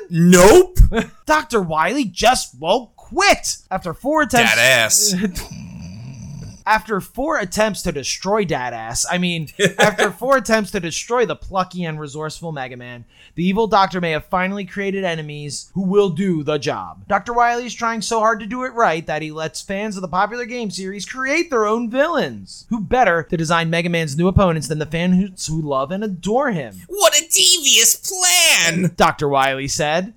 [0.63, 1.05] Nope.
[1.27, 1.63] Dr.
[1.63, 4.55] Wily just won't quit after four attempts.
[4.55, 5.15] That ass.
[6.67, 9.49] After four attempts to destroy Dadass, I mean,
[9.79, 14.13] after four attempts to destroy the plucky and resourceful Mega Man, the evil Doctor may
[14.13, 17.07] have finally created enemies who will do the job.
[17.09, 17.33] Dr.
[17.33, 20.09] Wily is trying so hard to do it right that he lets fans of the
[20.09, 22.67] popular game series create their own villains.
[22.69, 26.53] Who better to design Mega Man's new opponents than the fans who love and adore
[26.53, 26.83] him?
[26.87, 28.93] What devious plan!
[28.97, 29.29] Dr.
[29.29, 30.15] Wily said.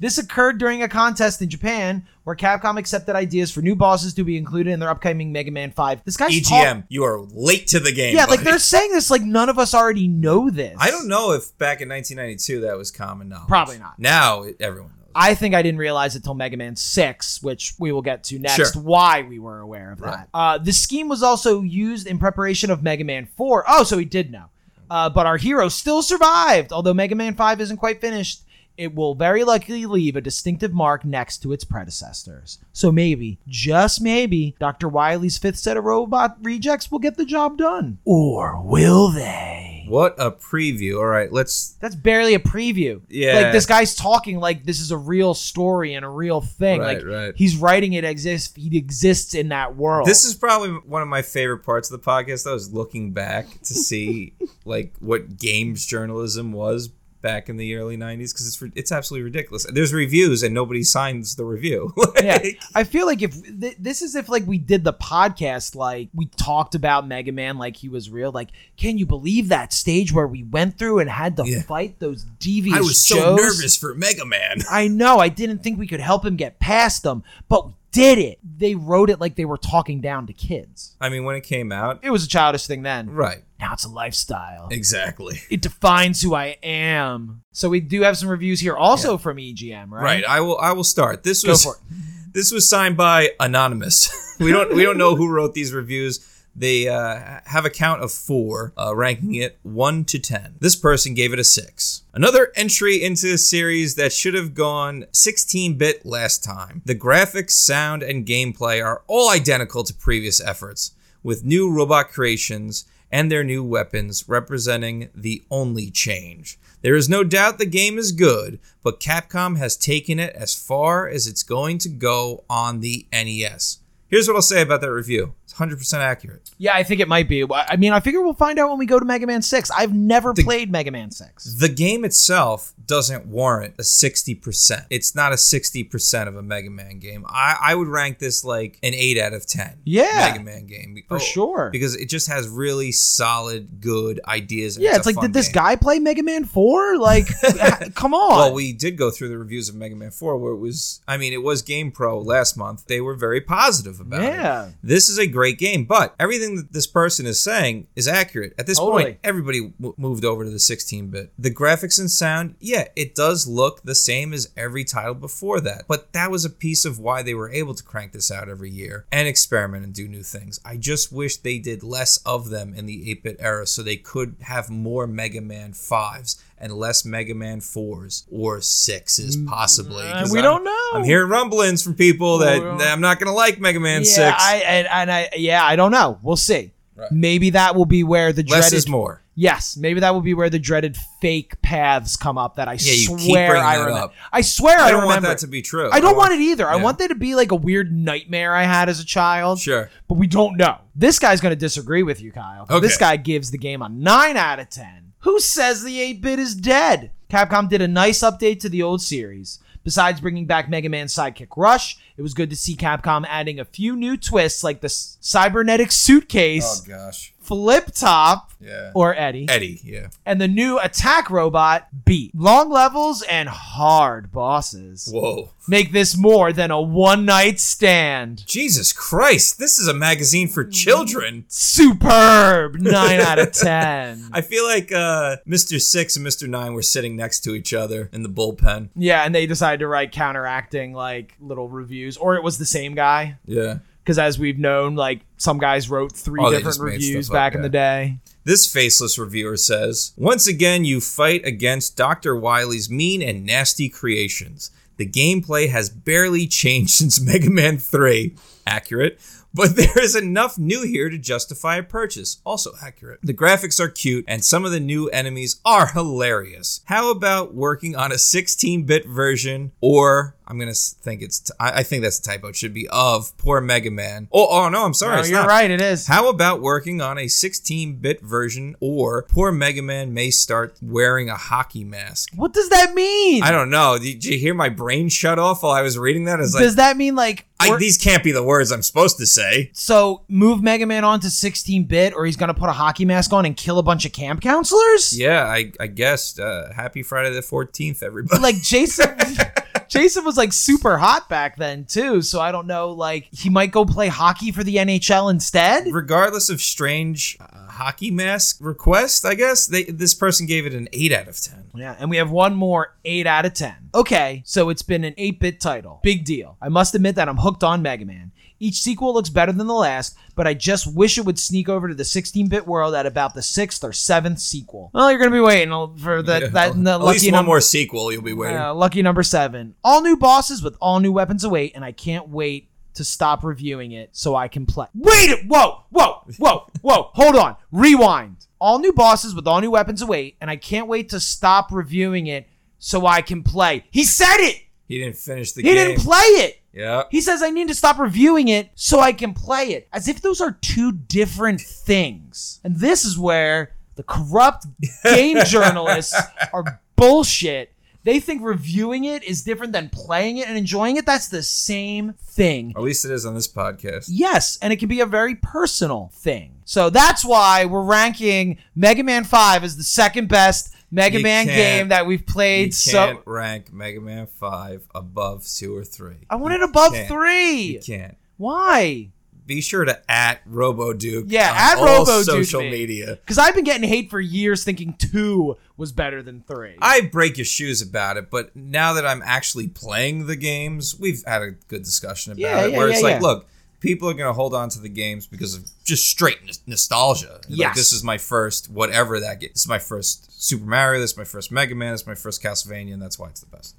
[0.00, 4.24] this occurred during a contest in Japan where Capcom accepted ideas for new bosses to
[4.24, 6.02] be included in their upcoming Mega Man 5.
[6.04, 8.16] This guy's EGM, you are late to the game.
[8.16, 10.76] yeah, like they're saying this like none of us already know this.
[10.78, 13.48] I don't know if back in 1992 that was common knowledge.
[13.48, 13.98] Probably not.
[13.98, 14.92] Now it, everyone knows.
[15.18, 18.38] I think I didn't realize it till Mega Man 6, which we will get to
[18.38, 18.82] next, Sure.
[18.82, 20.16] why we were aware of Right.
[20.16, 20.28] that.
[20.34, 23.64] Uh, the scheme was also used in preparation of Mega Man 4.
[23.66, 24.50] Oh, so he did know.
[24.90, 26.72] Uh, but our hero still survived.
[26.72, 28.42] Although Mega Man 5 isn't quite finished,
[28.76, 32.58] it will very likely leave a distinctive mark next to its predecessors.
[32.72, 34.88] So maybe, just maybe, Dr.
[34.88, 37.98] Wily's fifth set of robot rejects will get the job done.
[38.04, 39.75] Or will they?
[39.88, 40.98] What a preview.
[40.98, 41.76] All right, let's.
[41.80, 43.00] That's barely a preview.
[43.08, 43.40] Yeah.
[43.40, 46.80] Like this guy's talking like this is a real story and a real thing.
[46.80, 47.34] Right, like right.
[47.36, 48.54] he's writing it exists.
[48.56, 50.06] He exists in that world.
[50.06, 52.48] This is probably one of my favorite parts of the podcast.
[52.48, 54.34] I was looking back to see
[54.64, 56.90] like what games journalism was
[57.26, 59.66] back in the early 90s because it's it's absolutely ridiculous.
[59.72, 61.92] There's reviews and nobody signs the review.
[62.22, 62.38] yeah.
[62.72, 66.26] I feel like if th- this is if like we did the podcast, like we
[66.26, 68.30] talked about Mega Man like he was real.
[68.30, 71.62] Like, can you believe that stage where we went through and had to Yeah.
[71.62, 72.76] fight those devious?
[72.76, 74.58] I was so nervous for Mega Man.
[74.70, 75.18] I know.
[75.18, 78.38] I didn't think we could help him get past them, but we did it.
[78.58, 80.96] They wrote it like they were talking down to kids.
[81.00, 83.10] I mean, when it came out, It was a childish thing then.
[83.10, 83.42] right?
[83.58, 84.68] Now it's a lifestyle.
[84.70, 85.40] Exactly.
[85.50, 87.42] It defines who I am.
[87.52, 90.02] So we do have some reviews here also from EGM, right?
[90.02, 90.24] Right.
[90.24, 90.58] I will.
[90.58, 91.22] I will start.
[91.24, 92.32] This Go was for it.
[92.34, 94.36] this was signed by anonymous.
[94.40, 96.20] we don't we don't know who wrote these reviews.
[96.58, 100.54] They uh, have a count of four, uh, ranking it one to ten.
[100.58, 102.02] This person gave it a six.
[102.14, 106.80] Another entry into a series that should have gone 16-bit last time.
[106.86, 110.92] The graphics, sound, and gameplay are all identical to previous efforts,
[111.22, 116.58] with new robot creations and their new weapons representing the only change.
[116.82, 121.08] There is no doubt the game is good, but Capcom has taken it as far
[121.08, 123.80] as it's going to go on the NES.
[124.08, 125.34] Here's what I'll say about that review.
[125.44, 126.50] It's 100% accurate.
[126.58, 127.44] Yeah, I think it might be.
[127.50, 129.70] I mean, I figure we'll find out when we go to Mega Man 6.
[129.70, 131.56] I've never played Mega Man 6.
[131.58, 134.86] The game itself doesn't warrant a 60%.
[134.90, 137.24] It's not a 60% of a Mega Man game.
[137.28, 139.78] I, I would rank this like an 8 out of 10.
[139.84, 140.30] Yeah.
[140.32, 141.02] Mega Man game.
[141.08, 141.70] For Oh, sure.
[141.72, 144.76] Because it just has really solid, good ideas.
[144.76, 145.54] and Yeah, a it's like, did this game.
[145.54, 146.98] guy play Mega Man 4?
[146.98, 147.26] Like,
[147.94, 148.36] come on.
[148.38, 151.16] Well, we did go through the reviews of Mega Man 4 where it was, I
[151.16, 152.86] mean, it was Game Pro last month.
[152.86, 154.26] They were very positive about it.
[154.26, 154.70] Yeah.
[154.82, 158.54] This is a great game, but everything that this person is saying is accurate.
[158.58, 159.04] At this Totally.
[159.04, 161.32] point, everybody w- moved over to the 16 bit.
[161.38, 165.84] The graphics and sound, yeah, it does look the same as every title before that,
[165.88, 168.70] but that was a piece of why they were able to crank this out every
[168.70, 170.60] year and experiment and do new things.
[170.64, 173.96] I just wish they did less of them in the 8 bit era so they
[173.96, 180.04] could have more Mega Man 5s and less Mega Man 4s or 6s, possibly.
[180.04, 180.90] Uh, we I'm- don't know.
[180.94, 184.30] I'm hearing rumblings from people that, that I'm not going to like Mega Man yeah,
[184.30, 184.36] 6.
[184.42, 186.18] I, and, and I, yeah, I don't know.
[186.22, 186.72] We'll see.
[186.94, 187.12] Right.
[187.12, 189.22] Maybe that will be where the Less dreaded is more.
[189.38, 193.18] Yes, maybe that will be where the dreaded fake paths come up that I Yeah,
[193.18, 194.14] swear I remember.
[194.32, 195.28] I swear I, I don't want remember.
[195.28, 195.90] that to be true.
[195.92, 196.66] I don't want it either.
[196.66, 199.58] I want that to be like a weird nightmare I had as a child.
[199.60, 199.90] Sure.
[200.08, 200.78] But we don't know.
[200.94, 202.62] This guy's going to disagree with you, Kyle.
[202.62, 202.80] Okay.
[202.80, 205.05] This guy gives the game a 9 out of 10.
[205.26, 207.10] Who says the 8 bit is dead?
[207.28, 209.58] Capcom did a nice update to the old series.
[209.82, 213.64] Besides bringing back Mega Man's Sidekick Rush, it was good to see Capcom adding a
[213.64, 217.34] few new twists like the cybernetic suitcase, Oh, gosh.
[217.46, 218.90] Flip top, Yeah.
[218.94, 219.80] or Eddie, Eddie.
[219.84, 220.08] Yeah.
[220.24, 222.34] and the new attack robot, Beat.
[222.34, 225.08] Long levels and hard bosses.
[225.12, 225.50] Whoa.
[225.68, 228.44] Make this more than a one night stand.
[228.46, 229.58] Jesus Christ!
[229.58, 231.44] This is a magazine for children.
[231.48, 232.74] Superb.
[232.80, 234.30] 9 out of 10.
[234.32, 235.80] I feel like uh, Mr.
[235.80, 236.48] Six and Mr.
[236.48, 238.88] Nine were sitting next to each other in the bullpen.
[238.96, 242.94] Yeah, and they decided to write counteracting like little reviews, or it was the same
[242.94, 243.36] guy.
[243.44, 243.78] Yeah.
[244.06, 247.58] Because as we've known, like some guys wrote three Oh, different reviews up, back in
[247.58, 247.62] yeah.
[247.62, 248.18] the day.
[248.44, 252.36] This faceless reviewer says, Once again, you fight against Dr.
[252.36, 254.70] Wily's mean and nasty creations.
[254.96, 258.36] The gameplay has barely changed since Mega Man 3.
[258.64, 259.18] Accurate.
[259.52, 262.40] But there is enough new here to justify a purchase.
[262.46, 263.18] Also accurate.
[263.24, 266.82] The graphics are cute, and some of the new enemies are hilarious.
[266.84, 271.80] How about working on a 16 bit version, or I'm gonna think it's, t- I
[271.80, 274.28] I think that's a typo, it should be of poor Mega Man.
[274.32, 275.22] Oh, oh no, I'm sorry.
[275.22, 275.48] No, you're not.
[275.48, 276.06] right, it is.
[276.06, 281.28] How about working on a 16 bit version, or poor Mega Man may start wearing
[281.28, 282.30] a hockey mask?
[282.34, 283.42] What does that mean?
[283.42, 283.98] I don't know.
[283.98, 286.40] Did you hear my brain shut off while I was reading that?
[286.40, 289.26] It's like, Does that mean like I, these can't be the words I'm supposed to
[289.26, 289.70] say.
[289.72, 293.32] so move Mega Man on to 16 bit, or he's gonna put a hockey mask
[293.32, 295.18] on and kill a bunch of camp counselors?
[295.18, 296.38] Yeah, I, I guess.
[296.38, 298.40] Uh, happy Friday the 14th, everybody.
[298.40, 299.16] Like Jason.
[299.88, 302.90] Jason was like super hot back then too, so I don't know.
[302.90, 305.86] Like he might go play hockey for the NHL instead.
[305.92, 310.88] Regardless of strange uh, hockey mask request, I guess they this person gave it an
[310.92, 311.70] 8 out of 10.
[311.74, 313.90] Yeah, and we have one more 8 out of 10.
[313.94, 316.00] Okay, so it's been an 8 bit title.
[316.02, 316.56] Big deal.
[316.60, 318.32] I must admit that I'm hooked on Mega Man.
[318.58, 321.88] Each sequel looks better than the last, but I just wish it would sneak over
[321.88, 324.90] to the 16 bit world at about the sixth or seventh sequel.
[324.94, 327.32] Well, you're going to be waiting for that, Yeah, that the At lucky least one
[327.32, 327.48] number.
[327.48, 328.56] more sequel you'll be waiting.
[328.56, 329.74] Uh, lucky number seven.
[329.84, 333.92] All new bosses with all new weapons await, and I can't wait to stop reviewing
[333.92, 334.86] it so I can play.
[334.94, 335.28] Wait!
[335.30, 335.82] it- Whoa!
[335.90, 336.22] Whoa!
[336.38, 336.66] Whoa!
[336.80, 337.10] Whoa!
[337.14, 337.56] Hold on.
[337.70, 338.46] Rewind.
[338.58, 342.26] All new bosses with all new weapons await, and I can't wait to stop reviewing
[342.26, 343.84] it so I can play.
[343.90, 344.62] He said it.
[344.88, 345.76] He didn't finish the He game.
[345.76, 346.60] He didn't play it.
[346.72, 347.04] yeah.
[347.10, 349.88] He says I need to stop reviewing it so I can play it.
[349.92, 352.60] As if those are two different things.
[352.64, 354.66] And this is where the corrupt
[355.04, 356.14] game journalists
[356.52, 357.72] are bullshit.
[358.04, 361.04] They think reviewing it is different than playing it and enjoying it.
[361.06, 362.72] That's the same thing.
[362.76, 364.04] At least it is on this podcast.
[364.08, 366.52] Yes, and it can be a very personal thing.
[366.64, 371.46] So that's why we're ranking Mega Man 5 as the second best Mega You Man
[371.46, 372.74] game that we've played.
[372.74, 376.14] So can't rank Mega Man 5 above 2 or 3.
[376.28, 377.06] I want it above can't.
[377.08, 377.60] three.
[377.62, 378.16] You can't.
[378.38, 379.10] Why?
[379.46, 382.70] Be sure to at RoboDuke Yeah, on at Robo social me.
[382.70, 383.14] media.
[383.14, 386.74] Because I've been getting hate for years, thinking two was better than three.
[386.82, 391.22] I break your shoes about it, but now that I'm actually playing the games, we've
[391.24, 392.72] had a good discussion about Yeah, it.
[392.72, 393.46] yeah, where it's yeah, like, look,
[393.80, 397.40] people are going to hold on to the games because of just straight nos- nostalgia.
[397.48, 399.50] Like, this is my first whatever that game.
[399.52, 401.00] This is my first Super Mario.
[401.00, 401.92] This is my first Mega Man.
[401.92, 403.74] This is my first Castlevania, and that's why it's the best.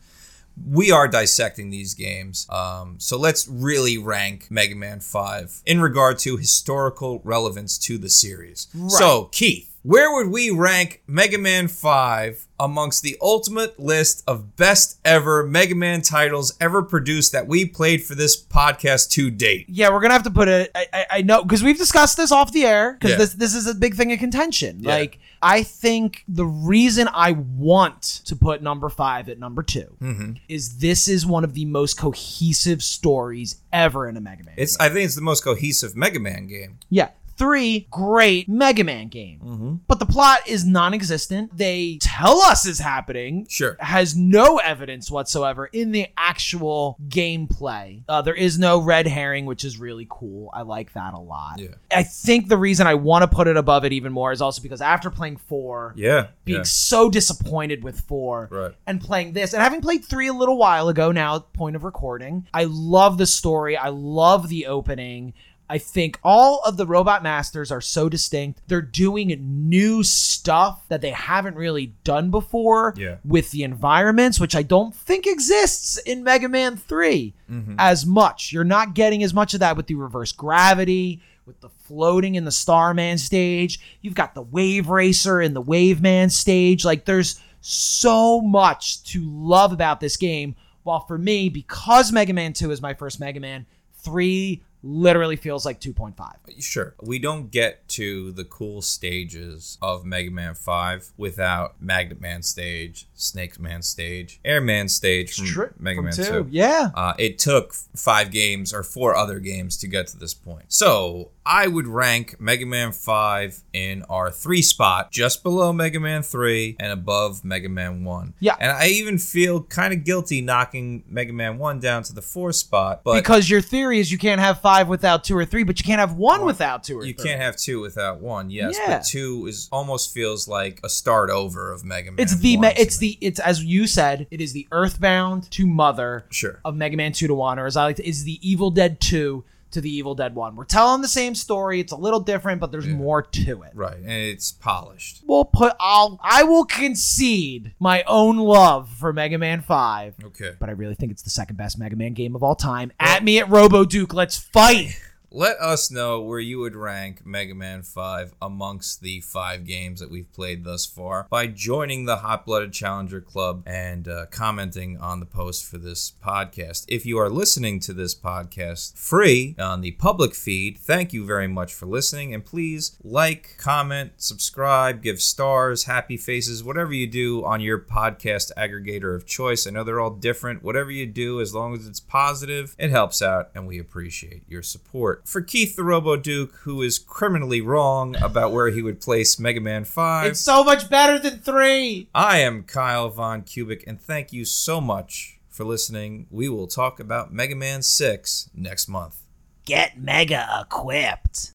[0.67, 6.17] We are dissecting these games, um, so let's really rank Mega Man Five in regard
[6.19, 8.67] to historical relevance to the series.
[8.87, 14.99] So, Keith, where would we rank Mega Man 5 amongst the ultimate list of best
[15.05, 19.65] ever Mega Man titles ever produced that we played for this podcast to date?
[19.69, 20.72] yeah, we're gonna have to put it.
[20.76, 23.18] I, I, I know because we've discussed this off the air because Yeah.
[23.18, 24.80] this this is a big thing of contention.
[24.81, 24.95] Yeah.
[24.95, 30.31] Like I think the reason I want to put number five at number 2 Mm-hmm.
[30.49, 34.55] is this is one of the most cohesive stories ever in a Mega Man.
[34.57, 34.85] It's game.
[34.85, 36.80] I think it's the most cohesive Mega Man game.
[36.89, 37.09] yeah.
[37.38, 39.73] Three great Mega Man game, Mm-hmm.
[39.88, 41.55] but the plot is non-existent.
[41.55, 43.77] They tell us is happening, Sure.
[43.80, 48.01] has no evidence whatsoever in the actual gameplay.
[48.09, 50.49] Uh, there is no red herring, which is really cool.
[50.53, 51.59] I like that a lot.
[51.59, 51.76] Yeah.
[51.95, 54.61] I think the reason I want to put it above it even more is also
[54.61, 56.27] because after playing four, Yeah.
[56.45, 56.64] being yeah.
[56.64, 58.73] so disappointed with four, Right.
[58.85, 62.47] and playing this, and having played three a little while ago now, point of recording,
[62.53, 63.77] I love the story.
[63.77, 65.34] I love the opening.
[65.69, 68.61] I think all of the robot masters are so distinct.
[68.68, 69.38] They're doing
[69.69, 73.18] new stuff that they haven't really done before Yeah.
[73.26, 77.76] with the environments, which I don't think exists in Mega Man 3 Mm-hmm.
[77.80, 78.52] as much.
[78.53, 82.44] You're not getting as much of that with the reverse gravity, with the floating in
[82.45, 83.80] the Starman stage.
[84.02, 86.84] You've got the Wave Racer in the Wave Man stage.
[86.85, 90.56] Like there's so much to love about this game.
[90.84, 93.65] While for me, because Mega Man 2 is my first Mega Man,
[94.03, 96.13] 3 literally feels like 2.5.
[96.59, 96.95] Sure.
[97.01, 103.07] We don't get to the cool stages of Mega Man 5 without Magnet Man stage,
[103.13, 106.23] Snake Man stage, Air Man stage from True- Mega from Man 2.
[106.23, 106.47] 2.
[106.49, 106.91] Yeah.
[106.93, 110.65] Uh, it took five games or four other games to get to this point.
[110.67, 116.21] So I would rank Mega Man 5 in our three spot, just below Mega Man
[116.21, 118.33] 3 and above Mega Man 1.
[118.39, 118.55] Yeah.
[118.59, 122.51] And I even feel kind of guilty knocking Mega Man 1 down to the four
[122.51, 125.80] spot, but because your theory is you can't have 5 without 2 or 3, but
[125.80, 127.23] you can't have 1 without 2 or you 3.
[127.30, 128.76] can't have two without one, yes.
[128.77, 128.98] Yeah.
[128.98, 132.19] But two is almost feels like a start over of Mega Man.
[132.19, 133.18] It's the 1 me- to it's me.
[133.22, 136.60] the it's as you said, it is the Earthbound to Mother Sure.
[136.65, 138.99] of Mega Man 2 to 1 or as I like to is the Evil Dead
[138.99, 140.56] 2 to the Evil Dead 1.
[140.56, 143.72] We're telling the same story, it's a little different, but there's more to it.
[143.73, 143.98] Right.
[143.98, 145.23] And it's polished.
[145.26, 150.15] We'll put I'll I will concede my own love for Mega Man 5.
[150.26, 150.53] Okay.
[150.60, 152.91] But I really think it's the second best Mega Man game of all time.
[152.99, 154.99] At me at Robo Duke, let's fight.
[155.29, 160.09] Let us know where you would rank Mega Man 5 amongst the five games that
[160.09, 165.19] we've played thus far by joining the Hot Blooded Challenger Club and uh, commenting on
[165.19, 166.85] the post for this podcast.
[166.87, 171.47] If you are listening to this podcast free on the public feed, thank you very
[171.49, 172.33] much for listening.
[172.33, 178.53] And please like, comment, subscribe, give stars, happy faces, whatever you do on your podcast
[178.55, 179.67] aggregator of choice.
[179.67, 180.63] I know they're all different.
[180.63, 184.63] Whatever you do, as long as it's positive, it helps out, and we appreciate your
[184.63, 185.16] support.
[185.26, 189.61] For Keith the Robo Duke, who is criminally wrong about where he would place Mega
[189.61, 192.10] Man 5, It's so much better than 3.
[192.14, 196.27] I am Kyle Von Kubic, and thank you so much for listening.
[196.30, 199.23] We will talk about Mega Man 6 next month.
[199.65, 201.52] Get mega equipped.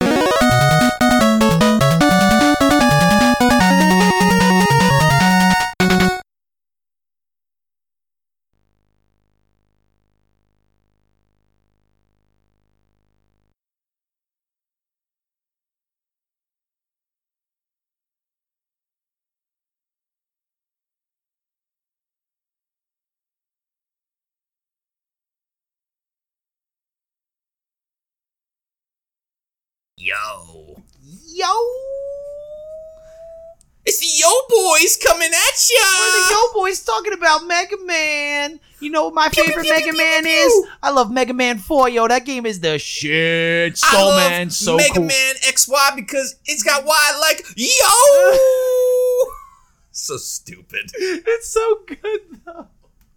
[30.13, 30.77] Yo.
[31.33, 31.47] Yo.
[33.87, 35.87] It's the Yo Boys coming at ya!
[36.01, 38.61] We're the Yo Boys talking about Mega Man.
[38.81, 40.53] You know what my favorite pew, Mega pew, Man pew, is?
[40.53, 40.69] pew.
[40.83, 42.07] I love Mega Man 4, yo.
[42.09, 43.81] That game is the shit.
[43.83, 45.05] I love Man, so Mega cool.
[45.05, 49.29] Man XY because it's got Y like yo.
[49.93, 50.91] so stupid.
[50.95, 52.67] It's so good though.